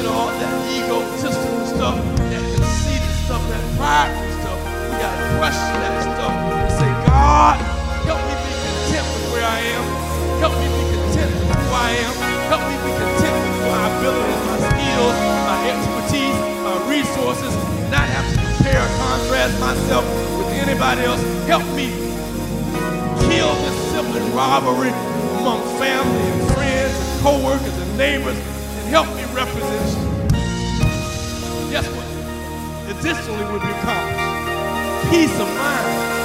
You 0.00 0.02
know, 0.08 0.16
all 0.16 0.32
that 0.32 0.48
egotistical 0.72 1.60
stuff, 1.68 2.00
that 2.32 2.40
conceited 2.56 3.14
stuff, 3.28 3.42
that 3.52 3.64
prideful 3.76 4.32
stuff. 4.40 4.60
We 4.88 4.96
got 4.96 5.12
to 5.12 5.26
question 5.36 5.76
that 5.84 5.94
stuff 6.08 6.32
and 6.32 6.72
say, 6.72 6.88
God, 7.04 7.60
help 8.08 8.16
me 8.24 8.32
be 8.40 8.52
content 8.64 9.04
with 9.12 9.26
where 9.36 9.44
I 9.44 9.60
am. 9.76 9.84
Help 10.40 10.56
me 10.56 10.66
be 10.72 10.84
content 10.88 11.30
with 11.36 11.52
who 11.52 11.68
I 11.68 11.90
am. 12.00 12.12
Help 12.48 12.64
me 12.64 12.76
be 12.80 12.92
content 12.96 13.36
with 13.44 13.60
my 13.68 13.84
abilities, 13.92 14.40
my 14.48 14.58
skills, 14.72 15.16
my 15.44 15.60
expertise, 15.76 16.38
my 16.64 16.76
resources, 16.88 17.52
not 17.92 18.08
have 18.08 18.24
to 18.24 18.36
compare 18.40 18.80
or 18.80 18.92
contrast 19.04 19.52
myself 19.60 20.04
with 20.40 20.48
anybody 20.64 21.04
else. 21.04 21.20
Help 21.44 21.68
me 21.76 21.92
kill 23.28 23.52
this 23.68 23.76
sibling 23.92 24.32
rivalry 24.32 24.96
among 25.36 25.60
family 25.76 26.49
co-workers 27.20 27.76
and 27.76 27.98
neighbors 27.98 28.36
and 28.36 28.88
help 28.88 29.06
me 29.12 29.24
represent 29.36 29.84
you. 29.92 30.08
Guess 31.68 31.84
what? 31.92 32.08
Additionally 32.96 33.44
would 33.52 33.60
be 33.60 33.68
accomplished. 33.68 34.24
Peace 35.12 35.36
of 35.36 35.48
mind. 35.52 36.16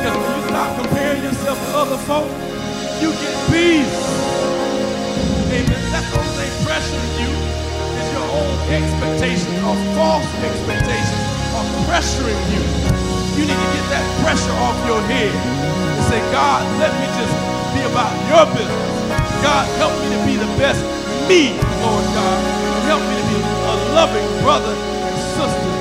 Because 0.00 0.16
when 0.16 0.32
you 0.32 0.44
stop 0.48 0.70
comparing 0.80 1.22
yourself 1.22 1.58
to 1.60 1.70
other 1.76 2.00
folks, 2.08 2.32
you 3.04 3.12
get 3.20 3.36
peace. 3.52 3.92
Amen. 5.52 5.82
That's 5.92 6.08
the 6.08 6.16
only 6.16 6.34
thing 6.40 6.52
pressuring 6.64 7.12
you 7.20 7.30
is 8.00 8.08
your 8.16 8.28
own 8.32 8.56
expectations 8.72 9.58
or 9.60 9.76
false 9.92 10.24
expectations 10.40 11.24
are 11.52 11.68
pressuring 11.84 12.40
you. 12.48 12.64
You 13.36 13.44
need 13.44 13.60
to 13.60 13.70
get 13.76 13.86
that 13.92 14.06
pressure 14.24 14.56
off 14.56 14.76
your 14.88 15.02
head 15.04 15.32
and 15.36 16.04
say, 16.08 16.20
God, 16.32 16.64
let 16.80 16.92
me 16.96 17.06
just 17.20 17.34
be 17.76 17.84
about 17.84 18.12
your 18.32 18.46
business. 18.56 18.91
God, 19.42 19.64
help 19.78 19.92
me 20.02 20.06
to 20.14 20.20
be 20.26 20.34
the 20.36 20.50
best 20.58 20.80
me, 21.28 21.52
Lord 21.82 22.04
God. 22.16 22.38
Help 22.86 23.02
me 23.02 23.14
to 23.20 23.24
be 23.30 23.38
a 23.38 23.76
loving 23.94 24.28
brother 24.42 24.74
and 24.74 25.18
sister 25.36 25.72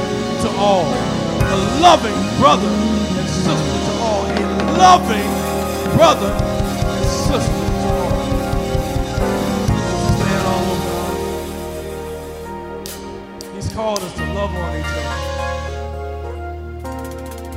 to 0.44 0.50
all. 0.58 0.86
A 0.86 1.58
loving 1.82 2.20
brother 2.40 2.68
and 2.68 3.30
sister 3.30 3.78
to 3.88 3.94
all. 4.02 4.26
A 4.26 4.46
loving 4.78 5.32
brother 5.98 6.32
and 6.32 7.06
sister 7.06 7.62
called 13.74 14.00
us 14.00 14.14
to 14.14 14.34
love 14.34 14.54
on 14.54 14.76
each 14.78 14.86
other. 14.86 15.18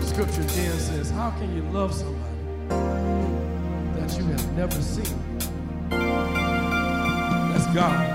Scripture 0.06 0.42
again 0.42 0.78
says, 0.78 1.10
How 1.10 1.30
can 1.32 1.54
you 1.54 1.62
love 1.72 1.92
somebody 1.92 2.38
that 3.98 4.16
you 4.16 4.24
have 4.24 4.56
never 4.56 4.80
seen? 4.80 5.33
God. 7.74 8.06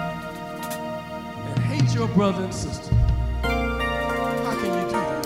And 1.50 1.60
hate 1.66 1.94
your 1.94 2.08
brother 2.08 2.44
and 2.46 2.54
sister. 2.54 2.96
How 3.44 4.56
can 4.56 4.66
you 4.66 4.86
do 4.86 4.92
that? 4.92 5.26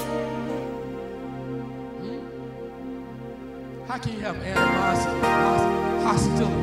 Hmm? 2.01 2.21
How 3.85 3.97
can 3.99 4.13
you 4.13 4.19
have 4.21 4.35
animosity, 4.37 5.19
hostility, 6.03 6.55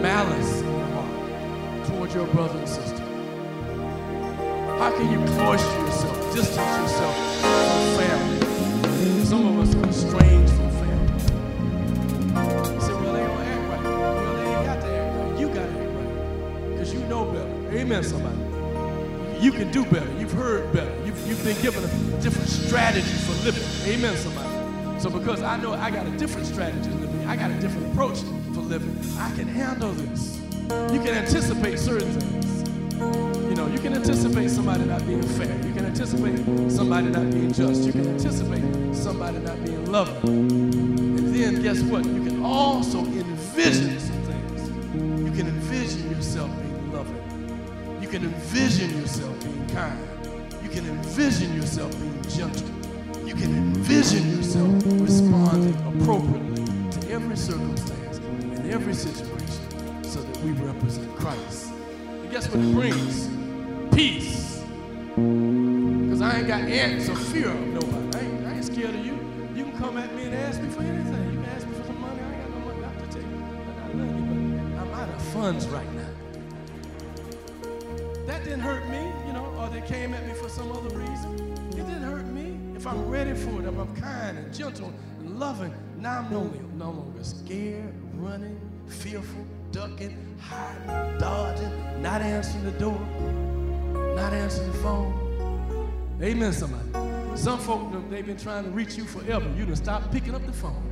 malice 0.00 0.60
in 0.60 0.70
your 0.70 0.86
heart 0.86 1.86
toward 1.88 2.12
your 2.12 2.26
brother 2.28 2.56
and 2.56 2.68
sister? 2.68 3.04
How 4.78 4.92
can 4.96 5.10
you 5.10 5.18
cloister 5.34 5.80
yourself, 5.80 6.34
distance 6.36 6.76
yourself 6.78 7.16
from 7.40 7.98
family? 7.98 8.29
Amen, 17.90 18.04
somebody. 18.04 19.44
You 19.44 19.50
can 19.50 19.72
do 19.72 19.84
better. 19.84 20.08
You've 20.16 20.30
heard 20.30 20.72
better. 20.72 20.94
You've, 21.04 21.26
you've 21.26 21.42
been 21.42 21.60
given 21.60 21.82
a 21.82 22.20
different 22.20 22.48
strategy 22.48 23.02
for 23.02 23.32
living. 23.44 23.64
Amen, 23.92 24.16
somebody. 24.16 25.00
So 25.00 25.10
because 25.10 25.42
I 25.42 25.56
know 25.56 25.72
I 25.72 25.90
got 25.90 26.06
a 26.06 26.10
different 26.12 26.46
strategy 26.46 26.88
for 26.88 26.98
living, 26.98 27.26
I 27.26 27.34
got 27.34 27.50
a 27.50 27.58
different 27.58 27.92
approach 27.92 28.20
for 28.54 28.60
living, 28.60 28.96
I 29.18 29.34
can 29.34 29.48
handle 29.48 29.90
this. 29.90 30.38
You 30.92 31.00
can 31.00 31.08
anticipate 31.08 31.80
certain 31.80 32.08
things. 32.12 32.62
You 33.50 33.56
know, 33.56 33.66
you 33.66 33.80
can 33.80 33.94
anticipate 33.94 34.50
somebody 34.50 34.84
not 34.84 35.04
being 35.04 35.24
fair. 35.24 35.52
You 35.66 35.74
can 35.74 35.86
anticipate 35.86 36.70
somebody 36.70 37.08
not 37.08 37.28
being 37.32 37.52
just. 37.52 37.82
You 37.82 37.90
can 37.90 38.06
anticipate 38.06 38.94
somebody 38.94 39.38
not 39.38 39.64
being 39.64 39.90
loving. 39.90 40.22
And 40.22 41.34
then 41.34 41.60
guess 41.60 41.82
what? 41.82 42.04
You 42.04 42.22
can 42.22 42.44
also 42.44 43.00
envision 43.00 43.98
some 43.98 44.22
things. 44.22 44.68
You 44.94 45.32
can 45.32 45.48
envision 45.48 46.08
yourself 46.08 46.52
can 48.10 48.24
envision 48.24 48.90
yourself 49.00 49.40
being 49.44 49.66
kind. 49.68 50.08
You 50.64 50.68
can 50.68 50.84
envision 50.84 51.54
yourself 51.54 51.92
being 52.00 52.22
gentle. 52.24 52.68
You 53.24 53.36
can 53.36 53.56
envision 53.56 54.36
yourself 54.36 54.72
responding 54.84 55.76
appropriately 55.86 56.90
to 56.90 57.10
every 57.12 57.36
circumstance 57.36 58.18
and 58.18 58.68
every 58.68 58.94
situation 58.94 60.02
so 60.02 60.20
that 60.22 60.36
we 60.38 60.50
represent 60.50 61.14
Christ. 61.14 61.70
And 62.08 62.28
guess 62.32 62.48
what 62.48 62.58
it 62.58 62.72
brings? 62.74 63.28
Peace. 63.94 64.64
Because 65.14 66.20
I 66.20 66.38
ain't 66.38 66.48
got 66.48 66.62
ants 66.62 67.08
or 67.08 67.14
fear 67.14 67.50
of 67.50 67.66
nobody. 67.68 68.18
I 68.18 68.22
ain't, 68.22 68.46
I 68.46 68.54
ain't 68.54 68.64
scared 68.64 68.96
of 68.96 69.06
you. 69.06 69.12
You 69.54 69.66
can 69.66 69.78
come 69.78 69.98
at 69.98 70.12
me 70.16 70.24
and 70.24 70.34
ask 70.34 70.60
me 70.60 70.68
for 70.70 70.82
anything. 70.82 71.32
You 71.32 71.42
can 71.42 71.50
ask 71.50 71.64
me 71.64 71.74
for 71.74 71.84
some 71.84 72.00
money. 72.00 72.20
I 72.20 72.32
ain't 72.32 72.42
got 72.42 72.58
no 72.58 72.66
money. 72.66 72.82
Have 72.82 73.08
to 73.08 73.20
take. 73.20 73.28
But 73.66 73.76
I 73.78 73.86
love 73.92 74.18
you, 74.18 74.58
but 74.58 74.82
I'm 74.82 74.94
out 74.94 75.08
of 75.08 75.22
funds 75.22 75.68
right 75.68 75.92
now. 75.94 75.99
Came 79.90 80.14
at 80.14 80.24
me 80.24 80.32
for 80.34 80.48
some 80.48 80.70
other 80.70 80.96
reason. 80.96 81.52
It 81.72 81.84
didn't 81.84 82.02
hurt 82.02 82.24
me. 82.26 82.56
If 82.76 82.86
I'm 82.86 83.08
ready 83.08 83.34
for 83.34 83.60
it, 83.60 83.66
if 83.66 83.76
I'm 83.76 83.92
kind 83.96 84.38
and 84.38 84.54
gentle 84.54 84.94
and 85.18 85.40
loving, 85.40 85.74
now 85.98 86.20
I'm 86.20 86.30
no, 86.30 86.44
no 86.76 86.92
longer 86.92 87.24
scared, 87.24 87.92
running, 88.14 88.60
fearful, 88.86 89.44
ducking, 89.72 90.16
hiding, 90.38 91.18
dodging, 91.18 92.00
not 92.00 92.22
answering 92.22 92.64
the 92.64 92.78
door, 92.78 93.00
not 94.14 94.32
answering 94.32 94.70
the 94.70 94.78
phone. 94.78 95.12
Amen, 96.22 96.52
somebody. 96.52 97.36
Some 97.36 97.58
folk, 97.58 97.90
they've 98.10 98.24
been 98.24 98.36
trying 98.36 98.64
to 98.66 98.70
reach 98.70 98.96
you 98.96 99.04
forever. 99.04 99.50
You 99.56 99.66
done 99.66 99.74
stop 99.74 100.12
picking 100.12 100.36
up 100.36 100.46
the 100.46 100.52
phone. 100.52 100.86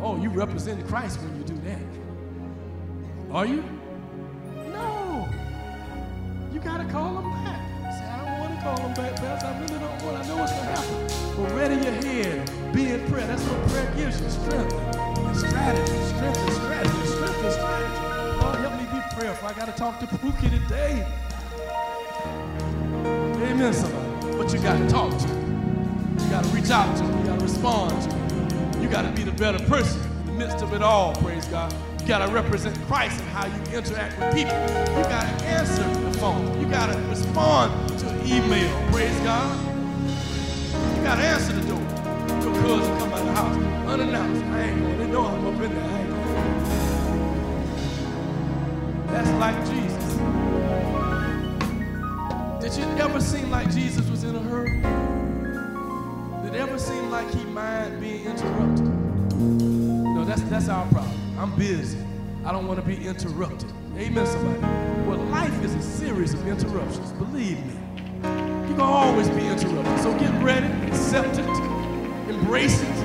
Oh, 0.00 0.16
you 0.16 0.30
represent 0.30 0.86
Christ 0.86 1.20
when 1.20 1.36
you 1.36 1.44
do 1.44 1.60
that. 1.68 3.34
Are 3.34 3.44
you? 3.44 3.62
You 6.54 6.60
got 6.60 6.78
to 6.78 6.84
call 6.84 7.14
them 7.14 7.32
back. 7.32 7.60
Say, 7.92 8.04
I 8.04 8.24
don't 8.24 8.38
want 8.38 8.54
to 8.54 8.60
call 8.62 8.76
them 8.76 8.94
back, 8.94 9.16
Pastor. 9.16 9.48
I 9.48 9.58
really 9.58 9.80
don't 9.80 10.02
want. 10.04 10.24
I 10.24 10.28
know 10.28 10.36
what's 10.36 10.52
going 10.52 10.66
to 10.66 10.70
happen. 10.70 11.42
But 11.42 11.52
ready 11.56 11.74
your 11.74 11.94
head. 11.94 12.72
Be 12.72 12.92
in 12.92 13.04
prayer. 13.10 13.26
That's 13.26 13.42
what 13.42 13.68
prayer 13.70 13.92
gives 13.96 14.20
you. 14.20 14.30
Strength 14.30 14.70
strategy. 15.36 15.98
Strength 16.14 16.38
and 16.38 16.52
strategy. 16.52 17.06
Strength 17.06 17.42
and 17.42 17.52
strategy. 17.52 18.40
Lord, 18.40 18.56
help 18.60 18.74
me 18.74 18.86
be 18.86 19.02
prayerful. 19.18 19.48
I 19.48 19.52
got 19.54 19.66
to 19.66 19.72
talk 19.72 19.98
to 19.98 20.06
Pookie 20.06 20.48
today. 20.48 21.04
Amen, 23.50 23.72
somebody. 23.72 24.36
But 24.38 24.52
you 24.52 24.60
got 24.60 24.78
to 24.78 24.88
talk 24.88 25.10
to 25.10 25.26
him. 25.26 26.18
You 26.20 26.30
got 26.30 26.44
to 26.44 26.50
reach 26.50 26.70
out 26.70 26.96
to 26.98 27.02
him. 27.02 27.18
You 27.18 27.26
got 27.26 27.38
to 27.40 27.44
respond 27.44 28.00
to 28.00 28.16
him. 28.16 28.80
You 28.80 28.88
got 28.88 29.02
to 29.02 29.10
be 29.10 29.24
the 29.24 29.32
better 29.32 29.58
person 29.66 30.00
in 30.20 30.26
the 30.26 30.32
midst 30.34 30.62
of 30.62 30.72
it 30.72 30.82
all, 30.82 31.16
praise 31.16 31.46
God. 31.46 31.74
You 32.00 32.06
got 32.06 32.24
to 32.24 32.32
represent 32.32 32.80
Christ 32.82 33.20
in 33.20 33.26
how 33.28 33.46
you 33.46 33.76
interact 33.76 34.20
with 34.20 34.34
people. 34.34 34.52
You 34.52 35.02
got 35.10 35.38
to 35.40 35.44
answer 35.46 36.03
You 36.16 36.66
got 36.70 36.92
to 36.92 36.98
respond 37.08 37.88
to 37.98 38.06
email. 38.24 38.92
Praise 38.92 39.18
God. 39.20 39.58
You 40.96 41.02
got 41.02 41.16
to 41.16 41.22
answer 41.22 41.52
the 41.52 41.60
door. 41.68 41.80
Your 42.40 42.54
cousin 42.62 42.98
come 42.98 43.12
out 43.12 43.18
of 43.18 43.26
the 43.26 43.32
house 43.32 43.56
unannounced. 43.88 44.44
I 44.44 44.62
ain't 44.62 44.80
going. 44.80 44.98
They 44.98 45.06
know 45.08 45.26
I'm 45.26 45.46
up 45.46 45.60
in 45.60 45.74
there. 45.74 45.84
I 45.84 45.98
ain't 45.98 46.08
going. 46.10 46.24
That's 49.08 49.30
like 49.40 49.58
Jesus. 49.68 50.14
Did 52.62 52.72
you 52.78 52.84
ever 53.02 53.20
seem 53.20 53.50
like 53.50 53.70
Jesus 53.72 54.08
was 54.08 54.22
in 54.22 54.36
a 54.36 54.40
hurry? 54.40 54.80
Did 56.44 56.54
it 56.54 56.60
ever 56.60 56.78
seem 56.78 57.10
like 57.10 57.28
he 57.34 57.44
mind 57.44 58.00
being 58.00 58.24
interrupted? 58.24 58.86
No, 59.36 60.24
that's 60.24 60.42
that's 60.42 60.68
our 60.68 60.86
problem. 60.86 61.38
I'm 61.38 61.54
busy. 61.56 61.98
I 62.44 62.52
don't 62.52 62.66
want 62.68 62.78
to 62.80 62.86
be 62.86 63.04
interrupted. 63.06 63.73
Amen, 63.96 64.26
somebody. 64.26 64.58
Well, 65.06 65.18
life 65.30 65.64
is 65.64 65.72
a 65.72 65.80
series 65.80 66.34
of 66.34 66.44
interruptions. 66.48 67.12
Believe 67.12 67.64
me. 67.64 67.74
You're 68.68 68.76
gonna 68.76 68.82
always 68.90 69.28
be 69.28 69.46
interrupted. 69.46 70.00
So 70.00 70.12
get 70.18 70.32
ready, 70.42 70.66
accept 70.88 71.38
it, 71.38 71.46
embrace 72.28 72.82
it. 72.82 72.96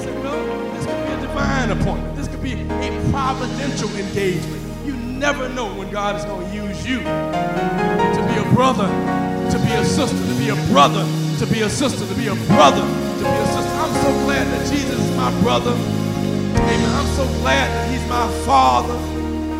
Say, 0.00 0.10
well, 0.22 0.72
this 0.72 0.86
could 0.86 1.06
be 1.06 1.12
a 1.12 1.20
divine 1.20 1.70
appointment. 1.70 2.16
This 2.16 2.28
could 2.28 2.42
be 2.42 2.54
a 2.54 3.10
providential 3.10 3.90
engagement. 3.90 4.62
You 4.86 4.94
never 4.96 5.50
know 5.50 5.66
when 5.74 5.90
God 5.90 6.16
is 6.16 6.24
going 6.24 6.48
to 6.48 6.54
use 6.54 6.86
you 6.86 7.00
to 7.00 8.26
be 8.32 8.38
a 8.40 8.54
brother, 8.54 8.88
to 9.50 9.58
be 9.58 9.72
a 9.72 9.84
sister, 9.84 10.16
to 10.16 10.34
be 10.38 10.48
a 10.48 10.56
brother, 10.72 11.04
to 11.40 11.46
be 11.46 11.60
a 11.60 11.68
sister, 11.68 12.06
to 12.06 12.14
be 12.14 12.28
a 12.28 12.34
brother, 12.48 12.80
to 12.80 13.22
be 13.22 13.36
a 13.36 13.46
sister. 13.48 13.70
I'm 13.70 13.94
so 14.00 14.24
glad 14.24 14.46
that 14.46 14.72
Jesus 14.72 14.98
is 14.98 15.14
my 15.14 15.30
brother. 15.42 15.72
Amen. 15.72 16.94
I'm 16.94 17.06
so 17.16 17.26
glad 17.40 17.68
that 17.68 17.90
he's 17.90 18.08
my 18.08 18.26
father. 18.46 19.11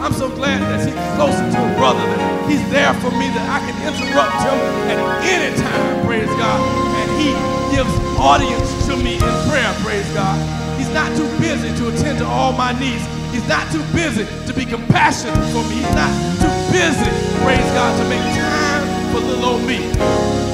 I'm 0.02 0.12
so 0.12 0.26
glad 0.34 0.58
that 0.58 0.82
he's 0.82 0.98
closer 1.14 1.46
to 1.46 1.58
a 1.62 1.70
brother, 1.78 2.02
that 2.02 2.50
he's 2.50 2.58
there 2.74 2.90
for 2.98 3.14
me, 3.14 3.30
that 3.38 3.46
I 3.46 3.62
can 3.62 3.76
interrupt 3.86 4.34
him 4.42 4.58
at 4.90 4.98
any 5.22 5.54
time, 5.54 6.02
praise 6.02 6.26
God. 6.42 6.58
And 6.98 7.08
he 7.22 7.30
gives 7.70 7.86
audience 8.18 8.66
to 8.90 8.98
me 8.98 9.22
in 9.22 9.34
prayer, 9.46 9.70
praise 9.86 10.02
God. 10.10 10.34
He's 10.74 10.90
not 10.90 11.06
too 11.14 11.30
busy 11.38 11.70
to 11.78 11.94
attend 11.94 12.18
to 12.18 12.26
all 12.26 12.50
my 12.50 12.74
needs. 12.82 13.06
He's 13.30 13.46
not 13.46 13.62
too 13.70 13.86
busy 13.94 14.26
to 14.26 14.52
be 14.52 14.66
compassionate 14.66 15.38
for 15.54 15.62
me. 15.70 15.78
He's 15.78 15.94
not 15.94 16.10
too 16.42 16.50
busy, 16.74 17.10
praise 17.46 17.70
God, 17.70 17.94
to 17.94 18.04
make 18.10 18.26
time 18.34 18.82
for 19.14 19.22
little 19.22 19.54
old 19.54 19.62
me. 19.62 19.86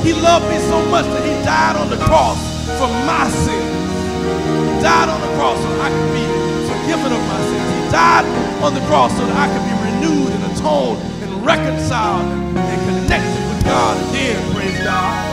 He 0.04 0.12
loved 0.12 0.44
me 0.52 0.60
so 0.68 0.84
much 0.92 1.08
that 1.08 1.24
he 1.24 1.32
died 1.40 1.80
on 1.80 1.88
the 1.88 1.96
cross 2.04 2.36
for 2.76 2.92
my 3.08 3.24
sins. 3.32 3.64
He 3.64 4.76
died 4.84 5.08
on 5.08 5.16
the 5.24 5.32
cross 5.40 5.56
so 5.56 5.68
I 5.80 5.88
could 5.88 6.12
be 6.12 6.47
forgiven 6.88 7.12
of 7.12 7.28
my 7.28 7.40
sins. 7.40 7.84
He 7.84 7.90
died 7.92 8.24
on 8.62 8.72
the 8.72 8.80
cross 8.86 9.12
so 9.12 9.26
that 9.26 9.36
I 9.36 9.46
could 9.52 9.64
be 9.68 9.76
renewed 9.92 10.32
and 10.32 10.52
atoned 10.52 10.98
and 11.22 11.44
reconciled 11.44 12.24
and, 12.24 12.80
connected 12.88 13.48
with 13.48 13.64
God 13.64 13.96
again, 14.08 14.54
praise 14.54 14.78
God. 14.82 15.26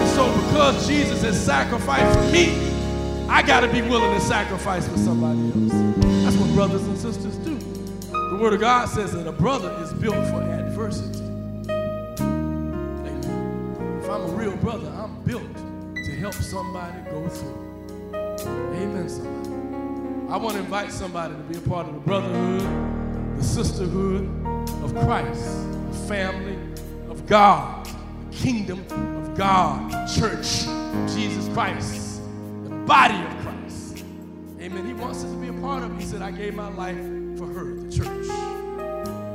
And 0.00 0.08
so 0.10 0.32
because 0.42 0.86
Jesus 0.88 1.22
has 1.22 1.40
sacrificed 1.40 2.18
for 2.18 2.32
me, 2.32 2.56
I 3.28 3.42
got 3.42 3.60
to 3.60 3.68
be 3.68 3.82
willing 3.82 4.12
to 4.14 4.20
sacrifice 4.20 4.88
for 4.88 4.96
somebody 4.96 5.38
else. 5.46 6.24
That's 6.24 6.36
what 6.36 6.52
brothers 6.54 6.82
and 6.82 6.98
sisters 6.98 7.36
do. 7.36 7.56
The 8.10 8.38
Word 8.40 8.54
of 8.54 8.60
God 8.60 8.88
says 8.88 9.12
that 9.12 9.28
a 9.28 9.32
brother 9.32 9.76
is 9.82 9.92
built 9.92 10.16
for 10.28 10.42
adversity. 10.42 11.24
If 14.02 14.10
I'm 14.10 14.22
a 14.22 14.32
real 14.34 14.56
brother, 14.56 14.88
I'm 14.88 15.22
built 15.22 15.54
to 15.54 16.16
help 16.16 16.34
somebody 16.34 16.98
go 17.10 17.28
through. 17.28 18.12
Amen, 18.12 19.08
somebody. 19.08 19.55
I 20.28 20.36
want 20.38 20.54
to 20.54 20.58
invite 20.58 20.90
somebody 20.90 21.34
to 21.34 21.40
be 21.42 21.56
a 21.56 21.60
part 21.60 21.86
of 21.86 21.94
the 21.94 22.00
brotherhood, 22.00 23.38
the 23.38 23.44
sisterhood 23.44 24.24
of 24.82 24.92
Christ, 24.92 25.44
the 25.88 25.98
family 26.08 26.58
of 27.08 27.26
God, 27.26 27.86
the 27.86 28.36
kingdom 28.36 28.80
of 28.90 29.36
God, 29.36 29.92
the 29.92 30.20
church 30.20 30.66
of 30.66 31.14
Jesus 31.14 31.48
Christ, 31.54 32.20
the 32.64 32.70
body 32.70 33.14
of 33.14 33.42
Christ. 33.42 34.04
Amen. 34.60 34.84
He 34.84 34.94
wants 34.94 35.22
us 35.22 35.30
to 35.30 35.36
be 35.36 35.46
a 35.46 35.52
part 35.60 35.84
of 35.84 35.96
it. 35.96 36.00
He 36.00 36.06
said, 36.06 36.22
I 36.22 36.32
gave 36.32 36.54
my 36.54 36.70
life 36.74 36.96
for 37.38 37.46
her, 37.46 37.74
the 37.76 37.92
church. 37.92 38.26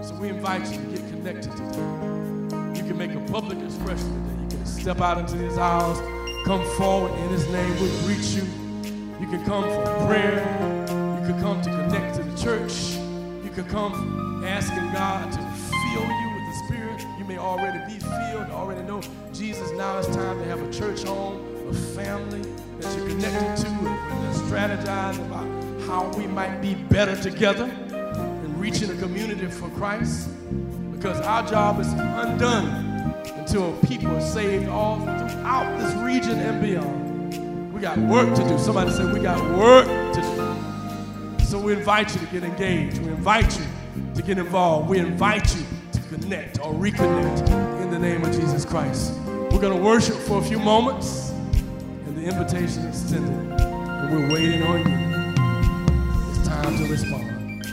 So 0.05 0.13
we 0.15 0.27
invite 0.27 0.69
you 0.71 0.77
to 0.77 0.87
get 0.87 1.09
connected 1.09 1.51
today. 1.55 2.77
You 2.77 2.85
can 2.85 2.97
make 2.97 3.13
a 3.13 3.31
public 3.31 3.59
expression 3.59 4.11
today. 4.27 4.43
You 4.43 4.57
can 4.57 4.65
step 4.65 4.99
out 4.99 5.19
into 5.19 5.37
his 5.37 5.57
aisles, 5.57 5.99
come 6.45 6.65
forward 6.75 7.13
in 7.17 7.29
his 7.29 7.47
name. 7.47 7.79
We'll 7.79 8.01
greet 8.03 8.25
you. 8.35 8.43
You 9.21 9.27
can 9.27 9.45
come 9.45 9.63
for 9.63 10.07
prayer. 10.07 10.80
You 11.21 11.27
can 11.27 11.39
come 11.39 11.61
to 11.61 11.69
connect 11.69 12.15
to 12.15 12.23
the 12.23 12.35
church. 12.35 12.97
You 13.43 13.51
could 13.53 13.67
come 13.67 14.43
asking 14.43 14.91
God 14.91 15.31
to 15.31 15.37
fill 15.37 16.01
you 16.01 16.33
with 16.33 16.45
the 16.47 16.61
Spirit. 16.65 17.05
You 17.19 17.25
may 17.25 17.37
already 17.37 17.93
be 17.93 17.99
filled, 17.99 18.49
already 18.49 18.81
know 18.81 19.03
Jesus. 19.31 19.69
Now 19.73 19.99
it's 19.99 20.07
time 20.07 20.39
to 20.39 20.45
have 20.45 20.63
a 20.63 20.73
church 20.73 21.03
home, 21.03 21.67
a 21.69 21.73
family 21.73 22.41
that 22.79 22.97
you're 22.97 23.07
connected 23.07 23.63
to, 23.63 23.69
and 23.69 24.35
strategize 24.35 25.23
about 25.27 25.47
how 25.87 26.07
we 26.17 26.25
might 26.25 26.59
be 26.59 26.73
better 26.73 27.15
together 27.15 27.65
in 27.65 28.59
reaching 28.59 28.89
a 28.89 28.95
community 28.95 29.45
for 29.45 29.69
Christ. 29.69 30.27
Because 30.91 31.21
our 31.21 31.45
job 31.45 31.79
is 31.79 31.93
undone 31.93 33.13
until 33.37 33.77
people 33.85 34.15
are 34.15 34.21
saved 34.21 34.69
all 34.69 34.99
throughout 35.01 35.77
this 35.77 35.93
region 35.97 36.39
and 36.39 36.59
beyond. 36.59 37.71
We 37.71 37.79
got 37.79 37.99
work 37.99 38.33
to 38.33 38.47
do. 38.47 38.57
Somebody 38.57 38.89
said 38.89 39.13
we 39.13 39.19
got 39.19 39.39
work. 39.55 40.00
So 41.51 41.59
we 41.59 41.73
invite 41.73 42.13
you 42.13 42.21
to 42.21 42.25
get 42.27 42.43
engaged. 42.45 42.99
We 42.99 43.09
invite 43.09 43.59
you 43.59 43.65
to 44.15 44.21
get 44.21 44.37
involved. 44.37 44.89
We 44.89 44.99
invite 44.99 45.53
you 45.53 45.65
to 45.91 45.99
connect 46.07 46.59
or 46.61 46.73
reconnect 46.73 47.49
in 47.81 47.91
the 47.91 47.99
name 47.99 48.23
of 48.23 48.31
Jesus 48.31 48.63
Christ. 48.63 49.11
We're 49.25 49.59
going 49.59 49.77
to 49.77 49.83
worship 49.83 50.15
for 50.15 50.39
a 50.39 50.41
few 50.41 50.59
moments, 50.59 51.31
and 51.31 52.15
the 52.15 52.23
invitation 52.23 52.83
is 52.83 53.03
extended, 53.03 53.59
and 53.59 54.13
we're 54.13 54.31
waiting 54.33 54.63
on 54.63 54.79
you. 54.79 54.95
It's 56.29 56.47
time 56.47 56.77
to 56.77 56.85
respond. 56.89 57.65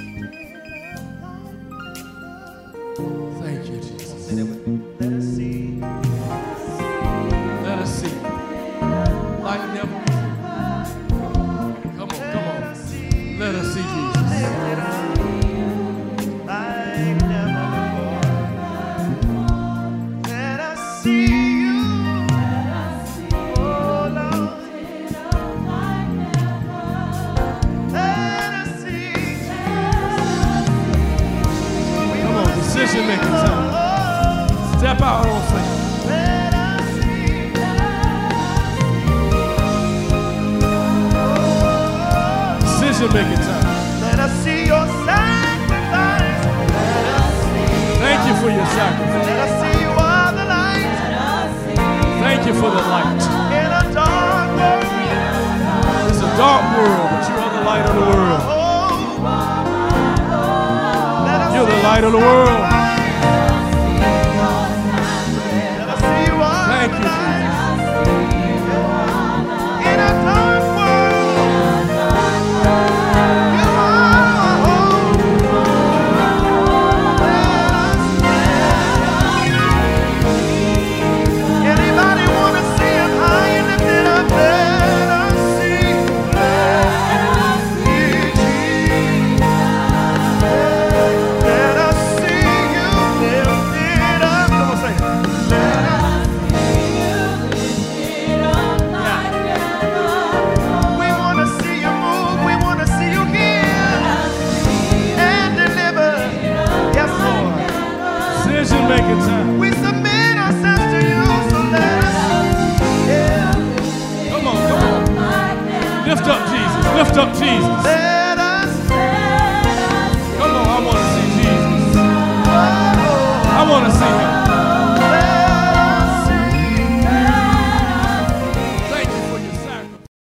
Thank 3.41 3.69
you, 3.71 3.77
Jesus. 3.81 4.33